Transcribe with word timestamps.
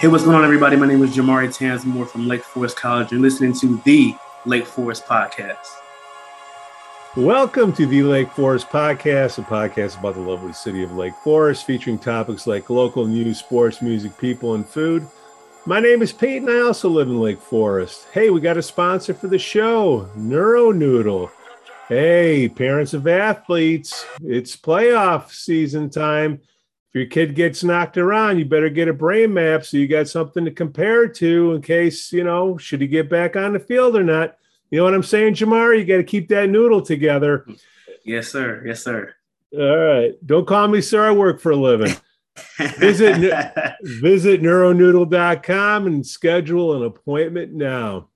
Hey, 0.00 0.08
what's 0.08 0.24
going 0.24 0.34
on, 0.34 0.44
everybody? 0.44 0.76
My 0.76 0.86
name 0.86 1.02
is 1.02 1.14
Jamari 1.14 1.54
Tansmore 1.54 2.06
from 2.06 2.26
Lake 2.26 2.42
Forest 2.42 2.74
College. 2.74 3.12
You're 3.12 3.20
listening 3.20 3.52
to 3.60 3.76
the 3.84 4.14
Lake 4.46 4.64
Forest 4.64 5.04
Podcast. 5.04 5.58
Welcome 7.18 7.74
to 7.74 7.84
the 7.84 8.02
Lake 8.04 8.30
Forest 8.30 8.70
Podcast, 8.70 9.36
a 9.36 9.42
podcast 9.42 9.98
about 9.98 10.14
the 10.14 10.22
lovely 10.22 10.54
city 10.54 10.82
of 10.82 10.96
Lake 10.96 11.12
Forest, 11.22 11.66
featuring 11.66 11.98
topics 11.98 12.46
like 12.46 12.70
local 12.70 13.04
news, 13.04 13.40
sports, 13.40 13.82
music, 13.82 14.16
people, 14.16 14.54
and 14.54 14.66
food. 14.66 15.06
My 15.66 15.80
name 15.80 16.00
is 16.00 16.14
Pete, 16.14 16.40
and 16.40 16.50
I 16.50 16.60
also 16.60 16.88
live 16.88 17.08
in 17.08 17.20
Lake 17.20 17.38
Forest. 17.38 18.06
Hey, 18.10 18.30
we 18.30 18.40
got 18.40 18.56
a 18.56 18.62
sponsor 18.62 19.12
for 19.12 19.28
the 19.28 19.38
show, 19.38 20.08
Neuro 20.16 20.70
Noodle. 20.72 21.30
Hey, 21.88 22.48
parents 22.48 22.94
of 22.94 23.06
athletes, 23.06 24.06
it's 24.22 24.56
playoff 24.56 25.30
season 25.30 25.90
time. 25.90 26.40
If 26.90 26.94
your 26.94 27.06
kid 27.06 27.36
gets 27.36 27.62
knocked 27.62 27.96
around, 27.98 28.38
you 28.38 28.44
better 28.44 28.68
get 28.68 28.88
a 28.88 28.92
brain 28.92 29.32
map 29.32 29.64
so 29.64 29.76
you 29.76 29.86
got 29.86 30.08
something 30.08 30.44
to 30.44 30.50
compare 30.50 31.06
to 31.06 31.54
in 31.54 31.62
case, 31.62 32.12
you 32.12 32.24
know, 32.24 32.58
should 32.58 32.80
he 32.80 32.88
get 32.88 33.08
back 33.08 33.36
on 33.36 33.52
the 33.52 33.60
field 33.60 33.96
or 33.96 34.02
not. 34.02 34.36
You 34.70 34.78
know 34.78 34.84
what 34.84 34.94
I'm 34.94 35.04
saying, 35.04 35.34
Jamar? 35.34 35.78
You 35.78 35.84
got 35.84 35.98
to 35.98 36.04
keep 36.04 36.28
that 36.28 36.50
noodle 36.50 36.82
together. 36.82 37.46
Yes, 38.04 38.28
sir. 38.28 38.64
Yes, 38.66 38.82
sir. 38.82 39.14
All 39.56 39.76
right. 39.76 40.14
Don't 40.26 40.46
call 40.46 40.66
me 40.66 40.80
sir. 40.80 41.08
I 41.08 41.12
work 41.12 41.40
for 41.40 41.52
a 41.52 41.56
living. 41.56 41.94
visit 42.78 43.18
visit 43.82 44.42
neuronoodle.com 44.42 45.86
and 45.86 46.06
schedule 46.06 46.76
an 46.76 46.84
appointment 46.84 47.52
now. 47.52 48.08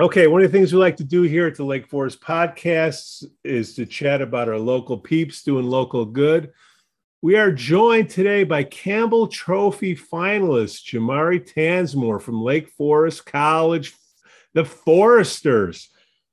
Okay, 0.00 0.26
one 0.26 0.42
of 0.42 0.50
the 0.50 0.58
things 0.58 0.72
we 0.72 0.78
like 0.78 0.96
to 0.96 1.04
do 1.04 1.22
here 1.22 1.46
at 1.46 1.56
the 1.56 1.64
Lake 1.64 1.86
Forest 1.86 2.22
Podcasts 2.22 3.22
is 3.44 3.74
to 3.74 3.84
chat 3.84 4.22
about 4.22 4.48
our 4.48 4.58
local 4.58 4.96
peeps 4.96 5.42
doing 5.42 5.66
local 5.66 6.06
good. 6.06 6.52
We 7.22 7.36
are 7.36 7.52
joined 7.52 8.08
today 8.08 8.44
by 8.44 8.64
Campbell 8.64 9.28
Trophy 9.28 9.94
finalist 9.94 10.86
Jamari 10.86 11.44
Tansmore 11.44 12.18
from 12.18 12.40
Lake 12.40 12.70
Forest 12.70 13.26
College, 13.26 13.94
the 14.54 14.64
Foresters. 14.64 15.90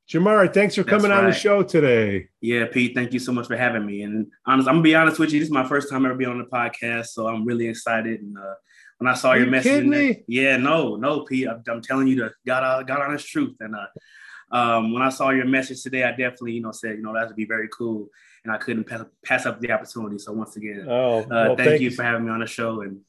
Jamari, 0.10 0.54
thanks 0.54 0.76
for 0.76 0.86
coming 0.86 1.12
right. 1.12 1.20
on 1.20 1.26
the 1.26 1.34
show 1.34 1.62
today. 1.62 2.30
Yeah, 2.40 2.68
Pete, 2.72 2.96
thank 2.96 3.12
you 3.12 3.20
so 3.20 3.34
much 3.34 3.48
for 3.48 3.58
having 3.58 3.86
me. 3.86 4.04
And 4.04 4.28
honest, 4.46 4.70
I'm 4.70 4.76
gonna 4.76 4.84
be 4.84 4.96
honest 4.96 5.20
with 5.20 5.34
you, 5.34 5.42
this 5.42 5.50
is 5.50 5.54
my 5.54 5.68
first 5.68 5.90
time 5.90 6.06
ever 6.06 6.16
being 6.16 6.32
on 6.32 6.38
the 6.38 6.46
podcast, 6.46 7.08
so 7.08 7.28
I'm 7.28 7.44
really 7.44 7.68
excited. 7.68 8.22
And 8.22 8.38
uh, 8.38 8.54
when 9.00 9.12
I 9.12 9.14
saw 9.14 9.32
Are 9.32 9.36
your 9.36 9.48
you 9.48 9.52
message, 9.52 9.90
there, 9.90 10.16
yeah, 10.30 10.56
no, 10.56 10.96
no, 10.96 11.26
Pete, 11.26 11.50
I'm, 11.50 11.62
I'm, 11.68 11.82
telling 11.82 12.08
you 12.08 12.16
the 12.16 12.32
God, 12.46 12.64
uh, 12.64 12.84
God 12.84 13.02
honest 13.02 13.28
truth. 13.28 13.58
And 13.60 13.76
uh, 13.76 14.56
um, 14.56 14.94
when 14.94 15.02
I 15.02 15.10
saw 15.10 15.32
your 15.32 15.48
message 15.48 15.84
today, 15.84 16.06
I 16.06 16.12
definitely, 16.12 16.54
you 16.54 16.62
know, 16.62 16.72
said, 16.72 16.96
you 16.96 17.02
know, 17.02 17.14
that 17.14 17.28
would 17.28 17.36
be 17.36 17.44
very 17.44 17.68
cool 17.78 18.08
and 18.48 18.56
I 18.56 18.59
couldn't 18.59 18.86
pass, 18.86 19.03
pass 19.26 19.45
up 19.45 19.59
the 19.59 19.72
opportunity. 19.72 20.17
So 20.17 20.31
once 20.31 20.56
again, 20.56 20.86
oh, 20.90 21.20
uh, 21.20 21.26
well, 21.30 21.56
thank, 21.58 21.70
thank, 21.70 21.81
you 21.81 21.92
for 21.92 22.03
having 22.03 22.26
me 22.26 22.31
on 22.31 22.40
the 22.40 22.48
show 22.48 22.81
and 22.81 23.02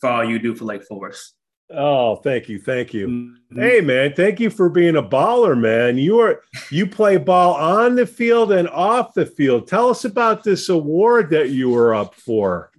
for 0.00 0.08
all 0.08 0.24
you 0.24 0.38
do 0.38 0.54
for 0.54 0.64
Lake 0.64 0.84
Forest. 0.84 1.34
Oh, 1.70 2.16
thank 2.16 2.48
you, 2.48 2.60
thank 2.60 2.94
you. 2.94 3.08
Mm-hmm. 3.08 3.60
Hey, 3.60 3.80
man, 3.80 4.14
thank 4.14 4.40
you 4.40 4.48
for 4.48 4.70
being 4.70 4.96
a 4.96 5.02
baller, 5.02 5.58
man. 5.58 5.98
You 5.98 6.20
are 6.20 6.40
you 6.70 6.86
play 6.86 7.18
ball 7.18 7.54
on 7.54 7.96
the 7.96 8.06
field 8.06 8.52
and 8.52 8.68
off 8.68 9.14
the 9.14 9.26
field. 9.26 9.66
Tell 9.66 9.90
us 9.90 10.04
about 10.04 10.44
this 10.44 10.68
award 10.68 11.30
that 11.30 11.50
you 11.50 11.70
were 11.70 11.94
up 11.94 12.14
for. 12.14 12.70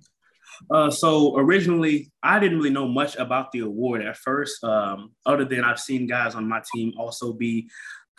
Uh, 0.72 0.89
so 0.89 1.38
originally, 1.38 2.11
I 2.23 2.39
didn't 2.39 2.58
really 2.58 2.69
know 2.69 2.88
much 2.88 3.16
about 3.17 3.52
the 3.52 3.59
award 3.59 4.02
at 4.02 4.17
first, 4.17 4.63
um, 4.63 5.11
other 5.25 5.45
than 5.45 5.63
I've 5.63 5.80
seen 5.80 6.08
guys 6.08 6.34
on 6.34 6.47
my 6.47 6.61
team 6.73 6.94
also 6.97 7.34
be 7.34 7.69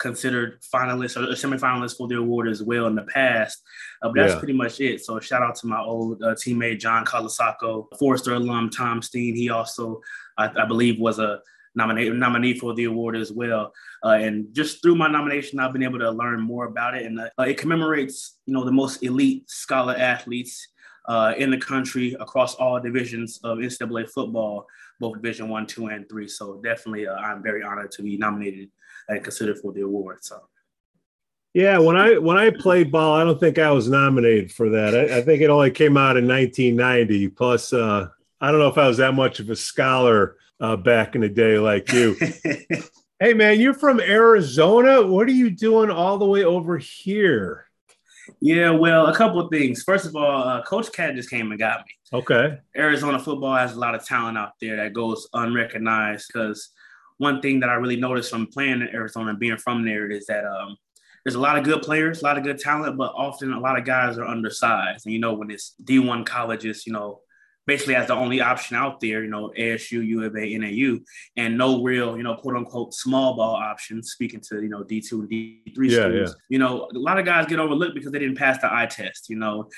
considered 0.01 0.59
finalists 0.61 1.15
or 1.15 1.31
semifinalists 1.33 1.95
for 1.95 2.07
the 2.07 2.17
award 2.17 2.47
as 2.47 2.63
well 2.63 2.87
in 2.87 2.95
the 2.95 3.03
past. 3.03 3.61
Uh, 4.01 4.09
but 4.09 4.15
that's 4.15 4.33
yeah. 4.33 4.39
pretty 4.39 4.53
much 4.53 4.81
it. 4.81 5.05
So 5.05 5.19
shout 5.19 5.43
out 5.43 5.55
to 5.57 5.67
my 5.67 5.79
old 5.79 6.21
uh, 6.23 6.33
teammate 6.33 6.79
John 6.79 7.05
Colasaco, 7.05 7.87
Forester 7.97 8.33
alum 8.33 8.69
Tom 8.69 9.01
Steen. 9.01 9.35
He 9.35 9.49
also, 9.49 10.01
I, 10.37 10.49
I 10.57 10.65
believe, 10.65 10.99
was 10.99 11.19
a 11.19 11.39
nominee 11.75 12.09
nominee 12.09 12.57
for 12.57 12.73
the 12.73 12.85
award 12.85 13.15
as 13.15 13.31
well. 13.31 13.71
Uh, 14.03 14.17
and 14.19 14.53
just 14.53 14.81
through 14.81 14.95
my 14.95 15.07
nomination, 15.07 15.59
I've 15.59 15.71
been 15.71 15.83
able 15.83 15.99
to 15.99 16.11
learn 16.11 16.41
more 16.41 16.65
about 16.65 16.95
it, 16.95 17.05
and 17.05 17.19
uh, 17.19 17.43
it 17.43 17.57
commemorates 17.57 18.39
you 18.45 18.53
know 18.53 18.65
the 18.65 18.71
most 18.71 19.03
elite 19.03 19.49
scholar 19.49 19.95
athletes. 19.95 20.67
Uh, 21.07 21.33
in 21.39 21.49
the 21.49 21.57
country 21.57 22.15
across 22.19 22.53
all 22.55 22.79
divisions 22.79 23.39
of 23.43 23.57
NCAA 23.57 24.07
football, 24.11 24.67
both 24.99 25.15
Division 25.15 25.49
One, 25.49 25.65
Two, 25.65 25.87
and 25.87 26.07
Three. 26.07 26.27
So 26.27 26.61
definitely, 26.63 27.07
uh, 27.07 27.15
I'm 27.15 27.41
very 27.41 27.63
honored 27.63 27.91
to 27.93 28.03
be 28.03 28.17
nominated 28.17 28.69
and 29.11 29.23
considered 29.23 29.59
for 29.59 29.71
the 29.71 29.81
award. 29.81 30.23
So. 30.23 30.41
Yeah, 31.53 31.79
when 31.79 31.97
I 31.97 32.17
when 32.17 32.37
I 32.37 32.49
played 32.49 32.91
ball, 32.91 33.13
I 33.13 33.25
don't 33.25 33.39
think 33.39 33.59
I 33.59 33.71
was 33.71 33.89
nominated 33.89 34.51
for 34.51 34.69
that. 34.69 34.95
I, 34.95 35.17
I 35.17 35.21
think 35.21 35.41
it 35.41 35.49
only 35.49 35.71
came 35.71 35.97
out 35.97 36.15
in 36.15 36.27
1990. 36.27 37.27
Plus, 37.29 37.73
uh, 37.73 38.07
I 38.39 38.51
don't 38.51 38.59
know 38.59 38.69
if 38.69 38.77
I 38.77 38.87
was 38.87 38.97
that 38.97 39.13
much 39.13 39.39
of 39.41 39.49
a 39.49 39.55
scholar 39.55 40.37
uh, 40.61 40.77
back 40.77 41.15
in 41.15 41.21
the 41.21 41.29
day 41.29 41.59
like 41.59 41.91
you. 41.91 42.15
hey, 43.19 43.33
man, 43.33 43.59
you're 43.59 43.73
from 43.73 43.99
Arizona. 43.99 45.05
What 45.05 45.27
are 45.27 45.33
you 45.33 45.49
doing 45.49 45.89
all 45.89 46.17
the 46.17 46.25
way 46.25 46.45
over 46.45 46.77
here? 46.77 47.65
Yeah, 48.39 48.71
well, 48.71 49.07
a 49.07 49.15
couple 49.15 49.41
of 49.41 49.51
things. 49.51 49.83
First 49.83 50.05
of 50.05 50.15
all, 50.15 50.47
uh, 50.47 50.63
Coach 50.63 50.91
Cat 50.93 51.15
just 51.15 51.29
came 51.29 51.51
and 51.51 51.59
got 51.59 51.79
me. 51.79 52.19
Okay. 52.19 52.59
Arizona 52.77 53.19
football 53.19 53.55
has 53.55 53.73
a 53.73 53.79
lot 53.79 53.93
of 53.93 54.05
talent 54.05 54.37
out 54.37 54.53
there 54.61 54.77
that 54.77 54.93
goes 54.93 55.27
unrecognized 55.33 56.29
because 56.31 56.69
one 57.21 57.39
thing 57.39 57.59
that 57.59 57.69
I 57.69 57.75
really 57.75 57.97
noticed 57.97 58.31
from 58.31 58.47
playing 58.47 58.81
in 58.81 58.89
Arizona 58.95 59.29
and 59.29 59.39
being 59.39 59.57
from 59.57 59.85
there 59.85 60.09
is 60.09 60.25
that 60.25 60.43
um, 60.43 60.75
there's 61.23 61.35
a 61.35 61.39
lot 61.39 61.55
of 61.55 61.63
good 61.63 61.83
players, 61.83 62.21
a 62.21 62.25
lot 62.25 62.39
of 62.39 62.43
good 62.43 62.57
talent, 62.57 62.97
but 62.97 63.13
often 63.15 63.53
a 63.53 63.59
lot 63.59 63.77
of 63.77 63.85
guys 63.85 64.17
are 64.17 64.25
undersized. 64.25 65.05
And 65.05 65.13
you 65.13 65.19
know, 65.19 65.33
when 65.33 65.51
it's 65.51 65.75
D1 65.83 66.25
colleges, 66.25 66.87
you 66.87 66.93
know, 66.93 67.21
basically 67.67 67.93
as 67.93 68.07
the 68.07 68.15
only 68.15 68.41
option 68.41 68.75
out 68.75 68.99
there, 68.99 69.23
you 69.23 69.29
know, 69.29 69.53
ASU, 69.55 70.03
U 70.03 70.23
of 70.23 70.35
A, 70.35 70.57
NAU, 70.57 70.97
and 71.37 71.59
no 71.59 71.83
real, 71.83 72.17
you 72.17 72.23
know, 72.23 72.33
quote 72.33 72.55
unquote 72.55 72.95
small 72.95 73.35
ball 73.35 73.53
options, 73.53 74.09
speaking 74.09 74.41
to, 74.49 74.63
you 74.63 74.69
know, 74.69 74.83
D2 74.83 75.11
and 75.11 75.29
D3 75.29 75.65
yeah, 75.77 75.99
schools. 75.99 76.29
Yeah. 76.29 76.33
You 76.49 76.57
know, 76.57 76.89
a 76.91 76.97
lot 76.97 77.19
of 77.19 77.25
guys 77.25 77.45
get 77.45 77.59
overlooked 77.59 77.93
because 77.93 78.11
they 78.11 78.17
didn't 78.17 78.39
pass 78.39 78.57
the 78.57 78.73
eye 78.73 78.87
test. 78.87 79.29
You 79.29 79.35
know, 79.35 79.69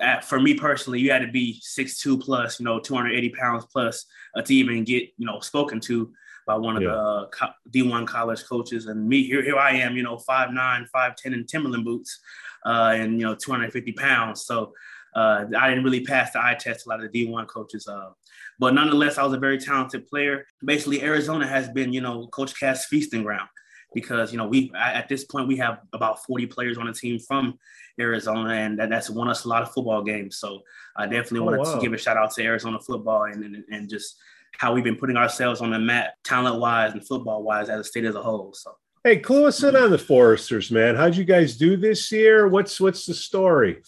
At, 0.00 0.24
for 0.24 0.40
me 0.40 0.54
personally, 0.54 1.00
you 1.00 1.12
had 1.12 1.20
to 1.20 1.30
be 1.30 1.60
6'2 1.78 2.22
plus, 2.22 2.58
you 2.58 2.64
know, 2.64 2.80
280 2.80 3.28
pounds 3.38 3.66
plus 3.70 4.06
uh, 4.34 4.40
to 4.40 4.54
even 4.54 4.84
get, 4.84 5.02
you 5.18 5.26
know, 5.26 5.40
spoken 5.40 5.78
to 5.80 6.10
by 6.46 6.54
one 6.54 6.76
of 6.76 6.82
yeah. 6.82 6.90
the 6.90 7.28
uh, 7.42 7.50
D1 7.70 8.06
college 8.06 8.44
coaches. 8.44 8.86
And 8.86 9.08
me, 9.08 9.24
here, 9.24 9.42
here 9.42 9.58
I 9.58 9.72
am, 9.72 9.96
you 9.96 10.02
know, 10.02 10.16
5'9, 10.16 10.86
5'10 10.94 11.16
in 11.26 11.44
Timberland 11.44 11.84
boots 11.84 12.20
uh, 12.64 12.92
and, 12.94 13.18
you 13.20 13.26
know, 13.26 13.34
250 13.34 13.92
pounds. 13.92 14.42
So 14.42 14.72
uh, 15.14 15.46
I 15.58 15.68
didn't 15.68 15.84
really 15.84 16.04
pass 16.04 16.32
the 16.32 16.40
eye 16.40 16.56
test 16.58 16.86
a 16.86 16.88
lot 16.88 17.02
of 17.02 17.10
the 17.10 17.26
D1 17.26 17.48
coaches. 17.48 17.88
Uh, 17.88 18.10
but 18.58 18.74
nonetheless, 18.74 19.18
I 19.18 19.24
was 19.24 19.32
a 19.32 19.38
very 19.38 19.58
talented 19.58 20.06
player. 20.06 20.46
Basically, 20.64 21.02
Arizona 21.02 21.46
has 21.46 21.68
been, 21.68 21.92
you 21.92 22.00
know, 22.00 22.28
Coach 22.28 22.58
Cat's 22.58 22.86
feasting 22.86 23.22
ground 23.22 23.48
because, 23.94 24.30
you 24.30 24.38
know, 24.38 24.46
we 24.46 24.70
at 24.76 25.08
this 25.08 25.24
point, 25.24 25.48
we 25.48 25.56
have 25.56 25.80
about 25.92 26.24
40 26.24 26.46
players 26.46 26.78
on 26.78 26.86
the 26.86 26.92
team 26.92 27.18
from 27.18 27.58
Arizona, 27.98 28.54
and 28.54 28.78
that, 28.78 28.90
that's 28.90 29.08
won 29.08 29.28
us 29.28 29.44
a 29.44 29.48
lot 29.48 29.62
of 29.62 29.72
football 29.72 30.02
games. 30.02 30.36
So 30.36 30.60
I 30.96 31.06
definitely 31.06 31.40
oh, 31.40 31.44
wanted 31.44 31.60
wow. 31.60 31.74
to 31.74 31.80
give 31.80 31.92
a 31.92 31.98
shout 31.98 32.16
out 32.16 32.32
to 32.32 32.44
Arizona 32.44 32.78
football 32.78 33.24
and, 33.24 33.42
and, 33.42 33.64
and 33.70 33.88
just 33.88 34.16
how 34.58 34.72
we've 34.72 34.84
been 34.84 34.96
putting 34.96 35.16
ourselves 35.16 35.60
on 35.60 35.70
the 35.70 35.78
map, 35.78 36.14
talent 36.24 36.60
wise 36.60 36.92
and 36.92 37.06
football 37.06 37.42
wise, 37.42 37.68
as 37.68 37.80
a 37.80 37.84
state 37.84 38.04
as 38.04 38.14
a 38.14 38.22
whole. 38.22 38.52
So. 38.54 38.76
Hey, 39.04 39.18
clue 39.18 39.46
us 39.46 39.62
in 39.62 39.76
on 39.76 39.90
the 39.90 39.98
Foresters, 39.98 40.70
man. 40.70 40.96
How'd 40.96 41.16
you 41.16 41.24
guys 41.24 41.56
do 41.56 41.76
this 41.76 42.10
year? 42.10 42.48
What's 42.48 42.80
what's 42.80 43.06
the 43.06 43.14
story? 43.14 43.82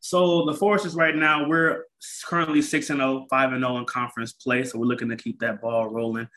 So 0.00 0.44
the 0.46 0.54
Foresters 0.54 0.94
right 0.94 1.16
now, 1.16 1.48
we're 1.48 1.84
currently 2.26 2.62
6 2.62 2.90
and 2.90 3.00
0, 3.00 3.26
5 3.28 3.52
and 3.52 3.62
0 3.62 3.78
in 3.78 3.84
conference 3.86 4.32
play. 4.32 4.62
So 4.62 4.78
we're 4.78 4.86
looking 4.86 5.08
to 5.08 5.16
keep 5.16 5.40
that 5.40 5.60
ball 5.60 5.88
rolling. 5.88 6.28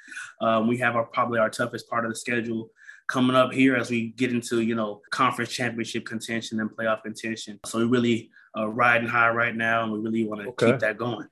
Um, 0.42 0.68
we 0.68 0.78
have 0.80 0.96
our 0.96 1.06
probably 1.06 1.40
our 1.40 1.52
toughest 1.52 1.88
part 1.88 2.04
of 2.04 2.12
the 2.12 2.16
schedule 2.16 2.72
coming 3.08 3.36
up 3.36 3.52
here 3.52 3.76
as 3.76 3.90
we 3.90 4.10
get 4.10 4.32
into, 4.32 4.62
you 4.62 4.76
know, 4.76 5.02
conference 5.12 5.52
championship 5.52 6.06
contention 6.06 6.60
and 6.60 6.70
playoff 6.70 7.04
contention. 7.04 7.60
So 7.66 7.80
we're 7.80 7.88
really 7.88 8.32
uh, 8.58 8.68
riding 8.68 9.08
high 9.08 9.30
right 9.30 9.56
now, 9.56 9.84
and 9.84 9.92
we 9.92 10.00
really 10.00 10.28
want 10.28 10.42
to 10.42 10.50
okay. 10.50 10.72
keep 10.72 10.80
that 10.80 10.98
going 10.98 11.28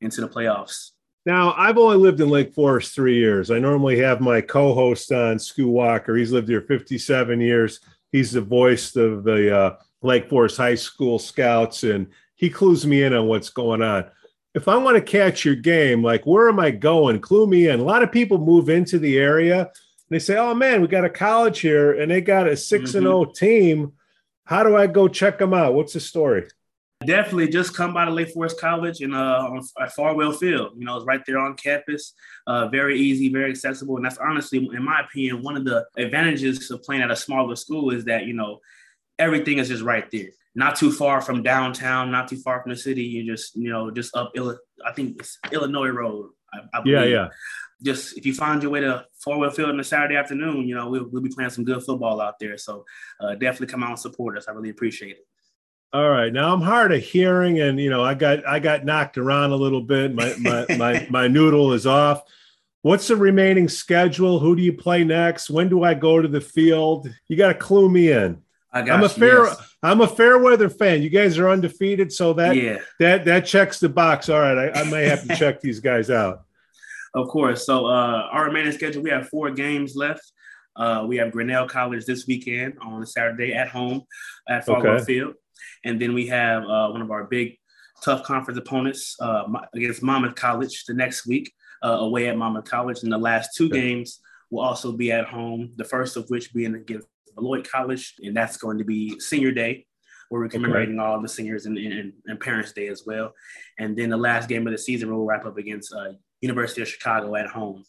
into 0.00 0.20
the 0.20 0.28
playoffs. 0.28 0.90
Now, 1.24 1.54
I've 1.56 1.78
only 1.78 1.96
lived 1.96 2.20
in 2.20 2.28
Lake 2.28 2.52
Forest 2.52 2.94
three 2.94 3.16
years. 3.16 3.50
I 3.50 3.58
normally 3.60 3.98
have 3.98 4.20
my 4.20 4.40
co 4.40 4.74
host 4.74 5.12
on, 5.12 5.38
Stu 5.38 5.68
Walker. 5.68 6.16
He's 6.16 6.32
lived 6.32 6.48
here 6.48 6.62
57 6.62 7.40
years. 7.40 7.80
He's 8.10 8.32
the 8.32 8.40
voice 8.40 8.96
of 8.96 9.22
the 9.22 9.56
uh, 9.56 9.76
Lake 10.02 10.28
Forest 10.28 10.56
High 10.56 10.74
School 10.74 11.18
Scouts, 11.18 11.84
and 11.84 12.08
he 12.34 12.50
clues 12.50 12.84
me 12.84 13.04
in 13.04 13.14
on 13.14 13.28
what's 13.28 13.50
going 13.50 13.82
on. 13.82 14.04
If 14.54 14.68
I 14.68 14.76
want 14.76 14.96
to 14.96 15.02
catch 15.02 15.44
your 15.44 15.54
game, 15.54 16.02
like 16.02 16.26
where 16.26 16.48
am 16.48 16.58
I 16.58 16.72
going? 16.72 17.20
Clue 17.20 17.46
me 17.46 17.68
in. 17.68 17.80
A 17.80 17.84
lot 17.84 18.02
of 18.02 18.12
people 18.12 18.38
move 18.38 18.68
into 18.68 18.98
the 18.98 19.16
area 19.16 19.60
and 19.60 19.70
they 20.10 20.18
say, 20.18 20.36
oh 20.36 20.54
man, 20.54 20.82
we 20.82 20.88
got 20.88 21.06
a 21.06 21.10
college 21.10 21.60
here 21.60 21.98
and 21.98 22.10
they 22.10 22.20
got 22.20 22.48
a 22.48 22.56
6 22.56 22.94
and 22.94 23.04
0 23.04 23.24
mm-hmm. 23.24 23.32
team. 23.32 23.92
How 24.44 24.62
do 24.62 24.76
I 24.76 24.88
go 24.88 25.08
check 25.08 25.38
them 25.38 25.54
out? 25.54 25.72
What's 25.72 25.94
the 25.94 26.00
story? 26.00 26.48
Definitely, 27.06 27.48
just 27.48 27.74
come 27.74 27.94
by 27.94 28.04
the 28.04 28.10
Lake 28.10 28.30
Forest 28.30 28.60
College 28.60 29.00
and 29.00 29.14
uh, 29.14 29.48
on 29.50 29.62
at 29.80 29.92
Farwell 29.92 30.32
Field. 30.32 30.72
You 30.76 30.84
know, 30.84 30.96
it's 30.96 31.06
right 31.06 31.22
there 31.26 31.38
on 31.38 31.54
campus. 31.54 32.14
Uh, 32.46 32.68
very 32.68 32.98
easy, 32.98 33.28
very 33.28 33.50
accessible, 33.50 33.96
and 33.96 34.04
that's 34.04 34.18
honestly, 34.18 34.58
in 34.58 34.82
my 34.84 35.00
opinion, 35.00 35.42
one 35.42 35.56
of 35.56 35.64
the 35.64 35.86
advantages 35.96 36.70
of 36.70 36.82
playing 36.82 37.02
at 37.02 37.10
a 37.10 37.16
smaller 37.16 37.56
school 37.56 37.90
is 37.90 38.04
that 38.06 38.26
you 38.26 38.34
know 38.34 38.60
everything 39.18 39.58
is 39.58 39.68
just 39.68 39.82
right 39.82 40.10
there. 40.10 40.28
Not 40.54 40.76
too 40.76 40.92
far 40.92 41.20
from 41.20 41.42
downtown, 41.42 42.10
not 42.10 42.28
too 42.28 42.36
far 42.36 42.62
from 42.62 42.72
the 42.72 42.76
city. 42.76 43.04
You 43.04 43.24
just 43.24 43.56
you 43.56 43.70
know 43.70 43.90
just 43.90 44.14
up. 44.16 44.32
I 44.84 44.92
think 44.92 45.20
it's 45.20 45.38
Illinois 45.50 45.88
Road. 45.88 46.30
I, 46.52 46.78
I 46.78 46.82
yeah, 46.84 47.04
yeah. 47.04 47.28
Just 47.82 48.16
if 48.16 48.26
you 48.26 48.34
find 48.34 48.62
your 48.62 48.70
way 48.70 48.80
to 48.80 49.04
Farwell 49.24 49.50
Field 49.50 49.70
on 49.70 49.80
a 49.80 49.84
Saturday 49.84 50.16
afternoon, 50.16 50.68
you 50.68 50.74
know 50.74 50.88
we'll, 50.90 51.08
we'll 51.10 51.22
be 51.22 51.30
playing 51.30 51.50
some 51.50 51.64
good 51.64 51.82
football 51.82 52.20
out 52.20 52.38
there. 52.38 52.58
So 52.58 52.84
uh, 53.20 53.34
definitely 53.34 53.68
come 53.68 53.82
out 53.82 53.90
and 53.90 53.98
support 53.98 54.36
us. 54.36 54.46
I 54.48 54.52
really 54.52 54.70
appreciate 54.70 55.16
it. 55.16 55.26
All 55.94 56.08
right, 56.08 56.32
now 56.32 56.54
I'm 56.54 56.62
hard 56.62 56.92
of 56.92 57.02
hearing, 57.02 57.60
and 57.60 57.78
you 57.78 57.90
know 57.90 58.02
I 58.02 58.14
got 58.14 58.46
I 58.46 58.60
got 58.60 58.84
knocked 58.84 59.18
around 59.18 59.52
a 59.52 59.56
little 59.56 59.82
bit. 59.82 60.14
My 60.14 60.34
my 60.38 60.66
my 60.78 61.06
my 61.10 61.28
noodle 61.28 61.72
is 61.74 61.86
off. 61.86 62.22
What's 62.80 63.08
the 63.08 63.16
remaining 63.16 63.68
schedule? 63.68 64.38
Who 64.38 64.56
do 64.56 64.62
you 64.62 64.72
play 64.72 65.04
next? 65.04 65.50
When 65.50 65.68
do 65.68 65.84
I 65.84 65.94
go 65.94 66.20
to 66.20 66.28
the 66.28 66.40
field? 66.40 67.08
You 67.28 67.36
got 67.36 67.48
to 67.48 67.54
clue 67.54 67.88
me 67.88 68.10
in. 68.10 68.42
I 68.72 68.82
got 68.82 68.98
I'm 68.98 69.04
a 69.04 69.08
fair 69.08 69.44
yes. 69.44 69.74
I'm 69.82 70.00
a 70.00 70.08
fair 70.08 70.38
weather 70.38 70.70
fan. 70.70 71.02
You 71.02 71.10
guys 71.10 71.38
are 71.38 71.50
undefeated, 71.50 72.10
so 72.10 72.32
that 72.34 72.56
Yeah, 72.56 72.78
that 72.98 73.26
that 73.26 73.44
checks 73.44 73.78
the 73.78 73.90
box. 73.90 74.30
All 74.30 74.40
right, 74.40 74.74
I, 74.74 74.80
I 74.80 74.90
may 74.90 75.04
have 75.04 75.26
to 75.28 75.36
check 75.36 75.60
these 75.60 75.78
guys 75.80 76.08
out. 76.08 76.44
of 77.14 77.28
course. 77.28 77.66
So 77.66 77.86
uh, 77.86 78.28
our 78.32 78.46
remaining 78.46 78.72
schedule, 78.72 79.02
we 79.02 79.10
have 79.10 79.28
four 79.28 79.50
games 79.50 79.94
left. 79.94 80.32
Uh, 80.74 81.04
we 81.06 81.18
have 81.18 81.32
Grinnell 81.32 81.68
College 81.68 82.06
this 82.06 82.26
weekend 82.26 82.78
on 82.80 83.04
Saturday 83.04 83.52
at 83.52 83.68
home 83.68 84.04
at 84.48 84.64
Farwell 84.64 84.94
Okay. 84.94 85.04
Field, 85.04 85.34
and 85.84 86.00
then 86.00 86.14
we 86.14 86.26
have 86.28 86.62
uh, 86.64 86.88
one 86.90 87.02
of 87.02 87.10
our 87.10 87.24
big, 87.24 87.56
tough 88.04 88.22
conference 88.24 88.58
opponents 88.58 89.16
uh, 89.20 89.44
against 89.74 90.02
Monmouth 90.02 90.34
College 90.34 90.84
the 90.86 90.94
next 90.94 91.26
week 91.26 91.52
uh, 91.84 91.98
away 92.00 92.28
at 92.28 92.36
Monmouth 92.36 92.64
College. 92.64 93.02
And 93.02 93.12
the 93.12 93.18
last 93.18 93.50
two 93.56 93.66
Okay. 93.66 93.80
games 93.80 94.20
will 94.50 94.62
also 94.62 94.92
be 94.92 95.12
at 95.12 95.26
home. 95.26 95.72
The 95.76 95.84
first 95.84 96.16
of 96.16 96.26
which 96.28 96.52
being 96.52 96.74
against 96.74 97.06
Beloit 97.34 97.68
College, 97.70 98.14
and 98.22 98.36
that's 98.36 98.56
going 98.56 98.78
to 98.78 98.84
be 98.84 99.18
Senior 99.20 99.52
Day, 99.52 99.86
where 100.28 100.40
we're 100.40 100.48
commemorating 100.48 100.98
all 100.98 101.20
the 101.20 101.28
seniors 101.28 101.66
and, 101.66 101.78
and, 101.78 102.12
and 102.26 102.40
Parents 102.40 102.72
Day 102.72 102.88
as 102.88 103.04
well. 103.06 103.32
And 103.78 103.96
then 103.96 104.10
the 104.10 104.16
last 104.16 104.48
game 104.48 104.66
of 104.66 104.72
the 104.72 104.78
season 104.78 105.10
we'll 105.10 105.24
wrap 105.24 105.46
up 105.46 105.58
against 105.58 105.92
uh, 105.94 106.12
University 106.40 106.82
of 106.82 106.88
Chicago 106.88 107.34
at 107.36 107.46
home 107.46 107.84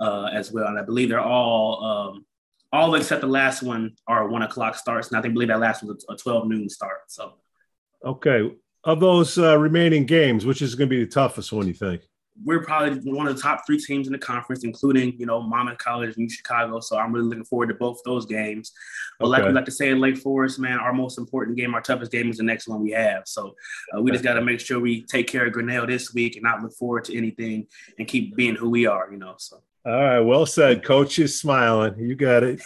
uh, 0.00 0.30
as 0.32 0.52
well. 0.52 0.66
And 0.68 0.78
I 0.78 0.82
believe 0.82 1.08
they're 1.08 1.20
all, 1.20 1.84
um, 1.84 2.24
all 2.72 2.94
except 2.94 3.20
the 3.20 3.26
last 3.26 3.62
one 3.62 3.96
are 4.06 4.28
one 4.28 4.42
o'clock 4.42 4.76
starts. 4.76 5.08
And 5.08 5.16
I 5.16 5.22
think 5.22 5.34
believe 5.34 5.48
that 5.48 5.60
last 5.60 5.82
was 5.82 6.04
a 6.08 6.16
12 6.16 6.48
noon 6.48 6.68
start. 6.68 7.00
So 7.08 7.34
Okay, 8.04 8.50
of 8.84 9.00
those 9.00 9.36
uh, 9.36 9.58
remaining 9.58 10.06
games, 10.06 10.46
which 10.46 10.62
is 10.62 10.74
going 10.74 10.88
to 10.88 10.96
be 10.96 11.04
the 11.04 11.10
toughest 11.10 11.52
one? 11.52 11.66
You 11.66 11.74
think? 11.74 12.02
we're 12.44 12.62
probably 12.62 12.98
one 13.10 13.26
of 13.26 13.36
the 13.36 13.42
top 13.42 13.66
three 13.66 13.78
teams 13.78 14.06
in 14.06 14.12
the 14.12 14.18
conference, 14.18 14.64
including, 14.64 15.14
you 15.18 15.26
know, 15.26 15.42
Monmouth 15.42 15.78
College 15.78 16.16
and 16.16 16.30
Chicago. 16.30 16.80
So 16.80 16.96
I'm 16.96 17.12
really 17.12 17.26
looking 17.26 17.44
forward 17.44 17.68
to 17.68 17.74
both 17.74 18.00
those 18.04 18.24
games. 18.24 18.72
But 19.18 19.28
like 19.28 19.44
we 19.44 19.50
like 19.50 19.66
to 19.66 19.70
say 19.70 19.90
in 19.90 20.00
Lake 20.00 20.16
Forest, 20.16 20.58
man, 20.58 20.78
our 20.78 20.92
most 20.92 21.18
important 21.18 21.56
game, 21.56 21.74
our 21.74 21.82
toughest 21.82 22.12
game 22.12 22.30
is 22.30 22.38
the 22.38 22.42
next 22.42 22.68
one 22.68 22.82
we 22.82 22.92
have. 22.92 23.24
So 23.26 23.54
uh, 23.94 24.00
we 24.00 24.10
just 24.10 24.24
got 24.24 24.34
to 24.34 24.42
make 24.42 24.60
sure 24.60 24.80
we 24.80 25.02
take 25.02 25.26
care 25.26 25.46
of 25.46 25.52
Grinnell 25.52 25.86
this 25.86 26.14
week 26.14 26.36
and 26.36 26.42
not 26.42 26.62
look 26.62 26.72
forward 26.72 27.04
to 27.04 27.16
anything 27.16 27.66
and 27.98 28.08
keep 28.08 28.34
being 28.36 28.54
who 28.54 28.70
we 28.70 28.86
are, 28.86 29.08
you 29.10 29.18
know. 29.18 29.34
So 29.38 29.62
All 29.86 29.92
right, 29.92 30.20
well 30.20 30.44
said. 30.44 30.84
Coach 30.84 31.18
is 31.18 31.40
smiling. 31.40 31.98
You 31.98 32.14
got 32.14 32.42
it. 32.42 32.60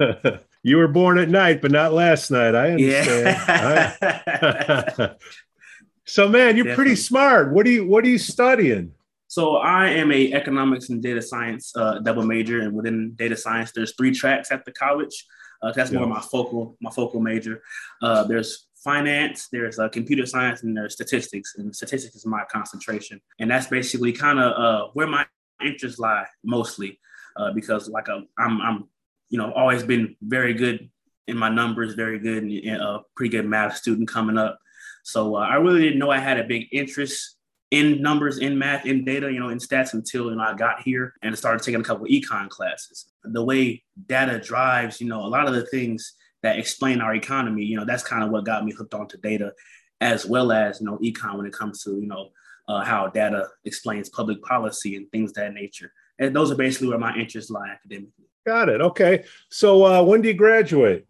you 0.62 0.78
were 0.78 0.88
born 0.88 1.18
at 1.18 1.28
night, 1.28 1.60
but 1.60 1.70
not 1.70 1.92
last 1.92 2.30
night. 2.30 2.54
I 2.54 2.70
understand. 2.70 3.96
yeah. 4.00 5.12
so, 6.06 6.28
man, 6.28 6.56
you're 6.56 6.74
pretty 6.74 6.96
smart. 6.96 7.52
What 7.52 7.66
are 7.66 7.70
you 7.70 7.86
What 7.86 8.04
are 8.04 8.08
you 8.08 8.18
studying? 8.18 8.92
So 9.28 9.56
I 9.56 9.88
am 9.88 10.12
a 10.12 10.32
economics 10.32 10.90
and 10.90 11.02
data 11.02 11.20
science 11.20 11.76
uh, 11.76 11.98
double 11.98 12.24
major, 12.24 12.60
and 12.60 12.72
within 12.72 13.14
data 13.16 13.36
science, 13.36 13.72
there's 13.74 13.92
three 13.96 14.14
tracks 14.14 14.50
at 14.50 14.64
the 14.64 14.72
college. 14.72 15.26
Uh, 15.60 15.72
that's 15.72 15.90
more 15.90 16.06
my 16.06 16.20
focal 16.20 16.76
my 16.80 16.90
focal 16.90 17.20
major. 17.20 17.62
Uh, 18.00 18.24
there's 18.24 18.68
finance, 18.82 19.48
there's 19.50 19.78
uh, 19.78 19.88
computer 19.88 20.24
science, 20.24 20.62
and 20.62 20.76
there's 20.76 20.94
statistics. 20.94 21.54
And 21.58 21.74
statistics 21.74 22.14
is 22.14 22.24
my 22.24 22.44
concentration, 22.50 23.20
and 23.38 23.50
that's 23.50 23.66
basically 23.66 24.12
kind 24.12 24.38
of 24.38 24.52
uh, 24.52 24.88
where 24.94 25.06
my 25.06 25.26
interests 25.64 25.98
lie 25.98 26.26
mostly, 26.44 26.98
uh, 27.36 27.52
because 27.52 27.88
like 27.88 28.08
i 28.08 28.20
I'm 28.38 28.60
I'm 28.60 28.88
you 29.28 29.38
know 29.38 29.52
always 29.52 29.82
been 29.82 30.16
very 30.22 30.54
good 30.54 30.90
in 31.26 31.36
my 31.36 31.48
numbers, 31.48 31.94
very 31.94 32.18
good 32.18 32.42
and 32.42 32.82
a 32.82 33.00
pretty 33.16 33.30
good 33.36 33.46
math 33.46 33.76
student 33.76 34.08
coming 34.08 34.38
up. 34.38 34.58
So 35.04 35.36
uh, 35.36 35.40
I 35.40 35.56
really 35.56 35.82
didn't 35.82 35.98
know 35.98 36.10
I 36.10 36.18
had 36.18 36.38
a 36.38 36.44
big 36.44 36.68
interest 36.72 37.36
in 37.70 38.00
numbers, 38.00 38.38
in 38.38 38.58
math, 38.58 38.86
in 38.86 39.04
data, 39.04 39.32
you 39.32 39.40
know, 39.40 39.48
in 39.48 39.58
stats 39.58 39.94
until 39.94 40.30
you 40.30 40.36
know 40.36 40.42
I 40.42 40.54
got 40.54 40.82
here 40.82 41.14
and 41.22 41.36
started 41.36 41.62
taking 41.62 41.80
a 41.80 41.84
couple 41.84 42.06
econ 42.06 42.48
classes. 42.48 43.06
The 43.24 43.44
way 43.44 43.82
data 44.06 44.38
drives, 44.38 45.00
you 45.00 45.08
know, 45.08 45.24
a 45.24 45.28
lot 45.28 45.48
of 45.48 45.54
the 45.54 45.66
things 45.66 46.14
that 46.42 46.58
explain 46.58 47.00
our 47.00 47.14
economy, 47.14 47.64
you 47.64 47.76
know, 47.76 47.86
that's 47.86 48.02
kind 48.02 48.22
of 48.22 48.30
what 48.30 48.44
got 48.44 48.64
me 48.64 48.72
hooked 48.72 48.94
onto 48.94 49.16
data, 49.16 49.54
as 50.00 50.26
well 50.26 50.52
as 50.52 50.80
you 50.80 50.86
know 50.86 50.98
econ 50.98 51.36
when 51.36 51.46
it 51.46 51.52
comes 51.52 51.82
to 51.82 51.92
you 51.92 52.06
know 52.06 52.30
uh, 52.68 52.84
how 52.84 53.08
data 53.08 53.48
explains 53.64 54.08
public 54.08 54.42
policy 54.42 54.96
and 54.96 55.10
things 55.10 55.30
of 55.30 55.34
that 55.36 55.54
nature. 55.54 55.92
And 56.18 56.34
those 56.34 56.50
are 56.50 56.56
basically 56.56 56.88
where 56.88 56.98
my 56.98 57.14
interests 57.16 57.50
lie 57.50 57.68
academically. 57.68 58.26
Got 58.46 58.68
it. 58.68 58.80
Okay. 58.80 59.24
So, 59.50 59.84
uh, 59.84 60.02
when 60.02 60.22
do 60.22 60.28
you 60.28 60.34
graduate? 60.34 61.06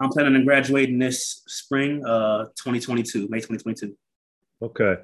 I'm 0.00 0.10
planning 0.10 0.36
on 0.36 0.44
graduating 0.44 0.98
this 0.98 1.42
spring, 1.46 2.04
uh, 2.04 2.44
2022, 2.56 3.28
May 3.28 3.38
2022. 3.38 3.96
Okay. 4.62 4.96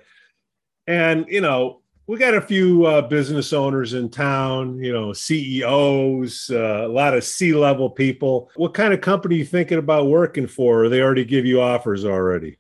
And, 0.87 1.27
you 1.29 1.41
know, 1.41 1.83
we 2.07 2.19
got 2.19 2.35
a 2.35 2.41
few 2.41 2.87
uh, 2.87 3.03
business 3.03 3.53
owners 3.53 3.95
in 3.95 4.11
town, 4.11 4.83
you 4.83 4.93
know, 4.93 5.12
CEOs, 5.12 6.51
uh, 6.51 6.83
a 6.85 6.89
lot 6.89 7.15
of 7.15 7.23
C 7.23 7.53
level 7.55 7.89
people. 7.89 8.51
What 8.57 8.75
kind 8.75 8.93
of 8.93 9.01
company 9.01 9.37
you 9.37 9.45
thinking 9.45 9.79
about 9.79 10.09
working 10.09 10.49
for? 10.49 10.85
Or 10.85 10.89
they 10.89 11.03
already 11.03 11.25
give 11.25 11.47
you 11.47 11.61
offers 11.61 12.05
already? 12.05 12.59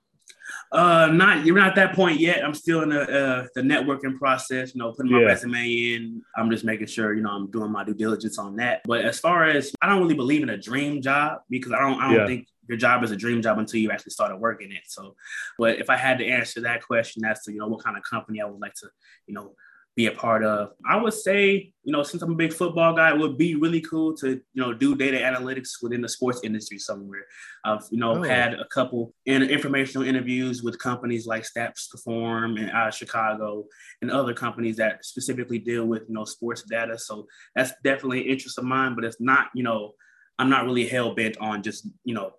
Uh, 0.72 1.08
not 1.12 1.44
you're 1.44 1.56
not 1.56 1.66
at 1.68 1.74
that 1.74 1.94
point 1.96 2.20
yet. 2.20 2.44
I'm 2.44 2.54
still 2.54 2.82
in 2.82 2.90
the 2.90 3.02
uh, 3.02 3.46
the 3.56 3.60
networking 3.60 4.16
process. 4.16 4.72
You 4.74 4.78
know, 4.80 4.92
putting 4.92 5.10
my 5.10 5.18
Yeah. 5.20 5.26
resume 5.26 5.64
in. 5.94 6.22
I'm 6.36 6.48
just 6.50 6.64
making 6.64 6.86
sure 6.86 7.12
you 7.14 7.22
know 7.22 7.30
I'm 7.30 7.50
doing 7.50 7.72
my 7.72 7.82
due 7.82 7.94
diligence 7.94 8.38
on 8.38 8.54
that. 8.56 8.82
But 8.84 9.04
as 9.04 9.18
far 9.18 9.46
as 9.46 9.72
I 9.82 9.88
don't 9.88 10.00
really 10.00 10.14
believe 10.14 10.42
in 10.44 10.50
a 10.50 10.56
dream 10.56 11.02
job 11.02 11.40
because 11.50 11.72
I 11.72 11.80
don't 11.80 12.00
I 12.00 12.06
don't 12.08 12.20
Yeah. 12.20 12.26
think 12.26 12.46
your 12.68 12.78
job 12.78 13.02
is 13.02 13.10
a 13.10 13.16
dream 13.16 13.42
job 13.42 13.58
until 13.58 13.80
you 13.80 13.90
actually 13.90 14.12
started 14.12 14.36
working 14.36 14.70
it. 14.70 14.82
So, 14.86 15.16
but 15.58 15.80
if 15.80 15.90
I 15.90 15.96
had 15.96 16.18
to 16.18 16.26
answer 16.26 16.60
that 16.60 16.86
question 16.86 17.24
as 17.24 17.42
to 17.42 17.52
you 17.52 17.58
know 17.58 17.66
what 17.66 17.82
kind 17.82 17.96
of 17.96 18.04
company 18.04 18.40
I 18.40 18.44
would 18.44 18.60
like 18.60 18.74
to 18.74 18.88
you 19.26 19.34
know 19.34 19.54
be 19.96 20.06
a 20.06 20.12
part 20.12 20.44
of, 20.44 20.70
I 20.88 20.96
would 20.96 21.12
say 21.12 21.72
you 21.82 21.92
know 21.92 22.02
since 22.02 22.22
I'm 22.22 22.32
a 22.32 22.36
big 22.36 22.52
football 22.52 22.94
guy, 22.94 23.10
it 23.12 23.18
would 23.18 23.36
be 23.36 23.54
really 23.56 23.80
cool 23.80 24.16
to 24.18 24.28
you 24.30 24.40
know 24.62 24.72
do 24.72 24.94
data 24.94 25.18
analytics 25.18 25.82
within 25.82 26.00
the 26.00 26.08
sports 26.08 26.40
industry 26.44 26.78
somewhere. 26.78 27.24
I've 27.64 27.82
you 27.90 27.98
know 27.98 28.16
Oh. 28.18 28.22
had 28.22 28.54
a 28.54 28.66
couple 28.66 29.12
in 29.26 29.42
informational 29.42 30.06
interviews 30.06 30.62
with 30.62 30.78
companies 30.78 31.26
like 31.26 31.42
Stats 31.44 31.90
Perform 31.90 32.56
and 32.56 32.70
out 32.70 32.88
of 32.88 32.94
Chicago 32.94 33.64
and 34.00 34.10
other 34.10 34.32
companies 34.34 34.76
that 34.76 35.04
specifically 35.04 35.58
deal 35.58 35.84
with 35.86 36.02
you 36.08 36.14
know 36.14 36.24
sports 36.24 36.62
data. 36.62 36.96
So 36.98 37.26
that's 37.56 37.72
definitely 37.82 38.20
an 38.22 38.28
interest 38.28 38.58
of 38.58 38.64
mine, 38.64 38.94
but 38.94 39.04
it's 39.04 39.20
not 39.20 39.48
you 39.54 39.64
know 39.64 39.94
I'm 40.38 40.48
not 40.50 40.64
really 40.64 40.86
hell 40.86 41.14
bent 41.14 41.36
on 41.38 41.62
just 41.62 41.88
you 42.04 42.14
know 42.14 42.32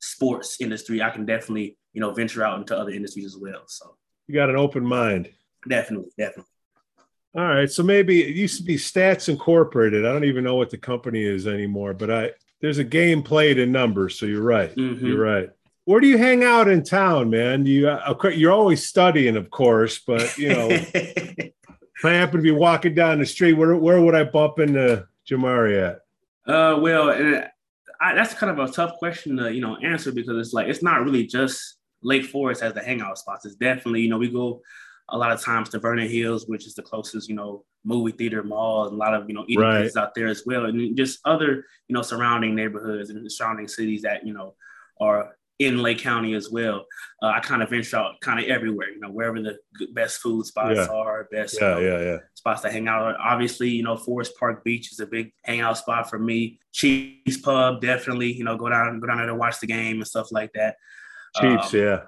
sports 0.00 0.60
industry. 0.60 1.02
I 1.02 1.10
can 1.10 1.26
definitely 1.26 1.76
you 1.92 2.00
know 2.00 2.12
venture 2.12 2.44
out 2.44 2.58
into 2.58 2.78
other 2.78 2.92
industries 2.92 3.26
as 3.26 3.36
well. 3.36 3.62
So 3.66 3.96
You 4.28 4.34
got 4.34 4.50
an 4.50 4.56
open 4.56 4.84
mind. 4.84 5.30
definitely, 5.68 6.10
definitely. 6.16 6.44
All 7.34 7.46
right. 7.46 7.70
So 7.70 7.82
maybe 7.82 8.22
it 8.22 8.34
used 8.34 8.56
to 8.58 8.64
be 8.64 8.76
Stats 8.76 9.28
Incorporated. 9.28 10.04
I 10.04 10.12
don't 10.12 10.24
even 10.24 10.42
know 10.42 10.56
what 10.56 10.70
the 10.70 10.78
company 10.78 11.22
is 11.22 11.46
anymore, 11.46 11.94
but 11.94 12.10
I 12.10 12.30
there's 12.60 12.78
a 12.78 12.84
game 12.84 13.22
played 13.22 13.58
in 13.58 13.72
numbers. 13.72 14.18
So 14.18 14.26
you're 14.26 14.42
right. 14.42 14.74
Mhm. 14.74 15.00
You're 15.00 15.22
right. 15.22 15.48
Where 15.84 16.00
do 16.00 16.06
you 16.06 16.18
hang 16.18 16.44
out 16.44 16.68
in 16.68 16.82
town, 16.82 17.30
man? 17.30 17.66
You 17.66 17.88
uh, 17.88 18.14
you're 18.34 18.52
always 18.52 18.86
studying, 18.86 19.36
of 19.36 19.50
course, 19.50 19.98
but 19.98 20.36
you 20.36 20.50
know, 20.50 20.68
if 20.70 22.04
I 22.04 22.12
happen 22.12 22.38
to 22.38 22.42
be 22.42 22.50
walking 22.50 22.94
down 22.94 23.18
the 23.18 23.26
street, 23.26 23.54
where 23.54 23.74
where 23.76 24.00
would 24.00 24.14
I 24.14 24.24
bump 24.24 24.58
into 24.58 25.06
Jamari 25.28 25.80
at? 25.88 26.00
Uh, 26.52 26.78
well, 26.80 27.10
and 27.10 27.48
I, 28.00 28.14
that's 28.14 28.34
kind 28.34 28.50
of 28.58 28.68
a 28.68 28.72
tough 28.72 28.96
question 28.98 29.36
to 29.36 29.52
you 29.52 29.60
know 29.60 29.76
answer 29.76 30.10
because 30.12 30.36
it's 30.36 30.52
like 30.52 30.68
it's 30.68 30.82
not 30.82 31.04
really 31.04 31.26
just 31.26 31.76
Lake 32.02 32.24
Forest 32.24 32.62
as 32.62 32.74
the 32.74 32.82
hangout 32.82 33.18
spots. 33.18 33.44
It's 33.46 33.56
definitely 33.56 34.02
you 34.02 34.08
know 34.08 34.18
we 34.18 34.28
go 34.28 34.62
a 35.12 35.18
lot 35.18 35.32
of 35.32 35.40
times 35.42 35.68
to 35.70 35.78
Vernon 35.78 36.08
Hills, 36.08 36.46
which 36.46 36.66
is 36.66 36.74
the 36.74 36.82
closest 36.82 37.28
you 37.28 37.34
know 37.34 37.64
movie 37.84 38.12
theater, 38.12 38.42
mall, 38.42 38.84
and 38.86 38.94
a 38.94 38.96
lot 38.96 39.14
of 39.14 39.28
you 39.28 39.34
know 39.34 39.44
eating 39.48 39.60
Right. 39.62 39.78
places 39.80 39.96
out 39.96 40.14
there 40.14 40.28
as 40.28 40.42
well, 40.46 40.66
and 40.66 40.96
just 40.96 41.20
other 41.24 41.64
you 41.88 41.94
know 41.94 42.02
surrounding 42.02 42.54
neighborhoods 42.54 43.10
and 43.10 43.30
surrounding 43.30 43.68
cities 43.68 44.02
that 44.02 44.26
you 44.26 44.32
know 44.32 44.54
are 45.00 45.34
in 45.58 45.76
Lake 45.82 45.98
County 45.98 46.32
as 46.34 46.48
well. 46.50 46.86
Uh, 47.22 47.26
I 47.26 47.40
kind 47.40 47.62
of 47.62 47.68
venture 47.68 47.98
out 47.98 48.18
kind 48.22 48.40
of 48.40 48.46
everywhere, 48.46 48.88
you 48.90 48.98
know, 48.98 49.10
wherever 49.10 49.42
the 49.42 49.58
best 49.92 50.20
food 50.22 50.46
spots 50.46 50.74
Yeah. 50.78 50.86
are, 50.86 51.28
best 51.30 51.52
you 51.60 51.66
Yeah, 51.66 51.74
know, 51.74 51.80
yeah, 51.80 52.00
yeah. 52.02 52.16
spots 52.32 52.62
to 52.62 52.70
hang 52.70 52.88
out. 52.88 53.14
Obviously, 53.20 53.68
you 53.68 53.82
know, 53.82 53.94
Forest 53.98 54.32
Park 54.40 54.64
Beach 54.64 54.90
is 54.90 55.00
a 55.00 55.06
big 55.06 55.34
hangout 55.44 55.76
spot 55.76 56.08
for 56.08 56.18
me. 56.18 56.60
Chiefs 56.72 57.36
Pub, 57.42 57.82
definitely, 57.82 58.32
you 58.32 58.42
know, 58.42 58.56
go 58.56 58.70
down, 58.70 59.00
go 59.00 59.06
down 59.06 59.18
there 59.18 59.26
to 59.26 59.34
watch 59.34 59.60
the 59.60 59.66
game 59.66 59.96
and 59.96 60.06
stuff 60.06 60.32
like 60.32 60.50
that. 60.54 60.76
Chiefs, 61.38 61.74
Um, 61.74 61.80
yeah. 61.80 62.00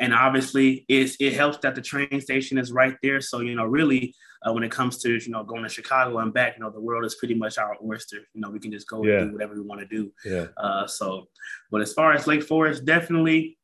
And 0.00 0.12
obviously, 0.14 0.84
it's, 0.88 1.16
it 1.20 1.34
helps 1.34 1.58
that 1.58 1.74
the 1.74 1.82
train 1.82 2.20
station 2.20 2.58
is 2.58 2.72
right 2.72 2.96
there. 3.02 3.20
So, 3.20 3.40
you 3.40 3.54
know, 3.54 3.64
really, 3.66 4.14
uh, 4.42 4.52
when 4.54 4.62
it 4.64 4.70
comes 4.72 4.96
to, 5.02 5.10
you 5.12 5.30
know, 5.30 5.44
going 5.44 5.62
to 5.62 5.68
Chicago 5.68 6.18
and 6.18 6.32
back, 6.32 6.54
you 6.56 6.64
know, 6.64 6.70
the 6.70 6.80
world 6.80 7.04
is 7.04 7.14
pretty 7.16 7.34
much 7.34 7.58
our 7.58 7.76
oyster. 7.84 8.16
You 8.32 8.40
know, 8.40 8.48
we 8.50 8.58
can 8.58 8.72
just 8.72 8.88
go 8.88 9.04
Yeah. 9.04 9.18
and 9.18 9.28
do 9.28 9.34
whatever 9.34 9.54
we 9.54 9.60
want 9.60 9.82
to 9.82 9.86
do. 9.86 10.10
Yeah. 10.24 10.46
Uh, 10.56 10.86
so, 10.86 11.28
but 11.70 11.82
as 11.82 11.92
far 11.92 12.14
as 12.14 12.26
Lake 12.26 12.42
Forest, 12.42 12.86
definitely, 12.86 13.58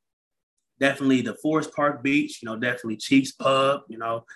definitely 0.79 1.23
the 1.23 1.35
Forest 1.37 1.73
Park 1.75 2.03
Beach, 2.03 2.41
you 2.43 2.47
know, 2.47 2.57
definitely 2.57 2.99
Chiefs 2.99 3.33
Pub, 3.33 3.83
you 3.89 3.97
know, 3.97 4.27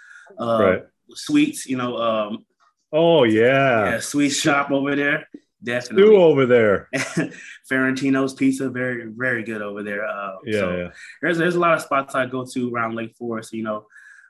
uh, 0.40 0.58
Right. 0.62 0.82
sweets. 1.10 1.66
You 1.66 1.76
know, 1.76 1.98
um, 1.98 2.46
oh 2.92 3.24
yeah, 3.24 3.90
yeah, 3.90 4.00
sweet 4.00 4.30
shop 4.30 4.70
over 4.70 4.96
there. 4.96 5.28
Definitely. 5.62 6.06
Stu 6.06 6.16
over 6.16 6.46
there. 6.46 6.88
Ferrantino's 7.70 8.34
Pizza, 8.34 8.70
very, 8.70 9.06
very 9.06 9.42
good 9.42 9.60
over 9.60 9.82
there. 9.82 10.06
Uh, 10.06 10.36
yeah, 10.44 10.60
so 10.60 10.76
yeah. 10.76 10.88
There's 11.20 11.38
there's 11.38 11.54
a 11.54 11.60
lot 11.60 11.74
of 11.74 11.82
spots 11.82 12.14
I 12.14 12.26
go 12.26 12.46
to 12.46 12.74
around 12.74 12.94
Lake 12.94 13.14
Forest, 13.16 13.52
you 13.52 13.62
know, 13.62 13.86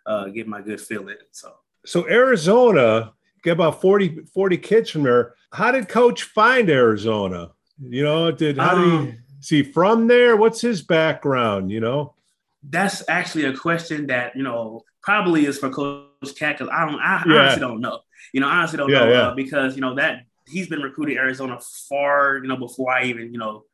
uh, 0.07 0.27
get 0.27 0.49
my 0.49 0.61
good 0.61 0.81
feeling. 0.81 1.17
So 1.31 1.53
so 1.87 2.09
Arizona, 2.09 3.13
get 3.43 3.53
about 3.53 3.81
40, 3.81 4.25
40 4.33 4.59
kids 4.59 4.91
from 4.91 5.05
there. 5.05 5.35
How 5.53 5.71
did 5.71 5.89
coach 5.89 6.25
find 6.25 6.69
Arizona? 6.69 7.53
You 7.81 8.05
know, 8.05 8.31
did 8.31 8.59
how 8.59 8.77
um, 8.77 9.07
did 9.07 9.19
he 9.43 9.57
he 9.57 9.63
from 9.63 10.07
there? 10.07 10.37
What's 10.37 10.61
his 10.61 10.83
background? 10.83 11.71
You 11.71 11.81
know? 11.81 12.15
That's 12.63 13.09
actually 13.09 13.45
a 13.47 13.57
question 13.57 14.09
that, 14.09 14.37
you 14.37 14.43
know, 14.43 14.85
probably 15.03 15.47
is 15.47 15.59
for 15.59 15.71
Coach 15.71 16.07
Cat 16.37 16.59
because 16.59 16.71
I 16.73 16.87
don't 16.87 17.01
I 17.01 17.23
yeah. 17.27 17.35
honestly 17.35 17.61
don't 17.61 17.81
know. 17.81 18.01
You 18.33 18.41
know, 18.41 18.49
honestly 18.49 18.77
don't 18.77 18.91
yeah, 18.91 19.05
know. 19.05 19.13
Uh, 19.13 19.35
because 19.35 19.75
you 19.75 19.81
know 19.81 19.95
that 19.95 20.27
he's 20.51 20.69
been 20.69 20.81
recruiting 20.81 21.17
Arizona 21.17 21.59
far, 21.89 22.39
you 22.39 22.49
know, 22.49 22.57
before 22.57 22.93
I 22.93 23.05
even, 23.05 23.33
you 23.33 23.39
know, 23.39 23.65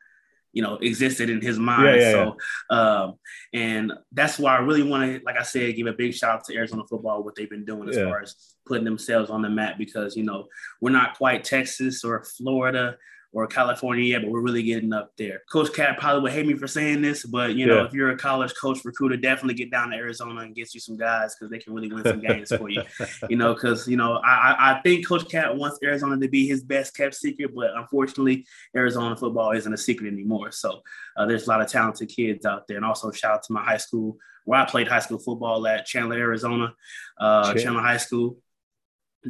you 0.53 0.63
know, 0.63 0.77
existed 0.77 1.29
in 1.29 1.43
his 1.43 1.59
mind. 1.59 1.85
Yeah, 1.85 1.95
yeah, 1.97 2.13
so, 2.13 2.37
yeah. 2.71 2.77
Um, 2.79 3.15
and 3.53 3.93
that's 4.13 4.39
why 4.39 4.57
I 4.57 4.61
really 4.61 4.83
want 4.83 5.05
to, 5.05 5.21
like 5.25 5.37
I 5.39 5.43
said, 5.43 5.77
give 5.77 5.87
a 5.87 5.93
big 5.93 6.15
shout 6.15 6.37
out 6.37 6.45
to 6.45 6.55
Arizona 6.57 6.83
football, 6.89 7.23
what 7.23 7.35
they've 7.35 7.51
been 7.51 7.67
doing 7.67 7.89
as 7.91 7.97
far 7.97 8.23
as 8.23 8.35
putting 8.67 8.85
themselves 8.85 9.29
on 9.29 9.43
the 9.43 9.51
map 9.51 9.77
because, 9.77 10.17
you 10.17 10.23
know, 10.23 10.47
we're 10.81 10.91
not 10.91 11.19
quite 11.19 11.45
Texas 11.45 12.05
or 12.05 12.25
Florida 12.25 12.97
or 13.33 13.47
California 13.47 14.05
yet, 14.05 14.23
but 14.23 14.31
we're 14.31 14.41
really 14.41 14.63
getting 14.63 14.93
up 14.93 15.13
there. 15.17 15.43
Coach 15.51 15.73
Cat 15.75 15.99
probably 15.99 16.23
would 16.23 16.33
hate 16.33 16.47
me 16.47 16.55
for 16.55 16.67
saying 16.67 17.03
this, 17.03 17.25
but 17.25 17.55
you 17.55 17.67
know, 17.67 17.81
yeah. 17.81 17.85
if 17.87 17.93
you're 17.93 18.11
a 18.11 18.17
college 18.17 18.55
coach 18.61 18.85
recruiter, 18.85 19.17
definitely 19.17 19.55
get 19.55 19.71
down 19.71 19.91
to 19.91 19.97
Arizona 19.97 20.41
and 20.41 20.55
get 20.55 20.73
you 20.73 20.81
some 20.81 20.97
guys 20.97 21.35
because 21.35 21.51
they 21.51 21.59
can 21.59 21.75
really 21.75 21.93
win 21.93 22.05
some 22.05 22.21
games 22.21 22.55
for 22.55 22.69
you. 22.69 22.83
You 23.29 23.37
know, 23.37 23.55
because 23.55 23.89
you 23.89 23.97
know, 23.97 24.21
I 24.25 24.77
I 24.77 24.81
think 24.83 25.07
Coach 25.07 25.29
Cat 25.29 25.57
wants 25.57 25.79
Arizona 25.83 26.19
to 26.19 26.29
be 26.29 26.47
his 26.47 26.63
best 26.63 26.97
kept 26.97 27.15
secret, 27.15 27.55
but 27.55 27.71
unfortunately, 27.75 28.47
Arizona 28.75 29.17
football 29.17 29.53
isn't 29.53 29.73
a 29.73 29.77
secret 29.77 30.13
anymore. 30.13 30.53
So 30.53 30.83
uh, 31.17 31.27
there's 31.27 31.47
a 31.47 31.51
lot 31.51 31.61
of 31.61 31.69
talented 31.69 32.09
kids 32.09 32.47
out 32.47 32.67
there, 32.69 32.77
and 32.77 32.87
also 32.87 33.11
shout 33.11 33.33
out 33.33 33.43
to 33.45 33.53
my 33.53 33.63
high 33.63 33.77
school 33.77 34.17
where 34.45 34.61
I 34.61 34.65
played 34.65 34.89
high 34.89 35.01
school 35.01 35.19
football 35.19 35.67
at 35.67 35.87
Chandler, 35.87 36.17
Arizona, 36.17 36.73
uh, 37.19 37.53
Chandler 37.55 37.83
High 37.83 37.97
School 37.97 38.39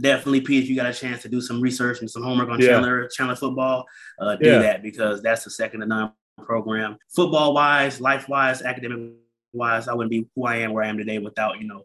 definitely, 0.00 0.40
Pete, 0.40 0.64
if 0.64 0.68
you 0.68 0.76
got 0.76 0.86
a 0.86 0.94
chance 0.94 1.22
to 1.22 1.28
do 1.28 1.40
some 1.40 1.60
research 1.60 2.00
and 2.00 2.10
some 2.10 2.22
homework 2.22 2.48
on 2.48 2.60
yeah. 2.60 2.68
Chandler 2.68 3.08
Chandler 3.08 3.36
football, 3.36 3.84
uh, 4.20 4.36
do 4.36 4.46
yeah. 4.50 4.58
that 4.58 4.82
because 4.82 5.22
that's 5.22 5.44
the 5.44 5.50
second 5.50 5.80
to 5.80 5.86
none 5.86 6.12
program. 6.38 6.98
Football 7.14 7.54
wise, 7.54 8.00
life 8.00 8.28
wise, 8.28 8.62
academic 8.62 9.14
wise, 9.52 9.88
I 9.88 9.94
wouldn't 9.94 10.10
be 10.10 10.28
who 10.34 10.44
I 10.44 10.56
am 10.56 10.72
where 10.72 10.84
I 10.84 10.88
am 10.88 10.98
today 10.98 11.18
without 11.18 11.60
you 11.60 11.66
know 11.66 11.84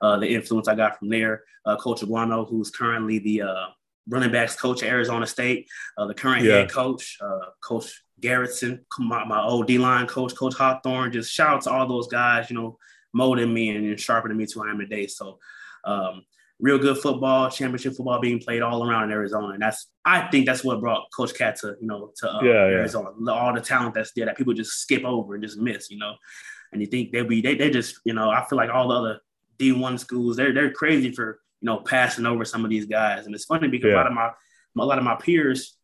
uh, 0.00 0.18
the 0.18 0.28
influence 0.28 0.68
I 0.68 0.74
got 0.74 0.98
from 0.98 1.08
there. 1.08 1.42
Uh, 1.64 1.76
coach 1.76 2.00
Aguano, 2.00 2.48
who's 2.48 2.70
currently 2.70 3.18
the 3.18 3.42
uh, 3.42 3.66
running 4.08 4.32
backs 4.32 4.56
coach 4.56 4.82
at 4.82 4.88
Arizona 4.88 5.26
State, 5.26 5.68
uh, 5.98 6.06
the 6.06 6.14
current 6.14 6.44
yeah. 6.44 6.58
head 6.58 6.72
coach, 6.72 7.18
uh, 7.20 7.50
Coach 7.62 8.02
Garretson, 8.20 8.80
my, 8.98 9.24
my 9.24 9.42
old 9.42 9.66
D 9.66 9.78
line 9.78 10.06
coach, 10.06 10.34
Coach 10.34 10.54
Hawthorne. 10.54 11.12
Just 11.12 11.32
shout 11.32 11.54
out 11.54 11.62
to 11.62 11.70
all 11.70 11.86
those 11.86 12.08
guys, 12.08 12.50
you 12.50 12.56
know, 12.56 12.78
molding 13.12 13.52
me 13.52 13.70
and, 13.70 13.84
and 13.84 14.00
sharpening 14.00 14.38
me 14.38 14.46
to 14.46 14.60
who 14.60 14.66
I 14.66 14.70
am 14.70 14.78
today. 14.78 15.06
So. 15.06 15.38
Um, 15.84 16.24
real 16.60 16.78
good 16.78 16.98
football, 16.98 17.50
championship 17.50 17.94
football 17.94 18.20
being 18.20 18.38
played 18.38 18.62
all 18.62 18.88
around 18.88 19.04
in 19.04 19.10
Arizona. 19.10 19.54
And 19.54 19.62
that's, 19.62 19.88
I 20.04 20.28
think 20.28 20.46
that's 20.46 20.62
what 20.62 20.80
brought 20.80 21.06
Coach 21.14 21.34
Cat 21.34 21.56
to, 21.56 21.76
you 21.80 21.86
know, 21.86 22.12
to 22.16 22.30
uh, 22.30 22.42
yeah, 22.42 22.50
Arizona. 22.50 23.10
Yeah. 23.24 23.32
All 23.32 23.54
the 23.54 23.60
talent 23.60 23.94
that's 23.94 24.12
there 24.12 24.26
that 24.26 24.36
people 24.36 24.52
just 24.52 24.72
skip 24.72 25.04
over 25.04 25.34
and 25.34 25.42
just 25.42 25.58
miss, 25.58 25.90
you 25.90 25.98
know. 25.98 26.14
And 26.72 26.80
you 26.80 26.86
think 26.86 27.12
they'll 27.12 27.24
be, 27.24 27.40
they, 27.40 27.54
they 27.54 27.70
just, 27.70 28.00
you 28.04 28.12
know, 28.12 28.30
I 28.30 28.44
feel 28.46 28.56
like 28.56 28.70
all 28.70 28.88
the 28.88 28.94
other 28.94 29.20
D1 29.58 29.98
schools, 29.98 30.36
they're, 30.36 30.52
they're 30.52 30.70
crazy 30.70 31.12
for, 31.12 31.40
you 31.60 31.66
know, 31.66 31.78
passing 31.78 32.26
over 32.26 32.44
some 32.44 32.64
of 32.64 32.70
these 32.70 32.86
guys. 32.86 33.26
And 33.26 33.34
it's 33.34 33.44
funny 33.44 33.68
because 33.68 33.88
yeah. 33.88 33.94
a 33.94 33.96
lot 33.96 34.06
of 34.06 34.12
my, 34.12 34.30
a 34.78 34.84
lot 34.84 34.98
of 34.98 35.04
my 35.04 35.16
peers 35.16 35.76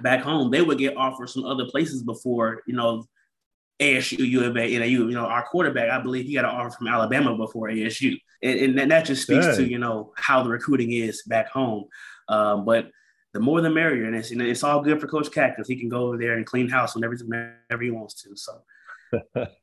back 0.00 0.20
home, 0.20 0.50
they 0.50 0.62
would 0.62 0.78
get 0.78 0.96
offers 0.96 1.32
from 1.32 1.44
other 1.44 1.66
places 1.66 2.02
before, 2.02 2.62
you 2.66 2.74
know, 2.74 3.06
ASU, 3.80 4.18
U 4.18 4.44
of 4.44 4.56
A, 4.56 4.78
NAU. 4.78 4.86
You 4.86 5.10
know, 5.10 5.26
our 5.26 5.44
quarterback, 5.44 5.90
I 5.90 6.00
believe 6.00 6.26
he 6.26 6.34
got 6.34 6.44
an 6.44 6.50
offer 6.50 6.76
from 6.76 6.88
Alabama 6.88 7.36
before 7.36 7.68
ASU, 7.68 8.18
and, 8.42 8.78
and 8.78 8.90
that 8.90 9.04
just 9.04 9.22
speaks 9.22 9.56
to 9.56 9.68
you 9.68 9.78
know 9.78 10.12
how 10.16 10.42
the 10.42 10.50
recruiting 10.50 10.92
is 10.92 11.22
back 11.22 11.48
home. 11.48 11.86
Um, 12.28 12.64
but 12.64 12.90
the 13.32 13.40
more 13.40 13.60
the 13.60 13.70
merrier, 13.70 14.04
and 14.04 14.14
it's 14.14 14.30
you 14.30 14.36
know, 14.36 14.44
it's 14.44 14.62
all 14.62 14.80
good 14.80 15.00
for 15.00 15.08
Coach 15.08 15.30
Cactus. 15.32 15.68
he 15.68 15.76
can 15.76 15.88
go 15.88 16.06
over 16.06 16.16
there 16.16 16.34
and 16.34 16.46
clean 16.46 16.68
house 16.68 16.94
whenever, 16.94 17.16
whenever 17.16 17.82
he 17.82 17.90
wants 17.90 18.22
to. 18.22 18.36
So. 18.36 19.46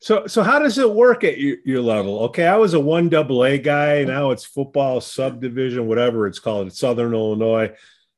So, 0.00 0.26
so 0.26 0.42
how 0.42 0.58
does 0.58 0.76
it 0.76 0.92
work 0.92 1.24
at 1.24 1.38
your, 1.38 1.56
your, 1.64 1.80
level? 1.80 2.24
Okay, 2.24 2.46
I 2.46 2.58
was 2.58 2.74
a 2.74 2.78
one 2.78 3.08
double 3.08 3.42
A 3.42 3.56
guy. 3.56 4.04
Now 4.04 4.32
it's 4.32 4.44
football 4.44 5.00
subdivision, 5.00 5.86
whatever 5.86 6.26
it's 6.26 6.38
called, 6.38 6.70
Southern 6.74 7.14
Illinois 7.14 7.72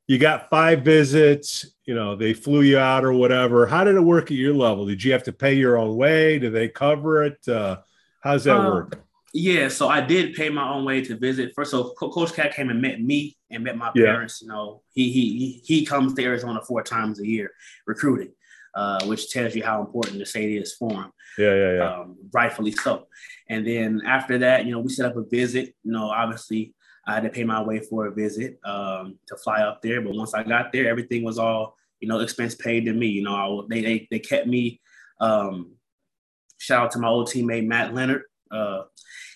you 0.07 0.17
got 0.17 0.49
five 0.49 0.83
visits, 0.83 1.65
you 1.85 1.93
know, 1.93 2.15
they 2.15 2.33
flew 2.33 2.61
you 2.61 2.79
out 2.79 3.03
or 3.03 3.11
whatever. 3.11 3.67
How 3.67 3.83
did 3.83 3.95
it 3.95 4.01
work 4.01 4.31
at 4.31 4.37
your 4.37 4.53
level? 4.53 4.85
Did 4.85 5.03
you 5.03 5.11
have 5.11 5.23
to 5.23 5.33
pay 5.33 5.53
your 5.53 5.77
own 5.77 5.97
way? 5.97 6.39
Do 6.39 6.49
they 6.49 6.69
cover 6.69 7.25
it? 7.25 7.45
Uh, 7.47 7.77
how's 8.21 8.45
that 8.45 8.57
um, 8.57 8.65
work? 8.65 9.03
Yeah, 9.33 9.67
so 9.67 9.89
I 9.89 9.99
did 9.99 10.33
pay 10.33 10.49
my 10.49 10.67
own 10.69 10.85
way 10.85 11.01
to 11.01 11.17
visit. 11.17 11.51
First, 11.53 11.71
so 11.71 11.93
Coach 11.99 12.33
Cat 12.33 12.55
came 12.55 12.69
and 12.69 12.81
met 12.81 13.01
me 13.01 13.37
and 13.51 13.63
met 13.63 13.77
my 13.77 13.91
parents. 13.91 14.41
You 14.41 14.47
know, 14.47 14.81
he 14.93 15.11
he 15.11 15.61
he 15.65 15.85
comes 15.85 16.13
to 16.13 16.23
Arizona 16.23 16.61
four 16.65 16.81
times 16.81 17.19
a 17.19 17.27
year 17.27 17.51
recruiting, 17.85 18.31
uh, 18.73 19.05
which 19.05 19.29
tells 19.29 19.53
you 19.53 19.63
how 19.63 19.81
important 19.81 20.19
the 20.19 20.25
state 20.25 20.59
is 20.59 20.73
for 20.73 20.91
him. 20.91 21.11
Yeah, 21.37 21.53
yeah, 21.53 21.73
yeah. 21.73 21.99
Um, 21.99 22.15
rightfully 22.33 22.71
so. 22.71 23.07
And 23.49 23.67
then 23.67 24.01
after 24.05 24.39
that, 24.39 24.65
you 24.65 24.71
know, 24.71 24.79
we 24.79 24.89
set 24.89 25.05
up 25.05 25.17
a 25.17 25.23
visit. 25.23 25.75
You 25.83 25.91
know, 25.91 26.09
obviously 26.09 26.73
I 27.07 27.13
had 27.13 27.23
to 27.23 27.29
pay 27.29 27.45
my 27.45 27.61
way 27.61 27.79
for 27.79 28.07
a 28.07 28.11
visit 28.13 28.59
um, 28.65 29.17
to 29.27 29.37
fly 29.37 29.61
up 29.61 29.81
there. 29.81 30.01
But 30.01 30.13
once 30.13 30.33
I 30.33 30.43
got 30.43 30.73
there, 30.73 30.89
everything 30.89 31.23
was 31.23 31.39
all, 31.39 31.77
you 32.01 32.07
know, 32.07 32.19
expense 32.19 32.53
paid 32.53 32.85
to 32.85 32.93
me. 32.93 33.07
You 33.07 33.23
know, 33.23 33.33
I, 33.33 33.65
they, 33.69 33.81
they, 33.81 34.07
they 34.11 34.19
kept 34.19 34.45
me. 34.45 34.81
Um, 35.21 35.71
shout 36.57 36.85
out 36.85 36.91
to 36.91 36.99
my 36.99 37.07
old 37.07 37.27
teammate, 37.27 37.65
Matt 37.65 37.93
Leonard. 37.93 38.23
Uh, 38.51 38.83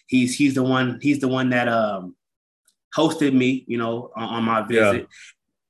he's, 0.06 0.36
he's 0.36 0.54
the 0.56 0.64
one, 0.64 1.00
he's 1.02 1.20
the 1.20 1.30
one 1.30 1.50
that 1.52 1.70
um, 1.70 2.16
hosted 2.96 3.34
me, 3.34 3.64
you 3.68 3.78
know, 3.78 4.12
on, 4.18 4.24
on 4.24 4.44
my 4.44 4.62
visit. 4.64 5.08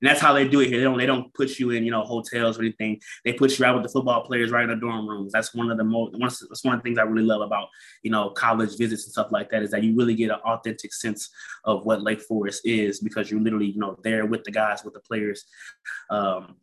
And 0.01 0.09
that's 0.09 0.19
how 0.19 0.33
they 0.33 0.47
do 0.47 0.61
it 0.61 0.69
here. 0.69 0.79
They 0.79 0.83
don't 0.83 0.97
they 0.97 1.05
don't 1.05 1.33
put 1.33 1.59
you 1.59 1.71
in 1.71 1.83
you 1.83 1.91
know 1.91 2.03
hotels 2.03 2.57
or 2.57 2.61
anything. 2.61 2.99
They 3.23 3.33
put 3.33 3.57
you 3.57 3.65
out 3.65 3.75
with 3.75 3.83
the 3.83 3.89
football 3.89 4.23
players 4.23 4.51
right 4.51 4.63
in 4.63 4.69
the 4.69 4.75
dorm 4.75 5.07
rooms. 5.07 5.31
That's 5.31 5.53
one 5.53 5.69
of 5.69 5.77
the 5.77 5.83
most 5.83 6.13
one, 6.13 6.21
that's 6.21 6.63
one 6.63 6.75
of 6.75 6.79
the 6.79 6.83
things 6.83 6.97
I 6.97 7.03
really 7.03 7.25
love 7.25 7.41
about 7.41 7.67
you 8.03 8.11
know 8.11 8.31
college 8.31 8.77
visits 8.77 9.05
and 9.05 9.11
stuff 9.11 9.31
like 9.31 9.49
that 9.51 9.63
is 9.63 9.71
that 9.71 9.83
you 9.83 9.95
really 9.95 10.15
get 10.15 10.31
an 10.31 10.39
authentic 10.45 10.93
sense 10.93 11.29
of 11.65 11.85
what 11.85 12.01
Lake 12.01 12.21
Forest 12.21 12.61
is 12.65 12.99
because 12.99 13.29
you're 13.29 13.41
literally 13.41 13.67
you 13.67 13.79
know 13.79 13.97
there 14.03 14.25
with 14.25 14.43
the 14.43 14.51
guys 14.51 14.83
with 14.83 14.93
the 14.93 14.99
players. 15.01 15.45
Um, 16.09 16.55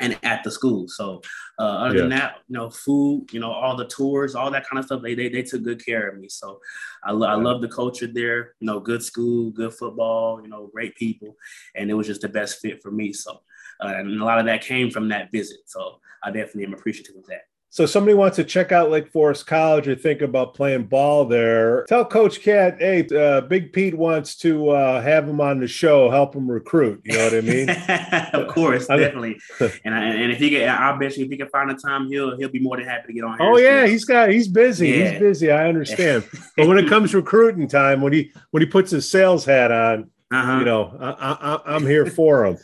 and 0.00 0.18
at 0.22 0.42
the 0.42 0.50
school. 0.50 0.88
So 0.88 1.20
uh, 1.58 1.62
other 1.62 1.94
yeah. 1.94 2.00
than 2.00 2.10
that, 2.10 2.34
you 2.48 2.56
know, 2.56 2.70
food, 2.70 3.26
you 3.30 3.40
know, 3.40 3.52
all 3.52 3.76
the 3.76 3.86
tours, 3.86 4.34
all 4.34 4.50
that 4.50 4.68
kind 4.68 4.78
of 4.78 4.86
stuff, 4.86 5.02
they 5.02 5.14
they, 5.14 5.28
they 5.28 5.42
took 5.42 5.62
good 5.62 5.84
care 5.84 6.08
of 6.08 6.18
me. 6.18 6.28
So 6.28 6.60
I, 7.04 7.12
lo- 7.12 7.28
I 7.28 7.34
love 7.34 7.60
the 7.60 7.68
culture 7.68 8.08
there. 8.08 8.54
You 8.60 8.66
know, 8.66 8.80
good 8.80 9.02
school, 9.02 9.50
good 9.50 9.74
football, 9.74 10.42
you 10.42 10.48
know, 10.48 10.70
great 10.72 10.96
people, 10.96 11.36
and 11.74 11.90
it 11.90 11.94
was 11.94 12.06
just 12.06 12.22
the 12.22 12.28
best 12.28 12.60
fit 12.60 12.82
for 12.82 12.90
me. 12.90 13.12
So 13.12 13.40
uh, 13.82 13.94
and 13.96 14.20
a 14.20 14.24
lot 14.24 14.38
of 14.38 14.46
that 14.46 14.62
came 14.62 14.90
from 14.90 15.08
that 15.08 15.30
visit. 15.32 15.58
So 15.66 16.00
I 16.22 16.30
definitely 16.30 16.64
am 16.64 16.74
appreciative 16.74 17.16
of 17.16 17.26
that. 17.26 17.42
So 17.72 17.86
somebody 17.86 18.12
wants 18.12 18.36
to 18.36 18.44
check 18.44 18.70
out 18.70 18.90
Lake 18.90 19.10
Forest 19.10 19.46
College 19.46 19.88
or 19.88 19.94
think 19.94 20.20
about 20.20 20.52
playing 20.52 20.88
ball 20.88 21.24
there. 21.24 21.86
Tell 21.86 22.04
Coach 22.04 22.42
Cat, 22.42 22.76
hey, 22.78 23.08
uh, 23.16 23.40
Big 23.40 23.72
Pete 23.72 23.96
wants 23.96 24.36
to 24.40 24.68
uh, 24.68 25.00
have 25.00 25.26
him 25.26 25.40
on 25.40 25.58
the 25.58 25.66
show, 25.66 26.10
help 26.10 26.36
him 26.36 26.50
recruit. 26.50 27.00
You 27.02 27.16
know 27.16 27.24
what 27.24 27.34
I 27.34 27.40
mean? 27.40 27.70
of 28.34 28.48
course, 28.48 28.88
definitely. 28.88 29.40
and 29.86 29.94
I, 29.94 30.04
and 30.04 30.30
if 30.30 30.36
he 30.36 30.50
get, 30.50 30.68
I 30.68 30.94
bet 30.98 31.16
you 31.16 31.24
if 31.24 31.30
he 31.30 31.38
can 31.38 31.48
find 31.48 31.70
a 31.70 31.74
time, 31.74 32.08
he'll 32.08 32.36
he'll 32.36 32.50
be 32.50 32.60
more 32.60 32.76
than 32.76 32.84
happy 32.84 33.06
to 33.06 33.12
get 33.14 33.24
on. 33.24 33.38
Oh 33.40 33.56
yeah, 33.56 33.86
he's 33.86 34.04
got 34.04 34.28
he's 34.28 34.48
busy. 34.48 34.90
Yeah. 34.90 35.12
He's 35.12 35.20
busy. 35.20 35.50
I 35.50 35.66
understand. 35.66 36.28
but 36.58 36.68
when 36.68 36.76
it 36.76 36.90
comes 36.90 37.14
recruiting 37.14 37.68
time, 37.68 38.02
when 38.02 38.12
he 38.12 38.34
when 38.50 38.62
he 38.62 38.66
puts 38.66 38.90
his 38.90 39.10
sales 39.10 39.46
hat 39.46 39.72
on, 39.72 40.10
uh-huh. 40.30 40.58
you 40.58 40.66
know, 40.66 40.94
I, 41.00 41.60
I, 41.64 41.74
I'm 41.74 41.86
here 41.86 42.04
for 42.04 42.44
him. 42.44 42.58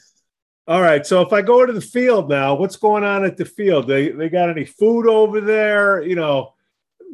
All 0.68 0.82
right. 0.82 1.04
So 1.06 1.22
if 1.22 1.32
I 1.32 1.40
go 1.40 1.64
to 1.64 1.72
the 1.72 1.80
field 1.80 2.28
now, 2.28 2.54
what's 2.54 2.76
going 2.76 3.02
on 3.02 3.24
at 3.24 3.38
the 3.38 3.46
field? 3.46 3.88
They 3.88 4.10
they 4.10 4.28
got 4.28 4.50
any 4.50 4.66
food 4.66 5.08
over 5.08 5.40
there? 5.40 6.02
You 6.02 6.14
know, 6.14 6.52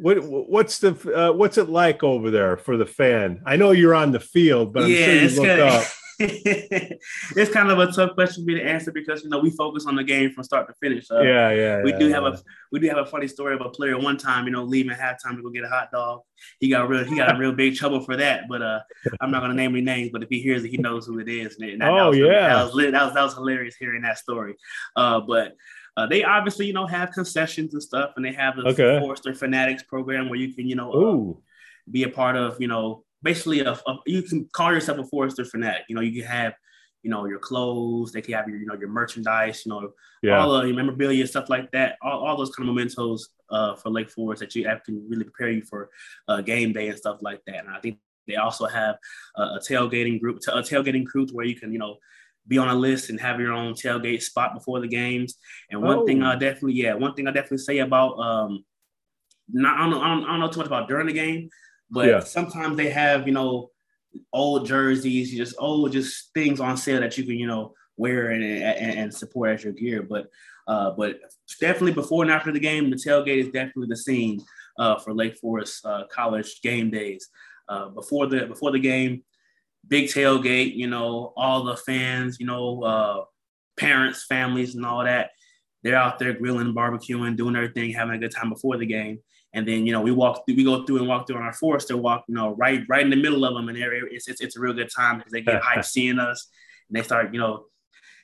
what 0.01 0.17
what's 0.25 0.79
the 0.79 0.91
uh, 1.15 1.31
what's 1.31 1.57
it 1.57 1.69
like 1.69 2.03
over 2.03 2.29
there 2.29 2.57
for 2.57 2.75
the 2.75 2.85
fan? 2.85 3.41
I 3.45 3.55
know 3.55 3.71
you're 3.71 3.95
on 3.95 4.11
the 4.11 4.19
field, 4.19 4.73
but 4.73 4.83
I'm 4.83 4.91
yeah, 4.91 5.05
sure 5.05 5.15
you 5.15 5.29
look 5.29 5.45
good. 5.45 5.59
up. 5.59 5.85
it's 6.19 7.51
kind 7.51 7.69
of 7.69 7.79
a 7.79 7.91
tough 7.91 8.13
question 8.15 8.43
for 8.43 8.47
me 8.47 8.55
to 8.55 8.63
answer 8.63 8.91
because 8.91 9.23
you 9.23 9.29
know 9.29 9.39
we 9.39 9.49
focus 9.49 9.85
on 9.85 9.95
the 9.95 10.03
game 10.03 10.31
from 10.31 10.43
start 10.43 10.67
to 10.67 10.73
finish. 10.81 11.09
Uh, 11.11 11.21
yeah, 11.21 11.51
yeah. 11.51 11.83
We 11.83 11.91
yeah, 11.91 11.99
do 11.99 12.07
yeah. 12.07 12.15
have 12.15 12.23
a 12.25 12.41
we 12.71 12.79
do 12.79 12.87
have 12.87 12.99
a 12.99 13.05
funny 13.05 13.27
story 13.27 13.55
of 13.55 13.61
a 13.61 13.69
player 13.69 13.97
one 13.97 14.17
time, 14.17 14.45
you 14.45 14.51
know, 14.51 14.63
leaving 14.63 14.95
halftime 14.95 15.35
to 15.35 15.41
go 15.41 15.49
get 15.49 15.63
a 15.63 15.69
hot 15.69 15.91
dog. 15.91 16.21
He 16.59 16.69
got 16.69 16.87
real 16.87 17.03
he 17.03 17.17
got 17.17 17.35
a 17.35 17.37
real 17.37 17.51
big 17.51 17.75
trouble 17.75 17.99
for 18.01 18.15
that. 18.17 18.43
But 18.47 18.61
uh, 18.61 18.79
I'm 19.19 19.31
not 19.31 19.41
gonna 19.41 19.53
name 19.53 19.71
any 19.71 19.81
names, 19.81 20.11
but 20.11 20.23
if 20.23 20.29
he 20.29 20.41
hears 20.41 20.63
it, 20.63 20.69
he 20.69 20.77
knows 20.77 21.05
who 21.05 21.19
it 21.19 21.27
is. 21.27 21.57
And 21.59 21.81
that, 21.81 21.89
oh 21.89 21.95
that 21.95 22.05
was, 22.09 22.17
yeah, 22.17 22.47
that 22.47 22.73
was, 22.73 22.91
that 22.91 23.05
was 23.05 23.13
that 23.13 23.23
was 23.23 23.33
hilarious 23.33 23.75
hearing 23.75 24.03
that 24.03 24.17
story. 24.17 24.55
Uh, 24.95 25.21
but. 25.21 25.53
Uh, 25.97 26.05
they 26.05 26.25
obviously, 26.25 26.67
you 26.67 26.73
know, 26.73 26.85
have 26.85 27.11
concessions 27.11 27.73
and 27.73 27.81
stuff, 27.81 28.11
and 28.17 28.25
they 28.25 28.33
have 28.33 28.57
the 28.57 28.63
okay. 28.63 28.99
Forester 28.99 29.33
Fanatics 29.33 29.81
program 29.81 30.27
where 30.27 30.37
you 30.37 30.53
can, 30.53 30.67
you 30.67 30.75
know, 30.75 30.91
uh, 30.91 31.39
be 31.89 32.03
a 32.03 32.09
part 32.09 32.35
of, 32.35 32.59
you 32.59 32.67
know, 32.67 33.05
basically 33.25 33.59
a, 33.59 33.71
a, 33.71 33.97
you 34.05 34.21
can 34.21 34.47
call 34.53 34.71
yourself 34.71 34.99
a 34.99 35.03
Forester 35.03 35.43
fanatic. 35.43 35.83
You 35.89 35.95
know, 35.95 36.01
you 36.01 36.21
can 36.21 36.31
have 36.31 36.53
you 37.03 37.11
know 37.11 37.25
your 37.25 37.39
clothes, 37.39 38.11
they 38.11 38.21
can 38.21 38.33
have 38.35 38.47
your 38.47 38.57
you 38.57 38.65
know 38.65 38.75
your 38.75 38.89
merchandise, 38.89 39.63
you 39.65 39.71
know 39.71 39.91
yeah. 40.23 40.39
all 40.39 40.55
of 40.55 40.65
your 40.65 40.75
memorabilia, 40.75 41.27
stuff 41.27 41.49
like 41.49 41.69
that. 41.71 41.97
All, 42.01 42.25
all 42.25 42.37
those 42.37 42.55
kind 42.55 42.69
of 42.69 42.73
mementos 42.73 43.29
uh, 43.49 43.75
for 43.75 43.89
Lake 43.89 44.09
Forest 44.09 44.39
that 44.39 44.55
you 44.55 44.67
have 44.67 44.83
can 44.83 45.05
really 45.09 45.25
prepare 45.25 45.49
you 45.49 45.63
for 45.63 45.89
uh, 46.29 46.41
game 46.41 46.71
day 46.71 46.87
and 46.87 46.97
stuff 46.97 47.17
like 47.21 47.41
that. 47.47 47.65
And 47.65 47.69
I 47.69 47.79
think 47.79 47.99
they 48.27 48.37
also 48.37 48.65
have 48.65 48.95
a, 49.35 49.41
a 49.41 49.59
tailgating 49.59 50.19
group, 50.19 50.37
a 50.47 50.61
tailgating 50.61 51.05
crew 51.05 51.27
where 51.33 51.45
you 51.45 51.55
can 51.55 51.73
you 51.73 51.79
know 51.79 51.97
be 52.47 52.57
on 52.57 52.69
a 52.69 52.75
list 52.75 53.09
and 53.09 53.19
have 53.19 53.39
your 53.39 53.53
own 53.53 53.73
tailgate 53.73 54.21
spot 54.21 54.53
before 54.53 54.79
the 54.79 54.87
games. 54.87 55.35
And 55.71 55.81
one 55.81 55.97
oh. 55.99 56.05
thing 56.05 56.21
I 56.23 56.35
definitely, 56.35 56.73
yeah, 56.73 56.93
one 56.93 57.13
thing 57.13 57.27
I 57.27 57.31
definitely 57.31 57.57
say 57.59 57.79
about, 57.79 58.19
um, 58.19 58.63
not, 59.51 59.79
I 59.79 59.81
don't, 59.81 59.91
know, 59.91 60.01
I 60.01 60.07
don't, 60.09 60.23
I 60.23 60.27
don't 60.27 60.39
know 60.39 60.47
too 60.49 60.59
much 60.59 60.67
about 60.67 60.87
during 60.87 61.07
the 61.07 61.13
game, 61.13 61.49
but 61.89 62.07
yeah. 62.07 62.19
sometimes 62.19 62.77
they 62.77 62.89
have, 62.89 63.27
you 63.27 63.33
know, 63.33 63.71
old 64.31 64.65
jerseys, 64.65 65.31
just 65.31 65.55
old, 65.59 65.91
just 65.91 66.33
things 66.33 66.59
on 66.59 66.77
sale 66.77 67.01
that 67.01 67.17
you 67.17 67.23
can, 67.23 67.35
you 67.35 67.47
know, 67.47 67.73
wear 67.97 68.29
and, 68.29 68.43
and, 68.43 68.99
and 68.99 69.13
support 69.13 69.51
as 69.51 69.63
your 69.63 69.73
gear. 69.73 70.03
But, 70.03 70.27
uh, 70.67 70.91
but 70.91 71.19
definitely 71.59 71.93
before 71.93 72.23
and 72.23 72.31
after 72.31 72.51
the 72.51 72.59
game, 72.59 72.89
the 72.89 72.95
tailgate 72.95 73.39
is 73.39 73.47
definitely 73.47 73.87
the 73.87 73.97
scene 73.97 74.41
uh, 74.79 74.99
for 74.99 75.13
Lake 75.13 75.37
Forest 75.37 75.85
uh, 75.85 76.03
College 76.11 76.61
game 76.61 76.89
days. 76.89 77.29
Uh, 77.67 77.89
before 77.89 78.27
the 78.27 78.45
before 78.45 78.71
the 78.71 78.79
game, 78.79 79.23
big 79.87 80.05
tailgate, 80.05 80.75
you 80.75 80.87
know, 80.87 81.33
all 81.35 81.63
the 81.63 81.77
fans, 81.77 82.37
you 82.39 82.45
know, 82.45 82.83
uh, 82.83 83.23
parents, 83.77 84.25
families, 84.25 84.75
and 84.75 84.85
all 84.85 85.03
that. 85.03 85.31
They're 85.83 85.95
out 85.95 86.19
there 86.19 86.33
grilling, 86.33 86.73
barbecuing, 86.73 87.35
doing 87.35 87.55
everything, 87.55 87.91
having 87.91 88.15
a 88.15 88.19
good 88.19 88.31
time 88.31 88.49
before 88.49 88.77
the 88.77 88.85
game. 88.85 89.19
And 89.55 89.65
then, 89.65 89.85
you 89.85 89.93
know, 89.93 90.01
we 90.01 90.11
walk, 90.11 90.43
we 90.47 90.63
go 90.63 90.85
through 90.85 90.97
and 90.97 91.07
walk 91.07 91.25
through 91.25 91.37
on 91.37 91.43
our 91.43 91.53
Forester 91.53 91.95
walk, 91.95 92.25
you 92.27 92.35
know, 92.35 92.53
right, 92.55 92.83
right 92.89 93.03
in 93.03 93.09
the 93.09 93.15
middle 93.15 93.45
of 93.45 93.53
them, 93.53 93.69
and 93.69 93.77
it's 93.77 94.27
it's, 94.27 94.41
it's 94.41 94.57
a 94.57 94.59
real 94.59 94.73
good 94.73 94.91
time 94.93 95.17
because 95.17 95.31
they 95.31 95.41
get 95.41 95.61
hyped 95.61 95.85
seeing 95.95 96.19
us, 96.19 96.49
and 96.89 96.97
they 96.97 97.01
start, 97.01 97.33
you 97.33 97.39
know, 97.39 97.65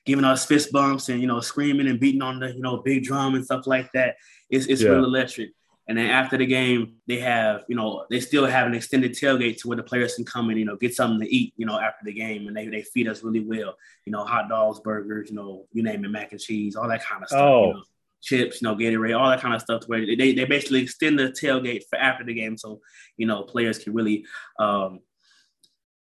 giving 0.05 0.25
us 0.25 0.45
fist 0.45 0.71
bumps 0.71 1.09
and 1.09 1.21
you 1.21 1.27
know, 1.27 1.39
screaming 1.39 1.87
and 1.87 1.99
beating 1.99 2.21
on 2.21 2.39
the, 2.39 2.53
you 2.53 2.61
know, 2.61 2.77
big 2.77 3.03
drum 3.03 3.35
and 3.35 3.45
stuff 3.45 3.65
like 3.65 3.89
that. 3.93 4.17
It's 4.49 4.65
it's 4.65 4.81
yeah. 4.81 4.89
real 4.89 5.05
electric. 5.05 5.51
And 5.87 5.97
then 5.97 6.09
after 6.09 6.37
the 6.37 6.45
game, 6.45 6.97
they 7.07 7.19
have, 7.19 7.65
you 7.67 7.75
know, 7.75 8.05
they 8.09 8.19
still 8.19 8.45
have 8.45 8.67
an 8.67 8.75
extended 8.75 9.13
tailgate 9.13 9.57
to 9.59 9.67
where 9.67 9.75
the 9.77 9.83
players 9.83 10.15
can 10.15 10.23
come 10.23 10.49
and, 10.49 10.59
you 10.59 10.63
know, 10.63 10.77
get 10.77 10.95
something 10.95 11.19
to 11.19 11.35
eat, 11.35 11.53
you 11.57 11.65
know, 11.65 11.79
after 11.79 12.05
the 12.05 12.13
game. 12.13 12.47
And 12.47 12.55
they, 12.55 12.67
they 12.67 12.83
feed 12.83 13.07
us 13.07 13.23
really 13.23 13.41
well, 13.41 13.75
you 14.05 14.11
know, 14.11 14.23
hot 14.23 14.47
dogs, 14.47 14.79
burgers, 14.79 15.29
you 15.29 15.35
know, 15.35 15.65
you 15.73 15.83
name 15.83 16.05
it, 16.05 16.09
mac 16.09 16.31
and 16.31 16.39
cheese, 16.39 16.75
all 16.75 16.87
that 16.87 17.03
kind 17.03 17.23
of 17.23 17.29
stuff. 17.29 17.41
Oh. 17.41 17.67
You 17.67 17.73
know, 17.73 17.83
chips, 18.21 18.61
you 18.61 18.67
know, 18.67 18.75
Gatorade, 18.75 19.17
all 19.17 19.29
that 19.29 19.41
kind 19.41 19.53
of 19.53 19.61
stuff. 19.61 19.83
Where 19.87 20.05
they, 20.05 20.33
they 20.33 20.45
basically 20.45 20.81
extend 20.81 21.19
the 21.19 21.29
tailgate 21.29 21.83
for 21.89 21.97
after 21.97 22.23
the 22.23 22.33
game. 22.33 22.57
So, 22.57 22.81
you 23.17 23.25
know, 23.25 23.43
players 23.43 23.79
can 23.79 23.93
really 23.93 24.25
um, 24.59 24.99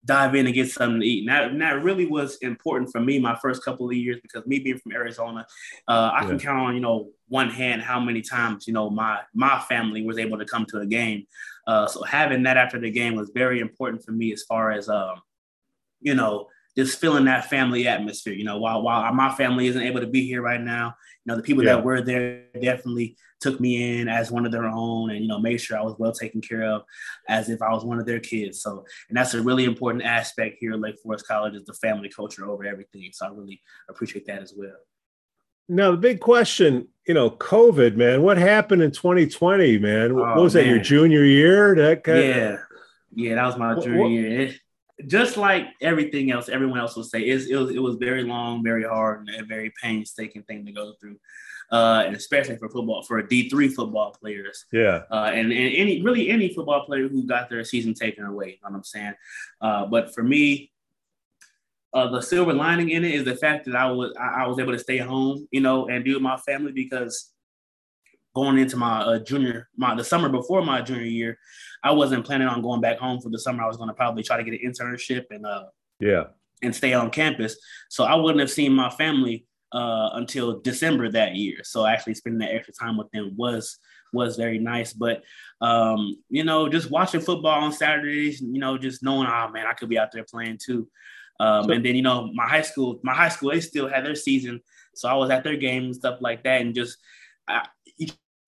dive 0.04 0.34
in 0.34 0.46
and 0.46 0.54
get 0.54 0.70
something 0.70 1.00
to 1.00 1.06
eat. 1.06 1.20
And 1.20 1.28
that, 1.28 1.50
and 1.50 1.60
that 1.60 1.82
really 1.82 2.06
was 2.06 2.36
important 2.38 2.90
for 2.90 3.00
me 3.00 3.18
my 3.18 3.36
first 3.36 3.64
couple 3.64 3.88
of 3.88 3.96
years 3.96 4.18
because 4.22 4.46
me 4.46 4.58
being 4.58 4.78
from 4.78 4.92
Arizona, 4.92 5.46
uh, 5.88 6.10
I 6.14 6.22
yeah. 6.22 6.28
can 6.28 6.38
count 6.38 6.58
on 6.58 6.74
you 6.74 6.80
know 6.80 7.10
one 7.28 7.50
hand 7.50 7.82
how 7.82 8.00
many 8.00 8.22
times 8.22 8.66
you 8.66 8.72
know 8.72 8.90
my 8.90 9.20
my 9.34 9.60
family 9.60 10.04
was 10.04 10.18
able 10.18 10.38
to 10.38 10.44
come 10.44 10.64
to 10.66 10.80
a 10.80 10.86
game. 10.86 11.26
Uh, 11.66 11.86
so 11.86 12.02
having 12.02 12.42
that 12.44 12.56
after 12.56 12.78
the 12.78 12.90
game 12.90 13.14
was 13.14 13.30
very 13.34 13.60
important 13.60 14.04
for 14.04 14.12
me 14.12 14.32
as 14.32 14.42
far 14.44 14.72
as 14.72 14.88
um, 14.88 15.20
you 16.00 16.14
know 16.14 16.48
just 16.76 17.00
feeling 17.00 17.24
that 17.24 17.50
family 17.50 17.86
atmosphere. 17.86 18.34
You 18.34 18.44
know, 18.44 18.58
while 18.58 18.82
while 18.82 19.12
my 19.12 19.34
family 19.34 19.66
isn't 19.66 19.82
able 19.82 20.00
to 20.00 20.06
be 20.06 20.26
here 20.26 20.42
right 20.42 20.60
now, 20.60 20.94
you 21.24 21.30
know, 21.30 21.36
the 21.36 21.42
people 21.42 21.64
yeah. 21.64 21.76
that 21.76 21.84
were 21.84 22.00
there 22.00 22.44
definitely 22.60 23.16
took 23.40 23.58
me 23.58 24.00
in 24.00 24.08
as 24.08 24.30
one 24.30 24.46
of 24.46 24.52
their 24.52 24.66
own, 24.66 25.10
and 25.10 25.20
you 25.20 25.28
know, 25.28 25.38
made 25.38 25.58
sure 25.58 25.78
I 25.78 25.82
was 25.82 25.96
well 25.98 26.12
taken 26.12 26.40
care 26.40 26.64
of, 26.64 26.82
as 27.28 27.48
if 27.48 27.62
I 27.62 27.72
was 27.72 27.84
one 27.84 27.98
of 27.98 28.06
their 28.06 28.20
kids. 28.20 28.62
So, 28.62 28.84
and 29.08 29.16
that's 29.16 29.34
a 29.34 29.42
really 29.42 29.64
important 29.64 30.04
aspect 30.04 30.58
here 30.60 30.72
at 30.72 30.80
Lake 30.80 30.98
Forest 31.02 31.26
College 31.26 31.54
is 31.54 31.64
the 31.64 31.74
family 31.74 32.08
culture 32.08 32.48
over 32.48 32.64
everything. 32.64 33.10
So, 33.12 33.26
I 33.26 33.30
really 33.30 33.60
appreciate 33.88 34.26
that 34.26 34.42
as 34.42 34.52
well. 34.56 34.76
Now, 35.68 35.92
the 35.92 35.96
big 35.96 36.20
question, 36.20 36.88
you 37.06 37.14
know, 37.14 37.30
COVID, 37.30 37.94
man, 37.96 38.22
what 38.22 38.38
happened 38.38 38.82
in 38.82 38.90
2020, 38.90 39.78
man? 39.78 40.16
What 40.16 40.36
oh, 40.36 40.42
was 40.42 40.54
that, 40.54 40.66
your 40.66 40.80
junior 40.80 41.24
year? 41.24 41.74
That 41.76 42.02
kind 42.02 42.18
yeah. 42.18 42.34
Of... 42.54 42.58
Yeah, 43.14 43.34
that 43.36 43.46
was 43.46 43.56
my 43.56 43.74
junior 43.78 44.02
what, 44.02 44.10
year 44.10 44.54
just 45.06 45.36
like 45.36 45.66
everything 45.80 46.30
else, 46.30 46.48
everyone 46.48 46.78
else 46.78 46.96
will 46.96 47.04
say, 47.04 47.20
it 47.20 47.34
was, 47.34 47.70
it 47.70 47.78
was 47.78 47.96
very 47.96 48.22
long, 48.22 48.62
very 48.62 48.84
hard, 48.84 49.26
and 49.26 49.40
a 49.40 49.44
very 49.44 49.72
painstaking 49.82 50.42
thing 50.42 50.66
to 50.66 50.72
go 50.72 50.94
through. 51.00 51.16
Uh, 51.72 52.02
and 52.04 52.16
especially 52.16 52.56
for 52.56 52.68
football, 52.68 53.00
for 53.04 53.22
D 53.22 53.48
three 53.48 53.68
football 53.68 54.10
players, 54.20 54.64
yeah, 54.72 55.02
uh, 55.08 55.30
and 55.32 55.52
and 55.52 55.74
any 55.74 56.02
really 56.02 56.28
any 56.28 56.52
football 56.52 56.84
player 56.84 57.06
who 57.06 57.24
got 57.24 57.48
their 57.48 57.62
season 57.62 57.94
taken 57.94 58.24
away, 58.24 58.46
you 58.46 58.52
know 58.54 58.70
what 58.70 58.74
I'm 58.74 58.82
saying. 58.82 59.14
Uh, 59.60 59.86
but 59.86 60.12
for 60.12 60.24
me, 60.24 60.72
uh, 61.94 62.10
the 62.10 62.20
silver 62.20 62.52
lining 62.52 62.90
in 62.90 63.04
it 63.04 63.14
is 63.14 63.24
the 63.24 63.36
fact 63.36 63.66
that 63.66 63.76
I 63.76 63.88
was 63.88 64.12
I, 64.18 64.42
I 64.42 64.46
was 64.48 64.58
able 64.58 64.72
to 64.72 64.80
stay 64.80 64.98
home, 64.98 65.46
you 65.52 65.60
know, 65.60 65.86
and 65.86 66.02
be 66.02 66.12
with 66.12 66.22
my 66.22 66.38
family 66.38 66.72
because 66.72 67.29
going 68.34 68.58
into 68.58 68.76
my 68.76 69.00
uh, 69.00 69.18
junior, 69.18 69.68
my 69.76 69.94
the 69.94 70.04
summer 70.04 70.28
before 70.28 70.64
my 70.64 70.80
junior 70.82 71.04
year, 71.04 71.38
I 71.82 71.92
wasn't 71.92 72.24
planning 72.24 72.48
on 72.48 72.62
going 72.62 72.80
back 72.80 72.98
home 72.98 73.20
for 73.20 73.30
the 73.30 73.38
summer. 73.38 73.62
I 73.62 73.66
was 73.66 73.76
going 73.76 73.88
to 73.88 73.94
probably 73.94 74.22
try 74.22 74.36
to 74.36 74.44
get 74.44 74.60
an 74.60 74.70
internship 74.70 75.26
and 75.30 75.46
uh, 75.46 75.64
yeah, 75.98 76.24
and 76.62 76.74
stay 76.74 76.92
on 76.92 77.10
campus. 77.10 77.56
So 77.88 78.04
I 78.04 78.14
wouldn't 78.14 78.40
have 78.40 78.50
seen 78.50 78.72
my 78.72 78.90
family 78.90 79.46
uh, 79.72 80.10
until 80.14 80.60
December 80.60 81.10
that 81.10 81.34
year. 81.34 81.58
So 81.62 81.86
actually 81.86 82.14
spending 82.14 82.40
that 82.40 82.54
extra 82.54 82.74
time 82.74 82.96
with 82.96 83.10
them 83.10 83.34
was 83.36 83.78
was 84.12 84.36
very 84.36 84.58
nice. 84.58 84.92
But 84.92 85.22
um, 85.60 86.16
you 86.28 86.44
know, 86.44 86.68
just 86.68 86.90
watching 86.90 87.20
football 87.20 87.62
on 87.62 87.72
Saturdays, 87.72 88.40
you 88.40 88.58
know, 88.58 88.78
just 88.78 89.02
knowing, 89.02 89.28
oh 89.28 89.48
man, 89.50 89.66
I 89.66 89.72
could 89.72 89.88
be 89.88 89.98
out 89.98 90.12
there 90.12 90.24
playing 90.24 90.58
too. 90.62 90.88
Um, 91.38 91.70
and 91.70 91.84
then 91.84 91.94
you 91.94 92.02
know, 92.02 92.30
my 92.34 92.46
high 92.46 92.62
school, 92.62 93.00
my 93.02 93.14
high 93.14 93.30
school, 93.30 93.50
they 93.50 93.60
still 93.60 93.88
had 93.88 94.04
their 94.04 94.14
season, 94.14 94.60
so 94.94 95.08
I 95.08 95.14
was 95.14 95.30
at 95.30 95.42
their 95.42 95.56
games 95.56 95.84
and 95.84 95.96
stuff 95.96 96.18
like 96.20 96.44
that, 96.44 96.60
and 96.60 96.74
just 96.74 96.98
I, 97.48 97.66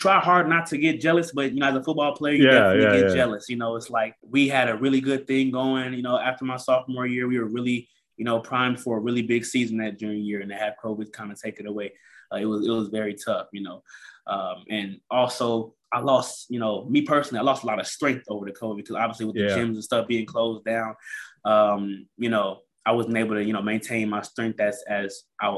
try 0.03 0.19
hard 0.19 0.49
not 0.49 0.67
to 0.67 0.79
get 0.79 1.01
jealous, 1.01 1.31
but 1.33 1.53
you 1.53 1.61
know, 1.61 1.69
as 1.69 1.77
a 1.77 1.83
football 1.83 2.13
player, 2.13 2.35
you 2.35 2.45
yeah, 2.45 2.51
definitely 2.51 2.83
yeah, 2.83 2.93
get 2.93 3.09
yeah. 3.11 3.15
jealous. 3.15 3.49
You 3.49 3.57
know, 3.57 3.77
it's 3.77 3.89
like 3.89 4.17
we 4.29 4.49
had 4.49 4.69
a 4.69 4.77
really 4.77 5.01
good 5.01 5.27
thing 5.29 5.53
going. 5.53 5.95
You 5.95 6.03
know, 6.03 6.19
after 6.19 6.45
my 6.45 6.57
sophomore 6.57 7.07
year, 7.07 7.29
we 7.29 7.39
were 7.39 7.47
really, 7.47 7.89
you 8.17 8.25
know, 8.25 8.41
primed 8.41 8.81
for 8.81 8.99
a 8.99 9.01
really 9.01 9.23
big 9.23 9.45
season 9.45 9.79
that 9.79 10.01
junior 10.01 10.17
year, 10.17 10.41
and 10.41 10.51
to 10.51 10.57
have 10.57 10.75
COVID 10.83 11.13
kind 11.13 11.31
of 11.31 11.41
take 11.41 11.61
it 11.61 11.67
away, 11.67 11.93
uh, 12.33 12.39
it 12.39 12.47
was 12.47 12.67
it 12.67 12.71
was 12.71 12.89
very 12.89 13.15
tough. 13.15 13.47
You 13.53 13.63
know, 13.63 13.83
um, 14.27 14.65
and 14.69 15.01
also 15.09 15.75
I 15.93 16.01
lost, 16.01 16.47
you 16.51 16.59
know, 16.59 16.85
me 16.87 17.03
personally, 17.03 17.39
I 17.39 17.45
lost 17.45 17.63
a 17.63 17.67
lot 17.67 17.79
of 17.79 17.87
strength 17.87 18.25
over 18.29 18.45
the 18.45 18.53
COVID 18.53 18.79
because 18.79 18.97
obviously 18.97 19.27
with 19.27 19.37
the 19.37 19.43
gyms 19.43 19.75
and 19.75 19.85
stuff 19.85 20.09
being 20.09 20.27
closed 20.27 20.65
down, 20.65 20.97
um, 21.45 22.07
you 22.19 22.29
know, 22.29 22.61
I 22.85 22.93
wasn't 22.93 23.19
able 23.19 23.37
to, 23.37 23.45
you 23.45 23.53
know, 23.53 23.63
maintain 23.63 24.09
my 24.09 24.23
strength 24.23 24.59
as 24.59 24.83
as 24.89 25.23
I 25.41 25.57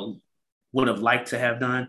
would 0.72 0.88
have 0.88 1.00
liked 1.00 1.28
to 1.30 1.38
have 1.38 1.60
done. 1.60 1.88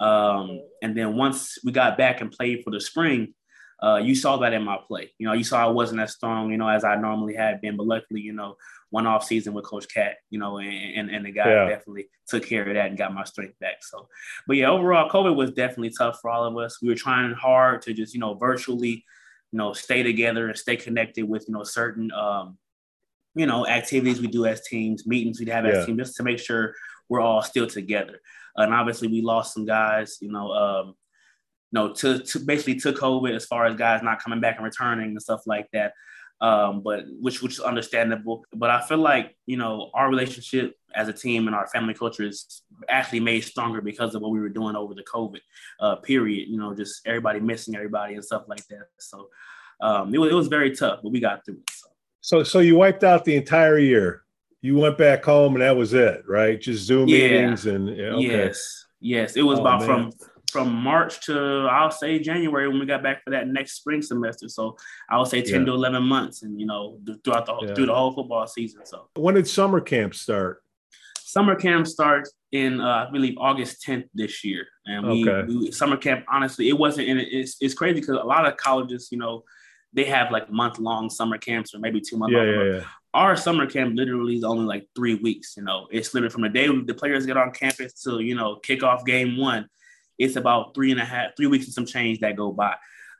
Um, 0.00 0.60
and 0.82 0.96
then 0.96 1.16
once 1.16 1.58
we 1.64 1.72
got 1.72 1.98
back 1.98 2.20
and 2.20 2.30
played 2.30 2.62
for 2.64 2.70
the 2.70 2.80
spring, 2.80 3.34
uh, 3.82 3.96
you 3.96 4.14
saw 4.14 4.36
that 4.38 4.52
in 4.52 4.64
my 4.64 4.78
play. 4.86 5.12
You 5.18 5.26
know, 5.26 5.34
you 5.34 5.44
saw 5.44 5.64
I 5.64 5.70
wasn't 5.70 6.00
as 6.00 6.12
strong, 6.12 6.50
you 6.50 6.56
know, 6.56 6.68
as 6.68 6.84
I 6.84 6.96
normally 6.96 7.34
had 7.34 7.60
been. 7.60 7.76
But 7.76 7.86
luckily, 7.86 8.20
you 8.20 8.32
know, 8.32 8.56
one 8.90 9.06
off 9.06 9.24
season 9.24 9.54
with 9.54 9.64
Coach 9.64 9.86
Cat, 9.92 10.16
you 10.30 10.38
know, 10.38 10.58
and, 10.58 10.98
and, 10.98 11.10
and 11.10 11.26
the 11.26 11.30
guy 11.30 11.48
yeah. 11.48 11.68
definitely 11.68 12.08
took 12.26 12.44
care 12.44 12.66
of 12.66 12.74
that 12.74 12.86
and 12.86 12.98
got 12.98 13.14
my 13.14 13.24
strength 13.24 13.58
back. 13.60 13.76
So, 13.82 14.08
but 14.46 14.56
yeah, 14.56 14.70
overall, 14.70 15.10
COVID 15.10 15.36
was 15.36 15.52
definitely 15.52 15.92
tough 15.96 16.18
for 16.20 16.30
all 16.30 16.44
of 16.44 16.56
us. 16.56 16.80
We 16.82 16.88
were 16.88 16.94
trying 16.94 17.32
hard 17.34 17.82
to 17.82 17.92
just, 17.92 18.14
you 18.14 18.20
know, 18.20 18.34
virtually, 18.34 19.04
you 19.52 19.58
know, 19.58 19.72
stay 19.72 20.02
together 20.02 20.48
and 20.48 20.58
stay 20.58 20.76
connected 20.76 21.28
with, 21.28 21.44
you 21.48 21.54
know, 21.54 21.64
certain, 21.64 22.10
um, 22.12 22.58
you 23.34 23.46
know, 23.46 23.66
activities 23.66 24.20
we 24.20 24.26
do 24.26 24.46
as 24.46 24.66
teams, 24.66 25.06
meetings 25.06 25.38
we'd 25.38 25.48
have 25.48 25.64
yeah. 25.64 25.72
as 25.72 25.86
teams, 25.86 25.98
just 25.98 26.16
to 26.16 26.22
make 26.22 26.38
sure 26.38 26.74
we're 27.08 27.20
all 27.20 27.42
still 27.42 27.66
together. 27.66 28.20
And 28.56 28.74
obviously, 28.74 29.08
we 29.08 29.22
lost 29.22 29.54
some 29.54 29.66
guys, 29.66 30.18
you 30.20 30.30
know, 30.30 30.50
um, 30.52 30.86
you 31.70 31.74
know, 31.74 31.92
to, 31.94 32.18
to 32.20 32.38
basically 32.40 32.76
to 32.76 32.92
COVID 32.92 33.34
as 33.34 33.46
far 33.46 33.66
as 33.66 33.76
guys 33.76 34.02
not 34.02 34.22
coming 34.22 34.40
back 34.40 34.56
and 34.56 34.64
returning 34.64 35.10
and 35.10 35.22
stuff 35.22 35.42
like 35.46 35.68
that. 35.72 35.92
Um, 36.40 36.82
but 36.82 37.04
which 37.20 37.42
which 37.42 37.54
is 37.54 37.60
understandable. 37.60 38.44
But 38.52 38.70
I 38.70 38.80
feel 38.82 38.98
like 38.98 39.36
you 39.46 39.56
know 39.56 39.90
our 39.92 40.08
relationship 40.08 40.76
as 40.94 41.08
a 41.08 41.12
team 41.12 41.48
and 41.48 41.56
our 41.56 41.66
family 41.66 41.94
culture 41.94 42.22
is 42.22 42.62
actually 42.88 43.20
made 43.20 43.40
stronger 43.40 43.80
because 43.80 44.14
of 44.14 44.22
what 44.22 44.30
we 44.30 44.38
were 44.38 44.48
doing 44.48 44.76
over 44.76 44.94
the 44.94 45.02
COVID 45.02 45.40
uh, 45.80 45.96
period. 45.96 46.48
You 46.48 46.58
know, 46.58 46.74
just 46.74 47.04
everybody 47.06 47.40
missing 47.40 47.74
everybody 47.74 48.14
and 48.14 48.24
stuff 48.24 48.44
like 48.46 48.64
that. 48.68 48.86
So 48.98 49.28
um, 49.80 50.14
it 50.14 50.18
was 50.18 50.30
it 50.30 50.34
was 50.34 50.46
very 50.46 50.76
tough, 50.76 51.00
but 51.02 51.10
we 51.10 51.18
got 51.18 51.44
through 51.44 51.56
it. 51.56 51.70
So. 51.70 51.88
So, 52.20 52.42
so 52.42 52.58
you 52.58 52.76
wiped 52.76 53.04
out 53.04 53.24
the 53.24 53.36
entire 53.36 53.78
year 53.78 54.24
you 54.60 54.76
went 54.76 54.98
back 54.98 55.24
home 55.24 55.54
and 55.54 55.62
that 55.62 55.76
was 55.76 55.94
it, 55.94 56.24
right? 56.26 56.60
Just 56.60 56.84
Zoom 56.84 57.08
yeah. 57.08 57.28
meetings 57.28 57.66
and 57.66 57.88
yeah, 57.96 58.06
okay. 58.06 58.26
yes, 58.26 58.86
yes. 59.00 59.36
It 59.36 59.42
was 59.42 59.58
oh, 59.58 59.62
about 59.62 59.80
man. 59.80 59.86
from 59.86 60.12
from 60.50 60.72
March 60.72 61.24
to 61.26 61.68
I'll 61.70 61.90
say 61.90 62.18
January 62.18 62.68
when 62.68 62.80
we 62.80 62.86
got 62.86 63.02
back 63.02 63.22
for 63.22 63.30
that 63.30 63.48
next 63.48 63.74
spring 63.74 64.02
semester. 64.02 64.48
So 64.48 64.76
I 65.10 65.18
would 65.18 65.28
say 65.28 65.42
ten 65.42 65.60
yeah. 65.60 65.66
to 65.66 65.72
eleven 65.72 66.02
months, 66.02 66.42
and 66.42 66.58
you 66.58 66.66
know 66.66 66.98
throughout 67.24 67.46
the 67.46 67.56
yeah. 67.62 67.74
through 67.74 67.86
the 67.86 67.94
whole 67.94 68.12
football 68.12 68.46
season. 68.46 68.84
So 68.84 69.08
when 69.14 69.34
did 69.34 69.46
summer 69.46 69.80
camp 69.80 70.14
start? 70.14 70.62
Summer 71.18 71.54
camp 71.54 71.86
starts 71.86 72.32
in 72.52 72.80
uh, 72.80 73.06
I 73.06 73.12
believe 73.12 73.34
August 73.36 73.84
10th 73.86 74.08
this 74.14 74.42
year, 74.42 74.66
and 74.86 75.06
we, 75.06 75.28
okay. 75.28 75.46
we 75.46 75.70
summer 75.70 75.98
camp. 75.98 76.24
Honestly, 76.26 76.70
it 76.70 76.78
wasn't. 76.78 77.08
And 77.10 77.20
it's 77.20 77.58
it's 77.60 77.74
crazy 77.74 78.00
because 78.00 78.16
a 78.16 78.24
lot 78.24 78.46
of 78.46 78.56
colleges, 78.56 79.08
you 79.12 79.18
know, 79.18 79.44
they 79.92 80.04
have 80.04 80.30
like 80.30 80.50
month 80.50 80.78
long 80.78 81.10
summer 81.10 81.38
camps 81.38 81.74
or 81.74 81.78
maybe 81.78 82.00
two 82.00 82.16
months. 82.16 82.34
Yeah, 82.34 82.44
yeah, 82.44 82.62
yeah. 82.62 82.80
Our 83.14 83.36
summer 83.36 83.66
camp 83.66 83.96
literally 83.96 84.36
is 84.36 84.44
only 84.44 84.64
like 84.64 84.88
three 84.94 85.14
weeks. 85.14 85.54
You 85.56 85.64
know, 85.64 85.88
it's 85.90 86.14
literally 86.14 86.32
from 86.32 86.42
the 86.42 86.48
day 86.50 86.66
the 86.66 86.94
players 86.94 87.26
get 87.26 87.36
on 87.36 87.52
campus 87.52 87.94
to 88.04 88.20
you 88.20 88.34
know 88.34 88.56
kick 88.56 88.82
off 88.82 89.04
game 89.04 89.36
one. 89.36 89.68
It's 90.18 90.36
about 90.36 90.74
three 90.74 90.90
and 90.90 91.00
a 91.00 91.04
half, 91.04 91.36
three 91.36 91.46
weeks 91.46 91.66
and 91.66 91.74
some 91.74 91.86
change 91.86 92.20
that 92.20 92.36
go 92.36 92.52
by. 92.52 92.74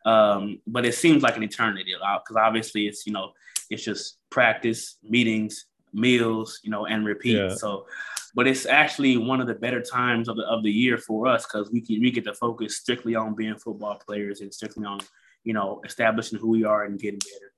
Um, 0.04 0.61
but 0.66 0.85
it 0.85 0.94
seems 0.94 1.22
like 1.22 1.37
an 1.37 1.42
eternity 1.42 1.94
because 1.94 2.37
obviously 2.37 2.87
it's 2.87 3.07
you 3.07 3.12
know 3.12 3.33
it's 3.70 3.85
just 3.85 4.18
practice, 4.31 4.96
meetings, 5.02 5.66
meals, 5.92 6.61
you 6.62 6.70
know, 6.70 6.87
and 6.87 7.04
repeat. 7.04 7.37
Yeah. 7.37 7.54
So, 7.54 7.87
but 8.35 8.46
it's 8.46 8.66
actually 8.66 9.16
one 9.16 9.40
of 9.40 9.46
the 9.46 9.54
better 9.54 9.83
times 9.83 10.28
of 10.28 10.37
the 10.37 10.44
of 10.44 10.62
the 10.62 10.70
year 10.70 10.98
for 10.98 11.26
us 11.26 11.46
because 11.46 11.70
we 11.70 11.81
can 11.81 12.00
we 12.00 12.11
get 12.11 12.24
to 12.24 12.35
focus 12.35 12.76
strictly 12.76 13.14
on 13.14 13.35
being 13.35 13.57
football 13.57 14.00
players 14.07 14.40
and 14.40 14.52
strictly 14.52 14.85
on 14.85 15.00
you 15.49 15.55
know 15.55 15.81
establishing 15.83 16.39
who 16.39 16.51
we 16.51 16.65
are 16.65 16.85
and 16.85 17.01
getting 17.01 17.21
better 17.21 17.53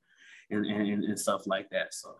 and 0.50 0.64
and, 0.64 1.04
and 1.04 1.18
stuff 1.18 1.44
like 1.46 1.68
that. 1.70 1.92
So. 1.92 2.14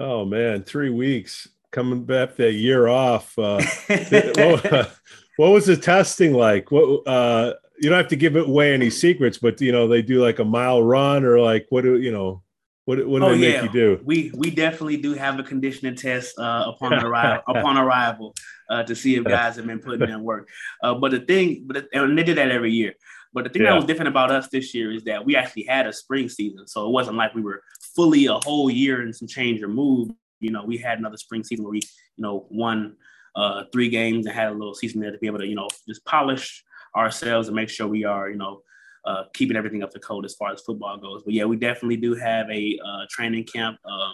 Oh 0.00 0.24
man, 0.24 0.62
three 0.62 0.88
weeks 0.88 1.46
coming 1.70 2.04
back 2.04 2.36
that 2.36 2.52
year 2.52 2.88
off. 2.88 3.38
Uh, 3.38 3.60
what, 3.86 4.92
what 5.36 5.50
was 5.50 5.66
the 5.66 5.76
testing 5.76 6.32
like? 6.32 6.70
What 6.70 7.06
uh, 7.06 7.52
you 7.78 7.90
don't 7.90 7.98
have 7.98 8.08
to 8.08 8.16
give 8.16 8.34
away 8.34 8.72
any 8.72 8.88
secrets, 8.88 9.36
but 9.36 9.60
you 9.60 9.72
know 9.72 9.86
they 9.86 10.00
do 10.00 10.22
like 10.22 10.38
a 10.38 10.44
mile 10.44 10.82
run 10.82 11.24
or 11.24 11.38
like 11.38 11.66
what 11.68 11.82
do 11.82 12.00
you 12.00 12.10
know? 12.10 12.42
What, 12.86 13.06
what 13.06 13.20
do 13.20 13.26
oh, 13.26 13.36
they 13.36 13.52
yeah. 13.52 13.62
make 13.62 13.72
you 13.72 13.80
do? 13.80 14.00
We 14.04 14.30
we 14.34 14.50
definitely 14.50 14.98
do 14.98 15.14
have 15.14 15.38
a 15.38 15.42
conditioning 15.42 15.96
test 15.96 16.38
uh, 16.38 16.64
upon 16.74 16.94
arrival 17.04 17.42
upon 17.46 17.76
arrival 17.76 18.34
uh, 18.70 18.82
to 18.84 18.96
see 18.96 19.16
if 19.16 19.24
guys 19.24 19.56
have 19.56 19.66
been 19.66 19.80
putting 19.80 20.08
in 20.08 20.22
work. 20.22 20.48
Uh, 20.82 20.94
but 20.94 21.10
the 21.10 21.20
thing, 21.20 21.64
but 21.66 21.88
and 21.92 22.16
they 22.16 22.24
did 22.24 22.38
that 22.38 22.50
every 22.50 22.72
year. 22.72 22.94
But 23.34 23.44
the 23.44 23.50
thing 23.50 23.62
yeah. 23.62 23.70
that 23.70 23.76
was 23.76 23.84
different 23.84 24.08
about 24.08 24.30
us 24.30 24.48
this 24.48 24.72
year 24.74 24.92
is 24.92 25.02
that 25.04 25.24
we 25.24 25.34
actually 25.34 25.64
had 25.64 25.86
a 25.86 25.92
spring 25.92 26.28
season, 26.28 26.66
so 26.68 26.86
it 26.86 26.90
wasn't 26.90 27.16
like 27.16 27.34
we 27.34 27.42
were 27.42 27.62
fully 27.94 28.26
a 28.26 28.34
whole 28.34 28.70
year 28.70 29.02
and 29.02 29.14
some 29.14 29.28
change 29.28 29.60
or 29.62 29.68
move. 29.68 30.10
You 30.40 30.52
know, 30.52 30.64
we 30.64 30.78
had 30.78 30.98
another 30.98 31.16
spring 31.16 31.42
season 31.42 31.64
where 31.64 31.72
we, 31.72 31.80
you 32.16 32.22
know, 32.22 32.46
won 32.48 32.96
uh, 33.34 33.64
three 33.72 33.88
games 33.88 34.26
and 34.26 34.34
had 34.34 34.48
a 34.48 34.52
little 34.52 34.74
season 34.74 35.00
there 35.00 35.10
to 35.10 35.18
be 35.18 35.26
able 35.26 35.40
to, 35.40 35.46
you 35.46 35.56
know, 35.56 35.68
just 35.88 36.04
polish 36.04 36.64
ourselves 36.96 37.48
and 37.48 37.56
make 37.56 37.68
sure 37.68 37.88
we 37.88 38.04
are, 38.04 38.30
you 38.30 38.36
know, 38.36 38.62
uh, 39.04 39.24
keeping 39.34 39.56
everything 39.56 39.82
up 39.82 39.90
to 39.90 39.98
code 39.98 40.24
as 40.24 40.34
far 40.34 40.52
as 40.52 40.60
football 40.62 40.96
goes. 40.96 41.22
But 41.24 41.34
yeah, 41.34 41.44
we 41.44 41.56
definitely 41.56 41.96
do 41.96 42.14
have 42.14 42.48
a 42.50 42.78
uh, 42.84 43.06
training 43.10 43.44
camp 43.44 43.78
uh, 43.84 44.10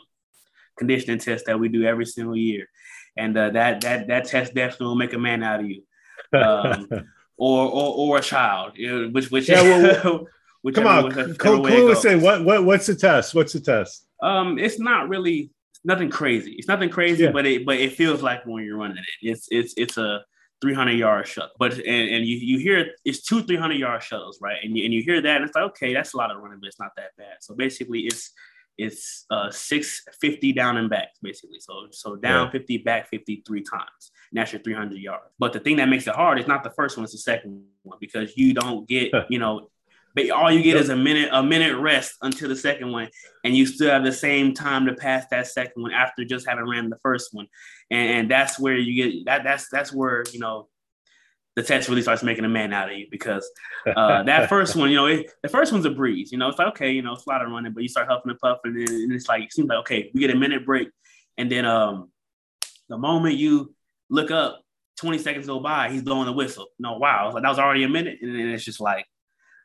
conditioning 0.78 1.18
test 1.18 1.46
that 1.46 1.60
we 1.60 1.68
do 1.68 1.84
every 1.84 2.06
single 2.06 2.36
year, 2.36 2.66
and 3.16 3.36
uh, 3.36 3.50
that 3.50 3.82
that 3.82 4.08
that 4.08 4.24
test 4.24 4.54
definitely 4.54 4.86
will 4.86 4.96
make 4.96 5.12
a 5.12 5.18
man 5.18 5.42
out 5.42 5.60
of 5.60 5.66
you, 5.66 5.82
um, 6.32 6.88
or, 7.40 7.64
or 7.64 7.94
or 7.94 8.18
a 8.18 8.20
child, 8.20 8.74
which 9.12 9.30
which 9.30 9.48
yeah, 9.48 9.62
well, 9.62 10.26
come 10.74 10.86
on, 10.86 11.34
clue 11.36 11.90
us 11.90 12.04
in. 12.04 12.20
What 12.20 12.44
what 12.44 12.64
what's 12.64 12.86
the 12.86 12.94
test? 12.94 13.34
What's 13.34 13.54
the 13.54 13.60
test? 13.60 14.06
Um, 14.22 14.58
it's 14.58 14.78
not 14.78 15.08
really 15.08 15.50
nothing 15.82 16.10
crazy. 16.10 16.52
It's 16.52 16.68
nothing 16.68 16.90
crazy, 16.90 17.24
yeah. 17.24 17.32
but 17.32 17.46
it 17.46 17.64
but 17.64 17.78
it 17.78 17.94
feels 17.94 18.22
like 18.22 18.44
when 18.44 18.62
you're 18.62 18.76
running 18.76 18.98
it. 18.98 19.28
It's 19.30 19.48
it's 19.50 19.72
it's 19.78 19.96
a 19.96 20.22
300 20.60 20.92
yard 20.92 21.26
shuttle. 21.26 21.54
But 21.58 21.72
and, 21.72 22.10
and 22.10 22.26
you, 22.26 22.36
you 22.36 22.58
hear 22.58 22.90
it's 23.06 23.22
two 23.22 23.42
300 23.42 23.74
yard 23.74 24.02
shuttles, 24.02 24.38
right? 24.42 24.58
And 24.62 24.76
you, 24.76 24.84
and 24.84 24.92
you 24.92 25.02
hear 25.02 25.22
that, 25.22 25.36
and 25.36 25.46
it's 25.46 25.54
like, 25.54 25.64
okay, 25.70 25.94
that's 25.94 26.12
a 26.12 26.18
lot 26.18 26.30
of 26.30 26.42
running, 26.42 26.58
but 26.60 26.66
it's 26.66 26.80
not 26.80 26.90
that 26.98 27.16
bad. 27.16 27.36
So 27.40 27.54
basically, 27.54 28.00
it's 28.00 28.32
it's 28.76 29.24
uh 29.30 29.50
650 29.50 30.52
down 30.52 30.76
and 30.76 30.90
back, 30.90 31.08
basically. 31.22 31.60
So 31.60 31.86
so 31.90 32.16
down 32.16 32.46
yeah. 32.48 32.52
50, 32.52 32.78
back 32.78 33.08
50 33.08 33.42
three 33.46 33.62
times. 33.62 34.12
And 34.30 34.38
that's 34.38 34.52
your 34.52 34.62
300 34.62 34.98
yards. 34.98 35.24
But 35.38 35.52
the 35.52 35.60
thing 35.60 35.76
that 35.76 35.88
makes 35.88 36.06
it 36.06 36.14
hard 36.14 36.38
is 36.38 36.46
not 36.46 36.62
the 36.62 36.70
first 36.70 36.96
one, 36.96 37.04
it's 37.04 37.12
the 37.12 37.18
second 37.18 37.64
one 37.82 37.98
because 38.00 38.36
you 38.36 38.54
don't 38.54 38.88
get, 38.88 39.12
you 39.28 39.38
know, 39.38 39.68
but 40.14 40.30
all 40.30 40.50
you 40.50 40.62
get 40.62 40.76
is 40.76 40.88
a 40.88 40.96
minute 40.96 41.28
a 41.32 41.42
minute 41.42 41.76
rest 41.78 42.14
until 42.22 42.48
the 42.48 42.56
second 42.56 42.90
one 42.90 43.08
and 43.44 43.56
you 43.56 43.64
still 43.64 43.90
have 43.90 44.04
the 44.04 44.12
same 44.12 44.52
time 44.52 44.86
to 44.86 44.94
pass 44.94 45.26
that 45.30 45.46
second 45.46 45.82
one 45.82 45.92
after 45.92 46.24
just 46.24 46.48
having 46.48 46.68
ran 46.68 46.90
the 46.90 46.98
first 47.00 47.32
one 47.32 47.46
and, 47.92 48.10
and 48.10 48.30
that's 48.30 48.58
where 48.58 48.76
you 48.76 49.04
get 49.04 49.24
that 49.26 49.44
that's 49.44 49.68
that's 49.70 49.92
where 49.92 50.24
you 50.32 50.40
know 50.40 50.68
the 51.56 51.62
test 51.62 51.88
really 51.88 52.02
starts 52.02 52.22
making 52.22 52.44
a 52.44 52.48
man 52.48 52.72
out 52.72 52.90
of 52.90 52.96
you 52.96 53.06
because 53.10 53.48
uh, 53.96 54.22
that 54.24 54.48
first 54.48 54.76
one, 54.76 54.88
you 54.88 54.96
know, 54.96 55.06
it, 55.06 55.30
the 55.42 55.48
first 55.48 55.72
one's 55.72 55.84
a 55.84 55.90
breeze. 55.90 56.30
You 56.30 56.38
know, 56.38 56.48
it's 56.48 56.58
like 56.58 56.68
okay, 56.68 56.92
you 56.92 57.02
know, 57.02 57.12
it's 57.12 57.26
a 57.26 57.28
lot 57.28 57.44
of 57.44 57.50
running, 57.50 57.72
but 57.72 57.82
you 57.82 57.88
start 57.88 58.08
huffing 58.08 58.30
and 58.30 58.38
puffing, 58.38 58.76
and, 58.76 58.88
and 58.88 59.12
it's 59.12 59.28
like 59.28 59.42
it 59.42 59.52
seems 59.52 59.68
like 59.68 59.78
okay, 59.80 60.10
we 60.14 60.20
get 60.20 60.30
a 60.30 60.36
minute 60.36 60.64
break, 60.64 60.88
and 61.36 61.50
then 61.50 61.64
um, 61.64 62.10
the 62.88 62.96
moment 62.96 63.36
you 63.36 63.74
look 64.10 64.30
up, 64.30 64.60
twenty 64.98 65.18
seconds 65.18 65.46
go 65.46 65.60
by, 65.60 65.90
he's 65.90 66.02
blowing 66.02 66.26
the 66.26 66.32
whistle. 66.32 66.66
No, 66.78 66.98
wow, 66.98 67.32
like 67.32 67.42
that 67.42 67.48
was 67.48 67.58
already 67.58 67.84
a 67.84 67.88
minute, 67.88 68.18
and 68.20 68.34
then 68.34 68.48
it's 68.48 68.64
just 68.64 68.80
like 68.80 69.06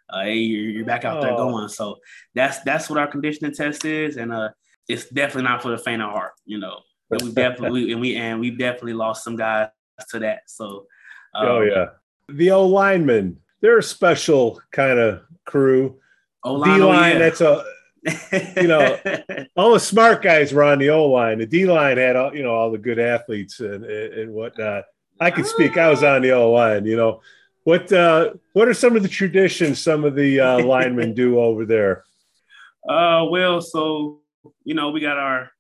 uh, 0.09 0.23
hey, 0.23 0.35
you're, 0.35 0.69
you're, 0.69 0.85
back 0.85 1.05
out 1.05 1.17
oh. 1.17 1.21
there 1.21 1.35
going. 1.35 1.67
So 1.67 1.97
that's 2.33 2.59
that's 2.59 2.89
what 2.89 2.99
our 2.99 3.07
conditioning 3.07 3.53
test 3.53 3.85
is, 3.85 4.17
and 4.17 4.31
uh, 4.31 4.49
it's 4.87 5.09
definitely 5.09 5.43
not 5.43 5.61
for 5.61 5.69
the 5.69 5.77
faint 5.77 6.01
of 6.01 6.11
heart. 6.11 6.33
You 6.45 6.59
know, 6.59 6.79
and 7.11 7.21
we 7.21 7.31
definitely 7.31 7.91
and 7.91 8.01
we 8.01 8.15
and 8.15 8.39
we've 8.39 8.57
definitely 8.57 8.93
lost 8.93 9.23
some 9.23 9.35
guys 9.35 9.69
to 10.09 10.19
that. 10.19 10.41
So, 10.47 10.85
um, 11.33 11.47
oh 11.47 11.61
yeah, 11.61 11.85
the 12.29 12.51
O 12.51 12.65
linemen, 12.65 13.37
they're 13.61 13.79
a 13.79 13.83
special 13.83 14.61
kind 14.71 14.99
of 14.99 15.21
crew. 15.45 15.99
O 16.43 16.53
line, 16.53 16.81
oh, 16.81 16.91
yeah. 16.91 17.17
that's 17.17 17.41
a 17.41 17.65
you 18.57 18.67
know, 18.67 18.97
all 19.57 19.73
the 19.73 19.79
smart 19.79 20.21
guys 20.21 20.53
were 20.53 20.63
on 20.63 20.79
the 20.79 20.89
O 20.89 21.09
line. 21.09 21.39
The 21.39 21.45
D 21.45 21.65
line 21.65 21.97
had 21.97 22.15
all, 22.15 22.35
you 22.35 22.43
know, 22.43 22.53
all 22.53 22.71
the 22.71 22.77
good 22.77 22.99
athletes 22.99 23.59
and, 23.59 23.83
and 23.83 24.33
whatnot. 24.33 24.85
I 25.19 25.31
could 25.31 25.45
speak. 25.45 25.77
I 25.77 25.89
was 25.89 26.03
on 26.03 26.21
the 26.21 26.31
O 26.31 26.51
line, 26.51 26.85
you 26.85 26.97
know. 26.97 27.21
What 27.63 27.91
uh, 27.91 28.33
what 28.53 28.67
are 28.67 28.75
some 28.75 28.95
of 28.95 29.01
the 29.01 29.09
traditions 29.09 29.81
some 29.81 30.03
of 30.03 30.15
the 30.15 30.39
uh, 30.39 30.59
linemen 30.65 31.13
do 31.13 31.39
over 31.39 31.65
there? 31.65 32.03
Uh, 32.87 33.25
well, 33.29 33.59
so 33.59 34.21
you 34.63 34.75
know, 34.75 34.91
we 34.91 34.99
got 34.99 35.17
our 35.17 35.51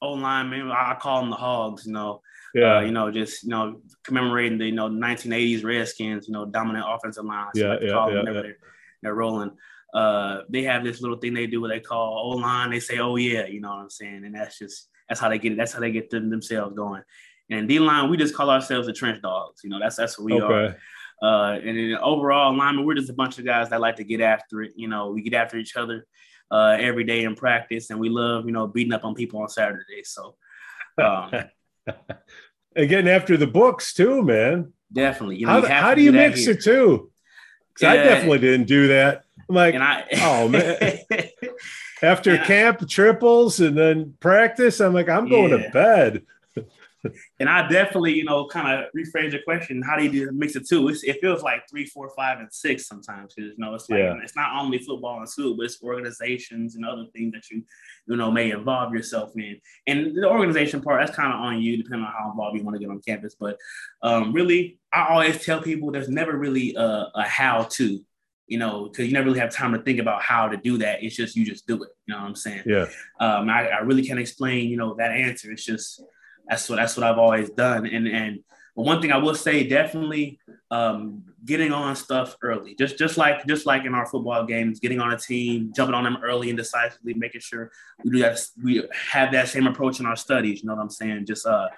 O 0.00 0.12
linemen. 0.12 0.70
I 0.70 0.96
call 0.98 1.20
them 1.20 1.30
the 1.30 1.36
Hogs. 1.36 1.86
You 1.86 1.92
know, 1.92 2.22
yeah. 2.54 2.78
Uh, 2.78 2.80
you 2.80 2.92
know, 2.92 3.10
just 3.10 3.42
you 3.42 3.50
know, 3.50 3.80
commemorating 4.04 4.56
the 4.58 4.66
you 4.66 4.72
know 4.72 4.88
1980s 4.88 5.62
Redskins. 5.62 6.28
You 6.28 6.32
know, 6.32 6.46
dominant 6.46 6.86
offensive 6.88 7.24
line. 7.24 7.48
So 7.54 7.60
yeah, 7.60 7.78
yeah, 7.80 8.08
yeah, 8.08 8.14
yeah. 8.14 8.32
They're, 8.32 8.56
they're, 9.02 9.14
rolling. 9.14 9.52
Uh, 9.92 10.42
they 10.48 10.62
have 10.62 10.84
this 10.84 11.00
little 11.00 11.16
thing 11.16 11.34
they 11.34 11.46
do 11.46 11.60
what 11.60 11.68
they 11.68 11.80
call 11.80 12.32
O 12.32 12.36
line. 12.36 12.70
They 12.70 12.80
say, 12.80 12.98
"Oh 12.98 13.16
yeah," 13.16 13.46
you 13.46 13.60
know 13.60 13.70
what 13.70 13.80
I'm 13.80 13.90
saying, 13.90 14.24
and 14.24 14.34
that's 14.34 14.58
just 14.58 14.88
that's 15.08 15.20
how 15.20 15.28
they 15.28 15.38
get 15.38 15.52
it. 15.52 15.58
That's 15.58 15.72
how 15.72 15.80
they 15.80 15.90
get 15.90 16.10
them, 16.10 16.30
themselves 16.30 16.74
going. 16.76 17.02
And 17.50 17.68
D 17.68 17.80
line, 17.80 18.08
we 18.08 18.16
just 18.16 18.34
call 18.34 18.50
ourselves 18.50 18.86
the 18.86 18.92
trench 18.92 19.20
dogs. 19.20 19.62
You 19.64 19.70
know, 19.70 19.80
that's 19.80 19.96
that's 19.96 20.18
what 20.18 20.26
we 20.26 20.40
okay. 20.40 20.44
are. 20.44 20.76
Uh, 21.22 21.58
and 21.58 21.76
then 21.76 21.96
overall 22.00 22.54
alignment, 22.54 22.86
we're 22.86 22.94
just 22.94 23.10
a 23.10 23.14
bunch 23.14 23.38
of 23.38 23.44
guys 23.44 23.68
that 23.70 23.80
like 23.80 23.96
to 23.96 24.04
get 24.04 24.20
after 24.20 24.62
it. 24.62 24.72
You 24.76 24.88
know, 24.88 25.10
we 25.10 25.22
get 25.22 25.34
after 25.34 25.58
each 25.58 25.76
other 25.76 26.06
uh, 26.50 26.76
every 26.78 27.04
day 27.04 27.24
in 27.24 27.34
practice, 27.34 27.90
and 27.90 28.00
we 28.00 28.08
love, 28.08 28.46
you 28.46 28.52
know, 28.52 28.66
beating 28.66 28.92
up 28.92 29.04
on 29.04 29.14
people 29.14 29.40
on 29.42 29.48
Saturdays. 29.48 30.10
So, 30.10 30.36
um, 31.02 31.32
and 32.76 32.88
getting 32.88 33.08
after 33.08 33.36
the 33.36 33.46
books 33.46 33.92
too, 33.92 34.22
man. 34.22 34.72
Definitely. 34.92 35.36
You 35.36 35.46
know, 35.46 35.62
how, 35.62 35.68
how 35.68 35.94
do 35.94 36.02
you 36.02 36.12
mix 36.12 36.46
it 36.46 36.62
too? 36.62 37.10
Because 37.74 37.94
yeah. 37.94 38.00
I 38.00 38.04
definitely 38.04 38.38
didn't 38.38 38.66
do 38.66 38.88
that. 38.88 39.24
I'm 39.50 39.56
like, 39.56 39.74
I, 39.74 40.04
oh 40.22 40.48
man. 40.48 40.98
After 42.02 42.38
camp 42.38 42.88
triples 42.88 43.60
and 43.60 43.76
then 43.76 44.14
practice, 44.20 44.80
I'm 44.80 44.94
like, 44.94 45.08
I'm 45.08 45.28
going 45.28 45.50
yeah. 45.50 45.66
to 45.66 45.70
bed 45.70 46.22
and 47.38 47.48
I 47.48 47.66
definitely, 47.68 48.12
you 48.14 48.24
know, 48.24 48.46
kind 48.46 48.68
of 48.68 48.90
rephrase 48.96 49.32
your 49.32 49.42
question. 49.42 49.82
How 49.82 49.96
do 49.96 50.04
you 50.04 50.30
mix 50.32 50.56
it 50.56 50.68
too? 50.68 50.88
It's, 50.88 51.02
it 51.02 51.18
feels 51.20 51.42
like 51.42 51.68
three, 51.68 51.86
four, 51.86 52.10
five, 52.10 52.40
and 52.40 52.52
six 52.52 52.86
sometimes. 52.86 53.34
Because 53.34 53.52
you 53.52 53.58
know, 53.58 53.74
it's 53.74 53.88
like 53.88 54.00
yeah. 54.00 54.16
it's 54.22 54.36
not 54.36 54.60
only 54.60 54.78
football 54.78 55.18
and 55.18 55.28
school, 55.28 55.56
but 55.56 55.66
it's 55.66 55.82
organizations 55.82 56.76
and 56.76 56.84
other 56.84 57.06
things 57.14 57.32
that 57.32 57.50
you, 57.50 57.62
you 58.06 58.16
know, 58.16 58.30
may 58.30 58.50
involve 58.50 58.92
yourself 58.92 59.32
in. 59.36 59.60
And 59.86 60.14
the 60.14 60.28
organization 60.28 60.82
part, 60.82 61.04
that's 61.04 61.16
kind 61.16 61.32
of 61.32 61.40
on 61.40 61.60
you, 61.60 61.82
depending 61.82 62.06
on 62.06 62.12
how 62.12 62.30
involved 62.30 62.58
you 62.58 62.64
want 62.64 62.76
to 62.76 62.80
get 62.80 62.90
on 62.90 63.00
campus. 63.00 63.34
But 63.38 63.56
um, 64.02 64.32
really, 64.32 64.78
I 64.92 65.06
always 65.08 65.44
tell 65.44 65.62
people 65.62 65.90
there's 65.90 66.08
never 66.08 66.36
really 66.36 66.74
a, 66.74 67.08
a 67.14 67.22
how 67.22 67.64
to 67.70 68.00
you 68.50 68.58
know, 68.58 68.88
because 68.88 69.06
you 69.06 69.12
never 69.12 69.26
really 69.26 69.38
have 69.38 69.54
time 69.54 69.72
to 69.72 69.78
think 69.78 70.00
about 70.00 70.20
how 70.22 70.48
to 70.48 70.56
do 70.56 70.76
that. 70.78 71.04
It's 71.04 71.14
just 71.14 71.36
you 71.36 71.46
just 71.46 71.68
do 71.68 71.84
it. 71.84 71.90
You 72.06 72.14
know 72.14 72.20
what 72.20 72.26
I'm 72.26 72.34
saying? 72.34 72.64
Yeah. 72.66 72.86
Um, 73.20 73.48
I, 73.48 73.68
I 73.68 73.78
really 73.78 74.04
can't 74.04 74.18
explain, 74.18 74.68
you 74.68 74.76
know, 74.76 74.94
that 74.94 75.12
answer. 75.12 75.52
It's 75.52 75.64
just 75.64 76.02
that's 76.48 76.68
what 76.68 76.76
that's 76.76 76.96
what 76.96 77.06
I've 77.06 77.16
always 77.16 77.48
done. 77.50 77.86
And 77.86 78.08
and 78.08 78.40
but 78.74 78.84
one 78.84 79.00
thing 79.00 79.12
I 79.12 79.18
will 79.18 79.36
say, 79.36 79.68
definitely 79.68 80.40
um, 80.72 81.22
getting 81.44 81.70
on 81.70 81.94
stuff 81.94 82.36
early, 82.42 82.74
just 82.74 82.98
just 82.98 83.16
like 83.16 83.46
just 83.46 83.66
like 83.66 83.84
in 83.84 83.94
our 83.94 84.06
football 84.06 84.44
games, 84.44 84.80
getting 84.80 84.98
on 84.98 85.12
a 85.12 85.18
team, 85.18 85.72
jumping 85.74 85.94
on 85.94 86.02
them 86.02 86.18
early 86.20 86.50
and 86.50 86.58
decisively, 86.58 87.14
making 87.14 87.42
sure 87.42 87.70
we 88.02 88.10
do 88.10 88.18
that. 88.18 88.40
We 88.60 88.84
have 89.12 89.30
that 89.30 89.46
same 89.46 89.68
approach 89.68 90.00
in 90.00 90.06
our 90.06 90.16
studies. 90.16 90.60
You 90.60 90.68
know 90.68 90.74
what 90.74 90.82
I'm 90.82 90.90
saying? 90.90 91.26
Just 91.26 91.46
uh, 91.46 91.68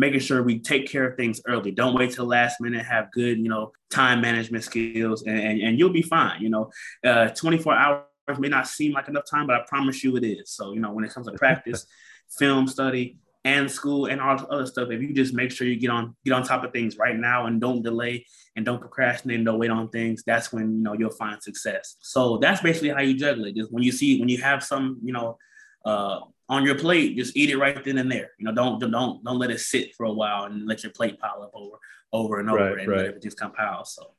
making 0.00 0.20
sure 0.20 0.42
we 0.42 0.58
take 0.58 0.88
care 0.88 1.06
of 1.08 1.16
things 1.16 1.40
early. 1.46 1.70
Don't 1.70 1.94
wait 1.94 2.12
till 2.12 2.24
last 2.24 2.60
minute. 2.60 2.84
Have 2.86 3.12
good, 3.12 3.38
you 3.38 3.50
know, 3.50 3.72
time 3.90 4.20
management 4.20 4.64
skills, 4.64 5.22
and 5.22 5.38
and, 5.38 5.60
and 5.60 5.78
you'll 5.78 5.92
be 5.92 6.02
fine. 6.02 6.40
You 6.40 6.48
know, 6.48 6.70
uh, 7.04 7.28
24 7.28 7.74
hours 7.74 8.04
may 8.38 8.48
not 8.48 8.66
seem 8.66 8.92
like 8.92 9.08
enough 9.08 9.24
time, 9.30 9.46
but 9.46 9.56
I 9.56 9.64
promise 9.68 10.02
you 10.02 10.16
it 10.16 10.24
is. 10.24 10.50
So 10.50 10.72
you 10.72 10.80
know, 10.80 10.92
when 10.92 11.04
it 11.04 11.12
comes 11.12 11.26
to 11.26 11.32
practice, 11.34 11.86
film 12.38 12.66
study, 12.66 13.18
and 13.44 13.70
school 13.70 14.06
and 14.06 14.20
all 14.20 14.38
other 14.50 14.66
stuff. 14.66 14.90
If 14.90 15.00
you 15.02 15.14
just 15.14 15.34
make 15.34 15.50
sure 15.50 15.66
you 15.66 15.76
get 15.76 15.90
on 15.90 16.14
get 16.24 16.32
on 16.32 16.42
top 16.42 16.64
of 16.64 16.72
things 16.72 16.98
right 16.98 17.16
now 17.16 17.46
and 17.46 17.60
don't 17.60 17.82
delay 17.82 18.26
and 18.56 18.64
don't 18.64 18.80
procrastinate 18.80 19.36
and 19.36 19.46
don't 19.46 19.58
wait 19.58 19.70
on 19.70 19.88
things, 19.88 20.22
that's 20.26 20.52
when 20.52 20.76
you 20.76 20.82
know 20.82 20.94
you'll 20.94 21.10
find 21.10 21.42
success. 21.42 21.96
So 22.00 22.38
that's 22.38 22.60
basically 22.60 22.90
how 22.90 23.00
you 23.00 23.14
juggle 23.14 23.44
it. 23.46 23.56
Just 23.56 23.72
when 23.72 23.82
you 23.82 23.92
see 23.92 24.18
when 24.18 24.28
you 24.28 24.40
have 24.42 24.62
some, 24.62 24.98
you 25.02 25.12
know, 25.12 25.38
uh, 25.84 26.20
on 26.50 26.64
your 26.64 26.74
plate, 26.74 27.16
just 27.16 27.36
eat 27.36 27.48
it 27.48 27.56
right 27.56 27.82
then 27.82 27.96
and 27.96 28.10
there. 28.10 28.32
You 28.38 28.44
know, 28.44 28.52
don't 28.52 28.80
don't 28.80 29.24
don't 29.24 29.38
let 29.38 29.50
it 29.50 29.60
sit 29.60 29.94
for 29.94 30.04
a 30.04 30.12
while 30.12 30.44
and 30.44 30.66
let 30.66 30.82
your 30.82 30.92
plate 30.92 31.18
pile 31.18 31.42
up 31.44 31.52
over 31.54 31.76
over 32.12 32.40
and 32.40 32.50
over 32.50 32.74
right, 32.74 32.78
and 32.80 32.88
right. 32.88 33.04
it 33.06 33.22
just 33.22 33.38
compile. 33.38 33.84
So, 33.84 34.14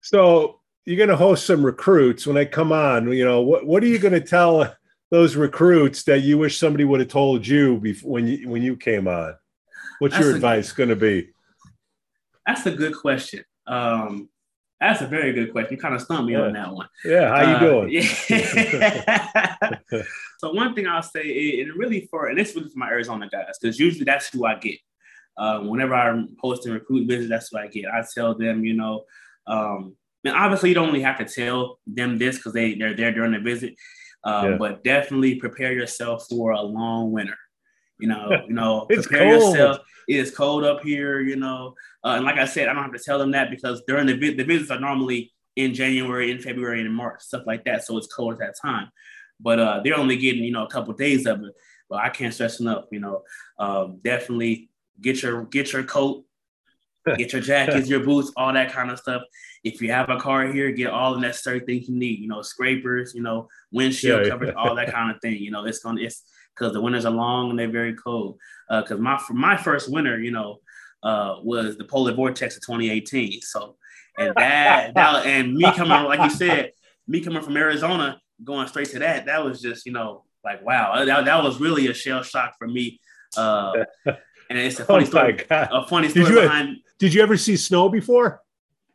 so 0.00 0.60
you're 0.86 0.96
going 0.96 1.10
to 1.10 1.16
host 1.16 1.44
some 1.44 1.64
recruits 1.64 2.26
when 2.26 2.34
they 2.34 2.46
come 2.46 2.72
on. 2.72 3.12
You 3.12 3.26
know, 3.26 3.42
what 3.42 3.66
what 3.66 3.82
are 3.82 3.86
you 3.86 3.98
going 3.98 4.14
to 4.14 4.20
tell 4.20 4.74
those 5.10 5.36
recruits 5.36 6.02
that 6.04 6.20
you 6.20 6.38
wish 6.38 6.58
somebody 6.58 6.84
would 6.84 7.00
have 7.00 7.10
told 7.10 7.46
you 7.46 7.76
before 7.76 8.12
when 8.12 8.26
you 8.26 8.48
when 8.48 8.62
you 8.62 8.74
came 8.74 9.06
on? 9.06 9.36
What's 9.98 10.14
that's 10.14 10.24
your 10.24 10.34
advice 10.34 10.72
going 10.72 10.88
to 10.88 10.96
be? 10.96 11.28
That's 12.46 12.64
a 12.64 12.70
good 12.70 12.96
question. 12.96 13.44
Um, 13.66 14.29
that's 14.80 15.02
a 15.02 15.06
very 15.06 15.32
good 15.32 15.52
question. 15.52 15.74
You 15.74 15.80
kind 15.80 15.94
of 15.94 16.00
stumped 16.00 16.26
me 16.26 16.32
yeah. 16.32 16.42
on 16.42 16.52
that 16.54 16.72
one. 16.72 16.88
Yeah, 17.04 17.28
how 17.28 17.42
you 17.42 17.56
uh, 17.56 17.60
doing? 17.60 17.90
Yeah. 17.90 19.56
so 20.38 20.52
one 20.52 20.74
thing 20.74 20.86
I'll 20.86 21.02
say, 21.02 21.60
and 21.60 21.76
really 21.76 22.08
for, 22.10 22.28
and 22.28 22.38
this 22.38 22.54
was 22.54 22.72
for 22.72 22.78
my 22.78 22.88
Arizona 22.88 23.28
guys, 23.28 23.58
because 23.60 23.78
usually 23.78 24.04
that's 24.04 24.30
who 24.30 24.46
I 24.46 24.56
get. 24.56 24.78
Um, 25.36 25.68
whenever 25.68 25.94
I'm 25.94 26.36
hosting 26.40 26.72
recruit 26.72 27.06
visits, 27.06 27.28
that's 27.28 27.52
what 27.52 27.62
I 27.62 27.68
get. 27.68 27.86
I 27.86 28.02
tell 28.14 28.34
them, 28.34 28.64
you 28.64 28.74
know, 28.74 29.04
um, 29.46 29.96
and 30.24 30.34
obviously 30.34 30.70
you 30.70 30.74
don't 30.74 30.88
really 30.88 31.02
have 31.02 31.18
to 31.18 31.24
tell 31.24 31.78
them 31.86 32.18
this 32.18 32.36
because 32.36 32.52
they 32.52 32.74
they're 32.74 32.94
there 32.94 33.12
during 33.12 33.32
the 33.32 33.38
visit, 33.38 33.74
um, 34.24 34.52
yeah. 34.52 34.56
but 34.56 34.84
definitely 34.84 35.36
prepare 35.36 35.72
yourself 35.72 36.26
for 36.28 36.52
a 36.52 36.60
long 36.60 37.12
winter. 37.12 37.36
You 38.00 38.08
know, 38.08 38.30
you 38.46 38.54
know, 38.54 38.86
prepare 38.90 39.38
cold. 39.38 39.54
yourself. 39.54 39.78
It 40.08 40.16
is 40.16 40.34
cold 40.34 40.64
up 40.64 40.82
here, 40.82 41.20
you 41.20 41.36
know. 41.36 41.74
Uh, 42.04 42.14
and 42.16 42.24
like 42.24 42.38
I 42.38 42.46
said, 42.46 42.68
I 42.68 42.74
don't 42.74 42.82
have 42.82 42.92
to 42.92 42.98
tell 42.98 43.18
them 43.18 43.32
that 43.32 43.50
because 43.50 43.82
during 43.86 44.06
the 44.06 44.34
the 44.34 44.44
visits 44.44 44.70
are 44.70 44.80
normally 44.80 45.32
in 45.56 45.74
January, 45.74 46.30
in 46.30 46.38
February, 46.38 46.78
and 46.78 46.88
in 46.88 46.94
March, 46.94 47.22
stuff 47.22 47.42
like 47.46 47.64
that. 47.64 47.84
So 47.84 47.96
it's 47.98 48.06
cold 48.06 48.34
at 48.34 48.38
that 48.40 48.54
time. 48.60 48.90
But 49.38 49.58
uh, 49.58 49.80
they're 49.82 49.96
only 49.96 50.16
getting, 50.16 50.44
you 50.44 50.52
know, 50.52 50.64
a 50.64 50.70
couple 50.70 50.92
of 50.92 50.98
days 50.98 51.26
of 51.26 51.42
it. 51.42 51.54
But 51.88 52.00
I 52.00 52.08
can't 52.10 52.32
stress 52.32 52.60
enough, 52.60 52.84
you 52.92 53.00
know, 53.00 53.22
um, 53.58 53.98
definitely 54.02 54.70
get 55.00 55.22
your 55.22 55.44
get 55.44 55.72
your 55.72 55.82
coat, 55.82 56.24
get 57.16 57.32
your 57.32 57.42
jackets, 57.42 57.88
your 57.88 58.00
boots, 58.00 58.32
all 58.36 58.52
that 58.52 58.72
kind 58.72 58.90
of 58.90 58.98
stuff. 58.98 59.22
If 59.64 59.82
you 59.82 59.90
have 59.90 60.08
a 60.08 60.18
car 60.18 60.46
here, 60.46 60.70
get 60.70 60.90
all 60.90 61.14
the 61.14 61.20
necessary 61.20 61.60
things 61.60 61.88
you 61.88 61.96
need. 61.96 62.20
You 62.20 62.28
know, 62.28 62.42
scrapers, 62.42 63.12
you 63.14 63.22
know, 63.22 63.48
windshield 63.72 64.24
yeah, 64.24 64.30
coverage, 64.30 64.54
yeah. 64.54 64.62
all 64.62 64.74
that 64.76 64.92
kind 64.92 65.14
of 65.14 65.20
thing. 65.20 65.36
You 65.36 65.50
know, 65.50 65.64
it's 65.64 65.80
gonna 65.80 66.00
it's 66.00 66.22
because 66.54 66.72
the 66.72 66.80
winters 66.80 67.04
are 67.04 67.12
long 67.12 67.50
and 67.50 67.58
they're 67.58 67.70
very 67.70 67.94
cold. 67.94 68.38
Because 68.68 68.98
uh, 68.98 69.02
my 69.02 69.18
for 69.18 69.34
my 69.34 69.56
first 69.56 69.90
winter, 69.90 70.20
you 70.20 70.30
know, 70.30 70.58
uh, 71.02 71.36
was 71.42 71.76
the 71.76 71.84
polar 71.84 72.12
vortex 72.12 72.56
of 72.56 72.62
2018. 72.62 73.40
So, 73.42 73.76
and 74.18 74.34
that, 74.36 74.94
that 74.94 75.26
and 75.26 75.54
me 75.54 75.64
coming, 75.72 76.04
like 76.04 76.20
you 76.20 76.30
said, 76.30 76.72
me 77.06 77.20
coming 77.20 77.42
from 77.42 77.56
Arizona, 77.56 78.20
going 78.44 78.68
straight 78.68 78.90
to 78.90 78.98
that, 79.00 79.26
that 79.26 79.44
was 79.44 79.60
just, 79.60 79.86
you 79.86 79.92
know, 79.92 80.24
like 80.44 80.64
wow, 80.64 81.04
that, 81.04 81.24
that 81.24 81.42
was 81.42 81.60
really 81.60 81.88
a 81.88 81.94
shell 81.94 82.22
shock 82.22 82.54
for 82.58 82.66
me. 82.66 83.00
Uh, 83.36 83.84
and 84.06 84.58
it's 84.58 84.80
a 84.80 84.84
funny 84.84 85.04
oh 85.04 85.08
story. 85.08 85.44
A 85.50 85.86
funny 85.86 86.08
story 86.08 86.24
did 86.26 86.34
you, 86.34 86.40
behind. 86.40 86.76
Did 86.98 87.14
you 87.14 87.22
ever 87.22 87.36
see 87.36 87.56
snow 87.56 87.88
before? 87.88 88.42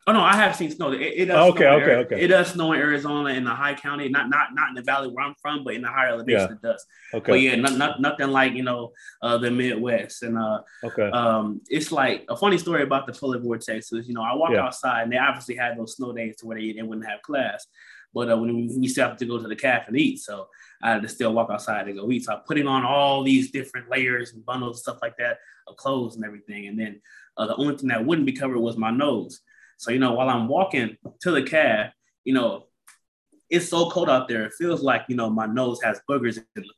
Oh 0.07 0.13
no, 0.13 0.21
I 0.21 0.35
have 0.35 0.55
seen 0.55 0.69
snow. 0.69 0.91
It, 0.91 1.01
it 1.01 1.25
does. 1.25 1.49
Okay, 1.51 1.65
okay, 1.65 1.83
Arizona. 1.83 1.99
okay. 2.01 2.21
It 2.21 2.27
does 2.27 2.49
snow 2.49 2.73
in 2.73 2.79
Arizona 2.79 3.29
in 3.29 3.43
the 3.43 3.55
high 3.55 3.73
county, 3.73 4.07
not 4.07 4.29
not 4.29 4.53
not 4.53 4.69
in 4.69 4.75
the 4.75 4.83
valley 4.83 5.07
where 5.07 5.25
I'm 5.25 5.33
from, 5.41 5.63
but 5.63 5.73
in 5.73 5.81
the 5.81 5.87
higher 5.87 6.09
elevation 6.09 6.41
yeah. 6.41 6.55
it 6.55 6.61
does. 6.61 6.85
Okay. 7.11 7.31
But 7.31 7.41
yeah, 7.41 7.55
not, 7.55 7.77
not, 7.77 7.99
nothing 7.99 8.27
like 8.27 8.53
you 8.53 8.61
know 8.61 8.91
uh, 9.23 9.39
the 9.39 9.49
Midwest, 9.49 10.21
and 10.21 10.37
uh, 10.37 10.61
okay. 10.83 11.09
Um, 11.09 11.61
it's 11.69 11.91
like 11.91 12.25
a 12.29 12.37
funny 12.37 12.59
story 12.59 12.83
about 12.83 13.07
the 13.07 13.13
polar 13.13 13.39
vortex 13.39 13.91
is 13.91 14.07
you 14.07 14.13
know 14.13 14.21
I 14.21 14.35
walk 14.35 14.51
yeah. 14.51 14.65
outside 14.65 15.03
and 15.03 15.11
they 15.11 15.17
obviously 15.17 15.55
had 15.55 15.75
those 15.75 15.95
snow 15.95 16.13
days 16.13 16.35
to 16.37 16.45
where 16.45 16.59
they, 16.59 16.73
they 16.73 16.83
wouldn't 16.83 17.07
have 17.07 17.23
class, 17.23 17.65
but 18.13 18.31
uh, 18.31 18.37
when 18.37 18.55
we, 18.55 18.77
we 18.77 18.87
still 18.87 19.07
have 19.07 19.17
to 19.17 19.25
go 19.25 19.41
to 19.41 19.47
the 19.47 19.55
cafe 19.55 19.85
and 19.87 19.97
eat, 19.97 20.19
so 20.19 20.49
I 20.83 20.91
had 20.91 21.01
to 21.01 21.09
still 21.09 21.33
walk 21.33 21.49
outside 21.49 21.87
to 21.87 21.93
go 21.93 22.11
eat. 22.11 22.25
So 22.25 22.33
I'm 22.33 22.41
putting 22.41 22.67
on 22.67 22.85
all 22.85 23.23
these 23.23 23.49
different 23.49 23.89
layers 23.89 24.33
and 24.33 24.45
bundles 24.45 24.77
and 24.77 24.81
stuff 24.83 24.99
like 25.01 25.17
that 25.17 25.39
of 25.65 25.77
clothes 25.77 26.15
and 26.15 26.23
everything, 26.23 26.67
and 26.67 26.79
then 26.79 27.01
uh, 27.37 27.47
the 27.47 27.55
only 27.55 27.75
thing 27.75 27.89
that 27.89 28.05
wouldn't 28.05 28.27
be 28.27 28.33
covered 28.33 28.59
was 28.59 28.77
my 28.77 28.91
nose. 28.91 29.41
So, 29.77 29.91
you 29.91 29.99
know, 29.99 30.13
while 30.13 30.29
I'm 30.29 30.47
walking 30.47 30.97
to 31.21 31.31
the 31.31 31.43
cab, 31.43 31.91
you 32.23 32.33
know, 32.33 32.65
it's 33.49 33.69
so 33.69 33.89
cold 33.89 34.09
out 34.09 34.27
there. 34.27 34.45
It 34.45 34.53
feels 34.57 34.81
like, 34.81 35.03
you 35.07 35.15
know, 35.15 35.29
my 35.29 35.45
nose 35.45 35.81
has 35.83 36.01
boogers 36.09 36.37
in 36.37 36.63
it. 36.63 36.71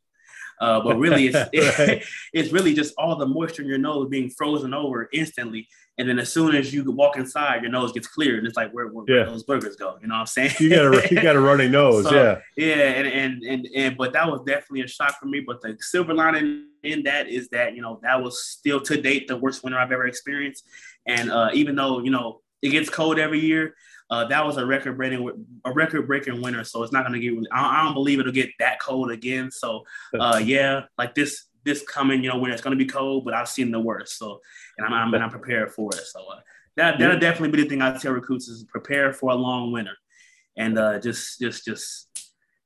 Uh, 0.60 0.82
but 0.82 0.98
really, 0.98 1.28
it's 1.28 1.50
it, 1.54 2.04
it's 2.34 2.52
really 2.52 2.74
just 2.74 2.94
all 2.98 3.16
the 3.16 3.26
moisture 3.28 3.62
in 3.62 3.68
your 3.68 3.78
nose 3.78 4.10
being 4.10 4.30
frozen 4.30 4.74
over 4.74 5.10
instantly. 5.14 5.68
And 6.00 6.08
then 6.08 6.20
as 6.20 6.32
soon 6.32 6.56
as 6.56 6.72
you 6.72 6.90
walk 6.92 7.18
inside, 7.18 7.64
your 7.64 7.72
nose 7.72 7.92
gets 7.92 8.08
clear, 8.08 8.38
and 8.38 8.46
it's 8.46 8.56
like 8.56 8.72
where, 8.72 8.88
where, 8.88 9.06
yeah. 9.08 9.24
where 9.24 9.32
those 9.32 9.44
burgers 9.44 9.76
go. 9.76 9.98
You 10.00 10.08
know 10.08 10.14
what 10.14 10.22
I'm 10.22 10.26
saying? 10.28 10.52
You 10.60 10.70
got 10.70 10.94
a 10.94 11.14
you 11.14 11.22
got 11.22 11.36
a 11.36 11.40
running 11.40 11.72
nose, 11.80 12.04
so, 12.04 12.16
yeah, 12.16 12.40
yeah. 12.56 12.76
And, 12.76 13.08
and 13.08 13.44
and 13.44 13.68
and 13.76 13.98
but 13.98 14.14
that 14.14 14.30
was 14.30 14.42
definitely 14.46 14.82
a 14.82 14.88
shock 14.88 15.20
for 15.20 15.26
me. 15.26 15.40
But 15.40 15.62
the 15.62 15.76
silver 15.80 16.14
lining 16.14 16.66
in 16.84 17.04
that 17.04 17.28
is 17.28 17.50
that 17.50 17.76
you 17.76 17.82
know 17.82 18.00
that 18.04 18.22
was 18.22 18.44
still 18.44 18.80
to 18.82 19.02
date 19.02 19.28
the 19.28 19.38
worst 19.38 19.64
winter 19.64 19.80
I've 19.80 19.92
ever 19.92 20.06
experienced. 20.06 20.68
And 21.08 21.32
uh, 21.32 21.50
even 21.54 21.76
though 21.76 22.04
you 22.04 22.12
know 22.12 22.42
it 22.62 22.70
gets 22.70 22.90
cold 22.90 23.20
every 23.20 23.40
year. 23.40 23.76
Uh, 24.10 24.26
that 24.26 24.46
was 24.46 24.58
a 24.58 24.66
record 24.66 24.96
breaking 24.96 25.46
a 25.66 25.72
record 25.72 26.08
breaking 26.08 26.42
winter, 26.42 26.64
so 26.64 26.82
it's 26.82 26.94
not 26.94 27.04
gonna 27.04 27.20
get. 27.20 27.34
I, 27.52 27.82
I 27.82 27.84
don't 27.84 27.94
believe 27.94 28.20
it'll 28.20 28.32
get 28.32 28.50
that 28.60 28.80
cold 28.80 29.12
again. 29.12 29.52
So, 29.52 29.84
uh, 30.18 30.42
yeah, 30.44 30.84
like 30.98 31.14
this 31.14 31.46
this 31.66 31.84
coming, 31.84 32.24
you 32.24 32.30
know, 32.30 32.38
when 32.38 32.52
it's 32.52 32.62
gonna 32.62 32.78
be 32.78 32.86
cold, 32.86 33.26
but 33.26 33.34
I've 33.34 33.50
seen 33.50 33.72
the 33.72 33.80
worst. 33.80 34.18
So, 34.18 34.40
and 34.78 34.88
I'm, 34.88 34.94
I'm 34.94 35.14
and 35.14 35.24
I'm 35.24 35.30
prepared 35.30 35.74
for 35.74 35.90
it. 35.94 36.06
So 36.06 36.22
uh, 36.22 36.40
that 36.78 37.00
that'll 37.00 37.20
definitely 37.20 37.58
be 37.58 37.64
the 37.64 37.70
thing 37.70 37.82
I 37.82 37.98
tell 37.98 38.14
recruits 38.14 38.48
is 38.48 38.64
prepare 38.64 39.12
for 39.12 39.32
a 39.32 39.36
long 39.36 39.74
winter, 39.74 39.98
and 40.56 40.78
uh, 40.78 41.00
just 41.00 41.40
just 41.40 41.66
just 41.66 42.08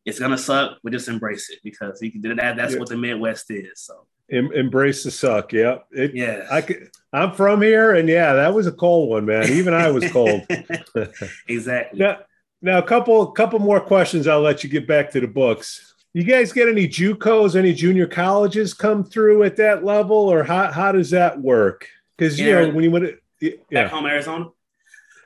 it's 0.05 0.19
gonna 0.19 0.37
suck, 0.37 0.77
but 0.83 0.93
just 0.93 1.07
embrace 1.07 1.49
it 1.49 1.59
because 1.63 2.01
you 2.03 2.11
can 2.11 2.21
do 2.21 2.35
that. 2.35 2.55
That's 2.55 2.73
yeah. 2.73 2.79
what 2.79 2.89
the 2.89 2.97
Midwest 2.97 3.49
is. 3.49 3.81
So 3.81 4.05
em- 4.29 4.51
embrace 4.51 5.03
the 5.03 5.11
suck. 5.11 5.53
Yeah. 5.53 5.79
It, 5.91 6.15
yeah. 6.15 6.47
I 6.51 6.61
could, 6.61 6.89
I'm 7.13 7.33
from 7.33 7.61
here, 7.61 7.95
and 7.95 8.07
yeah, 8.07 8.33
that 8.33 8.53
was 8.53 8.67
a 8.67 8.71
cold 8.71 9.09
one, 9.09 9.25
man. 9.25 9.49
Even 9.49 9.73
I 9.73 9.89
was 9.91 10.09
cold. 10.11 10.45
exactly. 11.47 11.99
Now, 11.99 12.19
now, 12.61 12.77
a 12.77 12.83
couple, 12.83 13.25
couple 13.31 13.59
more 13.59 13.81
questions. 13.81 14.27
I'll 14.27 14.41
let 14.41 14.63
you 14.63 14.69
get 14.69 14.87
back 14.87 15.11
to 15.11 15.19
the 15.19 15.27
books. 15.27 15.95
You 16.13 16.23
guys 16.23 16.53
get 16.53 16.67
any 16.67 16.87
JUCOs, 16.87 17.55
any 17.55 17.73
junior 17.73 18.05
colleges 18.05 18.73
come 18.73 19.03
through 19.03 19.43
at 19.43 19.55
that 19.55 19.83
level, 19.83 20.15
or 20.15 20.43
how, 20.43 20.71
how 20.71 20.91
does 20.91 21.09
that 21.11 21.39
work? 21.39 21.87
Because 22.17 22.39
you 22.39 22.51
know 22.51 22.69
when 22.69 22.83
you 22.83 22.91
went, 22.91 23.15
yeah, 23.39 23.51
back 23.71 23.91
home 23.91 24.05
Arizona. 24.05 24.49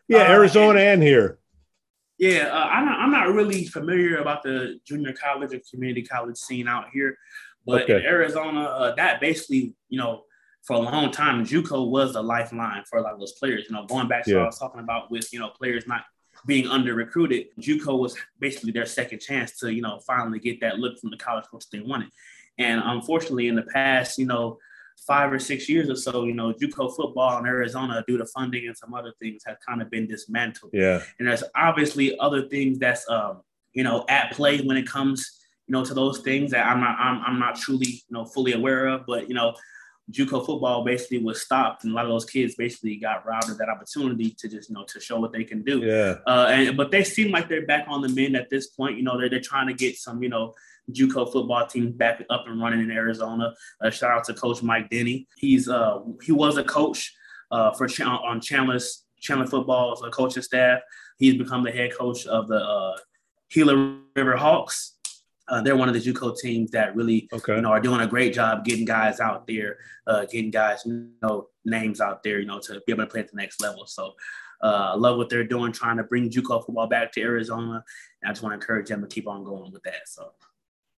Yeah, 0.08 0.20
uh, 0.20 0.32
Arizona 0.32 0.80
and, 0.80 0.90
and, 0.90 1.04
here. 1.04 1.40
Yeah, 2.18 2.48
uh, 2.48 2.66
I'm 2.66 2.86
not. 2.86 3.00
I'm 3.00 3.12
not 3.12 3.34
really 3.34 3.66
familiar 3.66 4.18
about 4.18 4.44
the 4.44 4.80
junior 4.88 5.12
college 5.12 5.54
or 5.54 5.60
community 5.70 6.04
college 6.04 6.38
scene 6.38 6.68
out 6.68 6.86
here. 6.94 7.18
But 7.66 7.84
okay. 7.84 7.98
in 7.98 8.06
Arizona, 8.06 8.62
uh, 8.62 8.96
that 8.96 9.20
basically, 9.20 9.74
you 9.90 10.00
know, 10.00 10.24
for 10.64 10.76
a 10.76 10.80
long 10.80 11.12
time, 11.12 11.46
JUCO 11.46 11.90
was 11.90 12.14
the 12.14 12.22
lifeline 12.22 12.84
for 12.90 12.98
a 12.98 13.02
lot 13.02 13.14
of 13.14 13.20
those 13.20 13.34
players. 13.34 13.66
You 13.70 13.76
know, 13.76 13.86
going 13.86 14.08
back 14.08 14.26
to 14.26 14.32
yeah. 14.32 14.38
what 14.38 14.44
I 14.44 14.48
was 14.48 14.60
talking 14.60 14.82
about 14.82 15.12
with 15.12 15.32
you 15.32 15.40
know 15.40 15.50
players 15.50 15.88
not 15.88 16.04
being 16.46 16.68
under 16.68 16.94
recruited, 16.94 17.48
JUCO 17.60 18.00
was 18.00 18.16
basically 18.40 18.72
their 18.72 18.86
second 18.86 19.20
chance 19.20 19.58
to 19.60 19.74
you 19.74 19.82
know 19.82 20.00
finally 20.06 20.40
get 20.40 20.60
that 20.62 20.80
look 20.80 21.00
from 21.00 21.12
the 21.12 21.18
college 21.18 21.46
coach 21.46 21.66
they 21.72 21.80
wanted. 21.80 22.10
And 22.58 22.82
unfortunately, 22.84 23.48
in 23.48 23.56
the 23.56 23.64
past, 23.64 24.18
you 24.18 24.26
know, 24.26 24.58
five 25.06 25.32
or 25.32 25.40
six 25.40 25.68
years 25.68 25.90
or 25.90 25.96
so, 25.96 26.24
you 26.24 26.34
know, 26.34 26.54
JUCO 26.54 26.96
football 26.96 27.38
in 27.38 27.46
Arizona, 27.46 28.04
due 28.08 28.18
to 28.18 28.26
funding 28.26 28.68
and 28.68 28.78
some 28.78 28.94
other 28.94 29.14
things, 29.22 29.44
has 29.46 29.58
kind 29.68 29.82
of 29.82 29.92
been 29.92 30.08
dismantled. 30.08 30.72
Yeah. 30.74 31.02
And 31.20 31.28
there's 31.28 31.44
obviously 31.56 32.18
other 32.20 32.48
things 32.48 32.80
that's 32.80 33.08
um, 33.10 33.42
you 33.74 33.84
know 33.84 34.06
at 34.10 34.32
play 34.32 34.62
when 34.62 34.78
it 34.78 34.88
comes 34.88 35.40
you 35.68 35.74
know, 35.74 35.84
to 35.84 35.94
those 35.94 36.20
things 36.20 36.52
that 36.52 36.66
I'm 36.68 36.80
not 36.80 36.98
I'm, 37.00 37.22
I'm 37.26 37.40
not 37.40 37.56
truly, 37.56 37.88
you 37.88 38.12
know, 38.12 38.26
fully 38.26 38.54
aware 38.54 38.88
of. 38.88 39.06
But, 39.06 39.28
you 39.28 39.36
know, 39.36 39.56
JUCO 40.12 40.46
football 40.46 40.84
basically 40.84 41.18
was 41.20 41.42
stopped, 41.42 41.84
and 41.84 41.94
a 41.94 41.96
lot 41.96 42.06
of 42.06 42.12
those 42.12 42.26
kids 42.26 42.56
basically 42.56 42.96
got 42.98 43.26
robbed 43.26 43.50
of 43.50 43.58
that 43.58 43.70
opportunity 43.70 44.30
to 44.40 44.48
just, 44.48 44.70
you 44.70 44.76
know, 44.76 44.86
to 44.86 45.00
show 45.00 45.20
what 45.20 45.32
they 45.32 45.44
can 45.44 45.64
do. 45.64 45.80
Yeah. 45.80 46.16
Uh, 46.28 46.48
and 46.50 46.78
but 46.78 46.92
they 46.92 47.04
seem 47.04 47.32
like 47.32 47.50
they're 47.50 47.66
back 47.66 47.86
on 47.88 48.02
the 48.02 48.10
mend 48.10 48.36
at 48.36 48.50
this 48.50 48.68
point. 48.68 48.98
You 48.98 49.04
know, 49.04 49.18
they're 49.18 49.30
they're 49.30 49.40
trying 49.40 49.68
to 49.68 49.74
get 49.74 49.98
some, 49.98 50.22
you 50.22 50.30
know, 50.30 50.54
JUCO 50.92 51.32
football 51.32 51.66
team 51.66 51.92
back 51.92 52.24
up 52.30 52.46
and 52.48 52.62
running 52.62 52.82
in 52.82 52.92
Arizona. 52.92 53.54
Uh, 53.82 53.90
shout 53.90 54.12
out 54.12 54.24
to 54.26 54.36
Coach 54.36 54.62
Mike 54.62 54.90
Denny. 54.92 55.28
He's 55.38 55.68
uh 55.68 56.00
he 56.22 56.32
was 56.32 56.58
a 56.58 56.64
coach 56.64 57.12
uh 57.50 57.72
for 57.72 57.88
Ch- 57.88 58.02
on 58.02 58.40
Chandler's 58.42 59.06
Chandler 59.20 59.48
football's 59.48 60.04
uh, 60.04 60.10
coaching 60.12 60.44
staff. 60.44 60.82
He's 61.18 61.36
become 61.36 61.64
the 61.64 61.72
head 61.72 61.98
coach 61.98 62.28
of 62.28 62.48
the 62.48 62.58
uh, 62.58 62.98
Gila 63.50 63.98
River 64.16 64.36
Hawks. 64.36 64.95
Uh, 65.48 65.62
they're 65.62 65.76
one 65.76 65.88
of 65.88 65.94
the 65.94 66.02
JUCO 66.02 66.38
teams 66.38 66.72
that 66.72 66.96
really, 66.96 67.30
okay. 67.32 67.56
you 67.56 67.62
know, 67.62 67.70
are 67.70 67.80
doing 67.80 68.02
a 68.02 68.08
great 68.08 68.34
job 68.34 68.66
getting 68.66 68.86
guys 68.86 69.20
out 69.20 69.46
there, 69.46 69.78
uh, 70.08 70.26
getting 70.26 70.50
guys, 70.50 70.82
you 70.86 71.10
know, 71.22 71.50
names 71.66 72.02
out 72.02 72.24
there, 72.24 72.40
you 72.40 72.46
know, 72.46 72.60
to 72.60 72.82
be 72.86 72.94
able 72.94 73.04
to 73.04 73.10
play 73.10 73.22
at 73.22 73.30
the 73.30 73.38
next 73.38 73.62
level. 73.62 73.86
So, 73.86 74.16
uh, 74.64 74.92
I 74.94 74.96
love 74.96 75.18
what 75.18 75.30
they're 75.30 75.44
doing, 75.44 75.72
trying 75.72 75.98
to 75.98 76.04
bring 76.04 76.30
JUCO 76.30 76.66
football 76.66 76.88
back 76.88 77.12
to 77.14 77.22
Arizona. 77.22 77.84
And 78.22 78.30
I 78.30 78.32
just 78.32 78.42
want 78.42 78.54
to 78.54 78.56
encourage 78.56 78.90
them 78.90 79.02
to 79.02 79.08
keep 79.08 79.28
on 79.28 79.44
going 79.44 79.72
with 79.72 79.84
that. 79.84 80.08
So, 80.08 80.32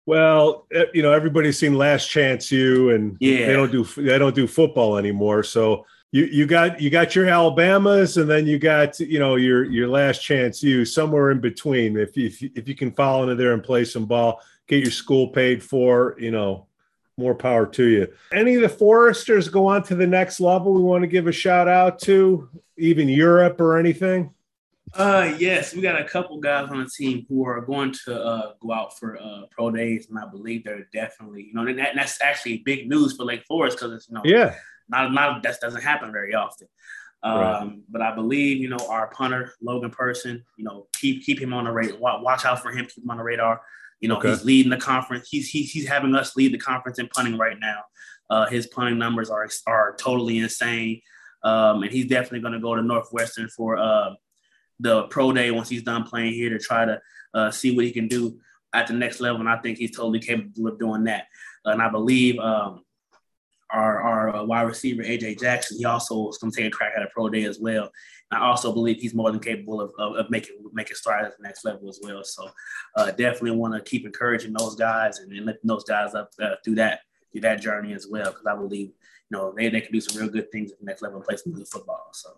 Well, 0.07 0.67
eh, 0.73 0.85
you 0.95 1.03
know, 1.03 1.13
everybody's 1.13 1.59
seen 1.59 1.75
Last 1.75 2.09
Chance 2.09 2.53
U, 2.53 2.91
and 2.91 3.17
yeah. 3.19 3.47
they 3.47 3.53
don't 3.55 3.73
do 3.73 3.85
they 3.85 4.19
don't 4.19 4.35
do 4.35 4.47
football 4.47 4.99
anymore. 4.99 5.43
So 5.43 5.85
you 6.13 6.25
you 6.25 6.47
got 6.47 6.81
you 6.81 6.91
got 6.91 7.15
your 7.15 7.29
Alabamas, 7.29 8.17
and 8.17 8.31
then 8.31 8.47
you 8.47 8.59
got 8.59 8.99
you 9.01 9.19
know 9.19 9.37
your 9.37 9.65
your 9.65 9.89
Last 9.89 10.23
Chance 10.23 10.63
U 10.63 10.85
somewhere 10.85 11.31
in 11.31 11.41
between. 11.41 11.97
If 11.97 12.17
you, 12.17 12.27
if 12.27 12.43
if 12.43 12.69
you 12.69 12.75
can 12.75 12.93
fall 12.93 13.23
into 13.23 13.35
there 13.35 13.53
and 13.53 13.63
play 13.63 13.85
some 13.85 14.07
ball, 14.07 14.41
get 14.67 14.83
your 14.83 14.93
school 14.93 15.29
paid 15.29 15.63
for, 15.63 16.17
you 16.19 16.31
know, 16.31 16.67
more 17.17 17.35
power 17.35 17.67
to 17.67 17.85
you. 17.85 18.09
Any 18.33 18.57
of 18.57 18.63
the 18.63 18.69
Foresters 18.69 19.49
go 19.49 19.67
on 19.67 19.83
to 19.85 19.95
the 19.95 20.07
next 20.07 20.41
level? 20.41 20.75
We 20.75 20.83
want 20.83 21.03
to 21.03 21.09
give 21.09 21.27
a 21.27 21.33
shout 21.33 21.69
out 21.69 21.99
to 22.01 22.49
even 22.77 23.09
Europe 23.09 23.61
or 23.61 23.79
anything. 23.79 24.33
Uh, 24.95 25.35
yes, 25.39 25.75
we 25.75 25.83
got 25.83 26.01
a 26.01 26.05
couple 26.05 26.39
guys 26.39 26.69
on 26.71 26.79
the 26.79 26.89
team 26.89 27.27
who 27.29 27.45
are 27.45 27.61
going 27.61 27.93
to 27.93 28.23
uh, 28.23 28.53
go 28.61 28.73
out 28.73 28.97
for 28.99 29.19
uh, 29.21 29.43
pro 29.51 29.71
days, 29.71 30.09
and 30.09 30.19
I 30.19 30.27
believe 30.27 30.65
they're 30.65 30.87
definitely, 30.93 31.43
you 31.43 31.55
know, 31.55 31.67
and 31.67 31.79
that, 31.79 31.95
that's 31.97 32.21
actually 32.23 32.59
big 32.59 32.89
news 32.89 33.17
for 33.17 33.25
Lake 33.25 33.45
Forest 33.47 33.79
because 33.79 33.93
it's, 33.93 34.09
you 34.09 34.15
know, 34.15 34.23
yeah, 34.25 34.55
not 34.89 35.13
not 35.13 35.43
that 35.43 35.61
doesn't 35.61 35.83
happen 35.83 36.13
very 36.13 36.35
often. 36.35 36.69
Um, 37.23 37.39
right. 37.41 37.79
But 37.89 38.03
I 38.03 38.15
believe, 38.15 38.59
you 38.59 38.69
know, 38.69 38.87
our 38.89 39.09
punter 39.09 39.53
Logan 39.61 39.91
Person, 39.91 40.45
you 40.57 40.65
know, 40.65 40.87
keep 40.93 41.25
keep 41.25 41.41
him 41.41 41.53
on 41.53 41.65
the 41.65 41.73
radar. 41.73 42.23
Watch 42.23 42.45
out 42.45 42.63
for 42.63 42.71
him. 42.71 42.87
Keep 42.87 43.05
him 43.05 43.11
on 43.11 43.19
the 43.19 43.25
radar. 43.25 43.61
You 44.01 44.09
know, 44.09 44.19
okay. 44.19 44.31
he's 44.31 44.45
leading 44.45 44.71
the 44.71 44.77
conference. 44.77 45.29
He's, 45.31 45.49
he's 45.49 45.71
he's 45.71 45.89
having 45.89 46.15
us 46.15 46.37
lead 46.37 46.53
the 46.53 46.59
conference 46.59 46.99
in 46.99 47.09
punting 47.09 47.39
right 47.39 47.59
now. 47.59 47.81
Uh, 48.29 48.47
his 48.47 48.67
punting 48.67 48.99
numbers 48.99 49.31
are 49.31 49.49
are 49.67 49.97
totally 49.99 50.39
insane, 50.39 51.01
um, 51.43 51.83
and 51.83 51.91
he's 51.91 52.07
definitely 52.07 52.41
going 52.41 52.53
to 52.53 52.61
go 52.61 52.75
to 52.75 52.83
Northwestern 52.83 53.49
for. 53.49 53.77
Uh, 53.77 54.15
the 54.81 55.05
pro 55.05 55.33
day 55.33 55.51
once 55.51 55.69
he's 55.69 55.83
done 55.83 56.05
playing 56.05 56.33
here 56.33 56.51
to 56.51 56.59
try 56.59 56.85
to 56.85 57.01
uh, 57.35 57.51
see 57.51 57.75
what 57.75 57.85
he 57.85 57.91
can 57.91 58.09
do 58.09 58.39
at 58.73 58.87
the 58.87 58.93
next 58.93 59.21
level. 59.21 59.41
And 59.41 59.49
I 59.49 59.57
think 59.57 59.79
he's 59.79 59.97
totally 59.97 60.21
capable 60.21 60.69
of 60.69 60.79
doing 60.79 61.05
that. 61.05 61.27
And 61.65 61.81
I 61.81 61.89
believe 61.89 62.39
um, 62.39 62.85
our, 63.71 64.01
our 64.01 64.37
uh, 64.37 64.45
wide 64.45 64.63
receiver, 64.63 65.03
AJ 65.03 65.41
Jackson, 65.41 65.79
he 65.79 65.85
also 65.85 66.29
is 66.29 66.39
going 66.39 66.53
to 66.53 66.57
take 66.57 66.73
a 66.73 66.77
crack 66.77 66.93
at 66.97 67.03
a 67.03 67.09
pro 67.13 67.29
day 67.29 67.45
as 67.45 67.59
well. 67.59 67.91
And 68.31 68.43
I 68.43 68.47
also 68.47 68.73
believe 68.73 68.99
he's 68.99 69.15
more 69.15 69.31
than 69.31 69.41
capable 69.41 69.81
of, 69.81 69.93
of, 69.99 70.17
of 70.17 70.31
making 70.31 70.57
making 70.73 70.97
strides 70.97 71.29
at 71.29 71.37
the 71.37 71.43
next 71.43 71.65
level 71.65 71.89
as 71.89 72.01
well. 72.03 72.25
So 72.25 72.51
uh, 72.97 73.11
definitely 73.13 73.53
want 73.53 73.75
to 73.75 73.89
keep 73.89 74.05
encouraging 74.05 74.53
those 74.53 74.75
guys 74.75 75.21
and, 75.21 75.33
and 75.33 75.47
lifting 75.47 75.69
those 75.69 75.85
guys 75.85 76.15
up 76.15 76.31
uh, 76.41 76.57
through 76.65 76.77
that 76.77 77.01
through 77.33 77.43
that 77.43 77.61
journey 77.61 77.93
as 77.93 78.07
well. 78.09 78.31
Because 78.31 78.47
I 78.47 78.57
believe 78.57 78.89
you 78.89 79.39
know 79.39 79.55
they, 79.57 79.69
they 79.69 79.81
can 79.81 79.93
do 79.93 80.01
some 80.01 80.21
real 80.21 80.31
good 80.31 80.51
things 80.51 80.73
at 80.73 80.79
the 80.79 80.85
next 80.85 81.03
level 81.03 81.19
and 81.19 81.27
play 81.27 81.37
some 81.37 81.53
good 81.53 81.69
football. 81.69 82.09
So. 82.13 82.31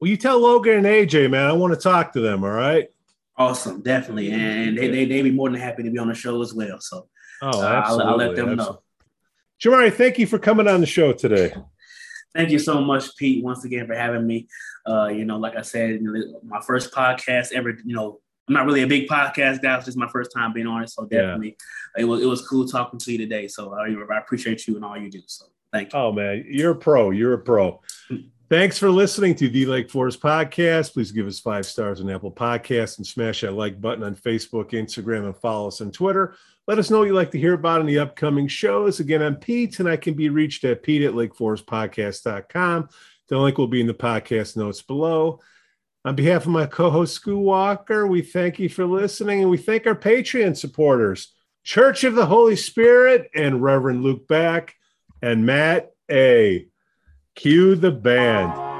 Well, 0.00 0.10
you 0.10 0.16
tell 0.16 0.38
Logan 0.38 0.84
and 0.84 0.86
AJ, 0.86 1.30
man, 1.30 1.46
I 1.46 1.52
want 1.52 1.72
to 1.72 1.80
talk 1.80 2.12
to 2.12 2.20
them. 2.20 2.44
All 2.44 2.50
right. 2.50 2.88
Awesome, 3.36 3.80
definitely, 3.80 4.30
and 4.30 4.78
they 4.78 4.88
they 4.88 5.04
they 5.06 5.22
be 5.22 5.32
more 5.32 5.50
than 5.50 5.58
happy 5.58 5.82
to 5.82 5.90
be 5.90 5.98
on 5.98 6.08
the 6.08 6.14
show 6.14 6.40
as 6.40 6.54
well. 6.54 6.78
So, 6.78 7.08
oh, 7.42 7.62
uh, 7.62 7.82
I'll, 7.84 8.00
I'll, 8.00 8.16
let 8.16 8.36
them 8.36 8.54
know. 8.54 8.83
Jamari, 9.62 9.92
thank 9.92 10.18
you 10.18 10.26
for 10.26 10.38
coming 10.38 10.68
on 10.68 10.80
the 10.80 10.86
show 10.86 11.12
today. 11.12 11.54
Thank 12.34 12.50
you 12.50 12.58
so 12.58 12.80
much, 12.80 13.16
Pete, 13.16 13.44
once 13.44 13.64
again 13.64 13.86
for 13.86 13.94
having 13.94 14.26
me. 14.26 14.48
Uh, 14.86 15.06
you 15.06 15.24
know, 15.24 15.38
like 15.38 15.56
I 15.56 15.62
said, 15.62 16.00
my 16.42 16.60
first 16.60 16.92
podcast 16.92 17.52
ever. 17.52 17.70
You 17.84 17.94
know, 17.94 18.20
I'm 18.48 18.54
not 18.54 18.66
really 18.66 18.82
a 18.82 18.86
big 18.86 19.08
podcast 19.08 19.62
guy. 19.62 19.76
It's 19.76 19.86
just 19.86 19.96
my 19.96 20.08
first 20.08 20.32
time 20.36 20.52
being 20.52 20.66
on 20.66 20.82
it, 20.82 20.90
so 20.90 21.04
definitely 21.04 21.56
yeah. 21.96 22.02
it 22.02 22.04
was 22.04 22.22
it 22.22 22.26
was 22.26 22.46
cool 22.46 22.66
talking 22.66 22.98
to 22.98 23.12
you 23.12 23.18
today. 23.18 23.48
So 23.48 23.72
I, 23.72 23.88
I 24.12 24.18
appreciate 24.18 24.66
you 24.66 24.76
and 24.76 24.84
all 24.84 24.98
you 24.98 25.10
do. 25.10 25.22
So 25.26 25.46
thank 25.72 25.92
you. 25.92 25.98
Oh 25.98 26.12
man, 26.12 26.44
you're 26.48 26.72
a 26.72 26.76
pro. 26.76 27.10
You're 27.10 27.34
a 27.34 27.38
pro. 27.38 27.80
Thanks 28.50 28.78
for 28.78 28.90
listening 28.90 29.34
to 29.36 29.48
the 29.48 29.64
Lake 29.64 29.90
Forest 29.90 30.20
Podcast. 30.20 30.92
Please 30.92 31.10
give 31.10 31.26
us 31.26 31.40
five 31.40 31.64
stars 31.64 32.02
on 32.02 32.10
Apple 32.10 32.30
Podcasts 32.30 32.98
and 32.98 33.06
smash 33.06 33.40
that 33.40 33.54
like 33.54 33.80
button 33.80 34.04
on 34.04 34.14
Facebook, 34.14 34.72
Instagram, 34.72 35.24
and 35.24 35.36
follow 35.36 35.68
us 35.68 35.80
on 35.80 35.90
Twitter. 35.90 36.36
Let 36.66 36.78
us 36.78 36.90
know 36.90 37.00
what 37.00 37.08
you'd 37.08 37.14
like 37.14 37.30
to 37.32 37.38
hear 37.38 37.52
about 37.52 37.80
in 37.80 37.86
the 37.86 37.98
upcoming 37.98 38.48
shows. 38.48 38.98
Again, 38.98 39.20
I'm 39.20 39.36
Pete, 39.36 39.80
and 39.80 39.88
I 39.88 39.96
can 39.96 40.14
be 40.14 40.30
reached 40.30 40.64
at 40.64 40.82
pete 40.82 41.02
at 41.02 41.12
lakeforestpodcast.com. 41.12 42.88
The 43.28 43.38
link 43.38 43.58
will 43.58 43.68
be 43.68 43.80
in 43.80 43.86
the 43.86 43.94
podcast 43.94 44.56
notes 44.56 44.80
below. 44.80 45.40
On 46.06 46.14
behalf 46.14 46.42
of 46.42 46.52
my 46.52 46.66
co 46.66 46.90
host, 46.90 47.16
Stu 47.16 47.38
Walker, 47.38 48.06
we 48.06 48.22
thank 48.22 48.58
you 48.58 48.68
for 48.68 48.86
listening 48.86 49.40
and 49.40 49.50
we 49.50 49.56
thank 49.56 49.86
our 49.86 49.94
Patreon 49.94 50.56
supporters, 50.56 51.34
Church 51.64 52.04
of 52.04 52.14
the 52.14 52.26
Holy 52.26 52.56
Spirit 52.56 53.30
and 53.34 53.62
Reverend 53.62 54.02
Luke 54.02 54.28
Back 54.28 54.74
and 55.22 55.46
Matt 55.46 55.92
A. 56.10 56.68
Cue 57.34 57.74
the 57.74 57.90
band. 57.90 58.73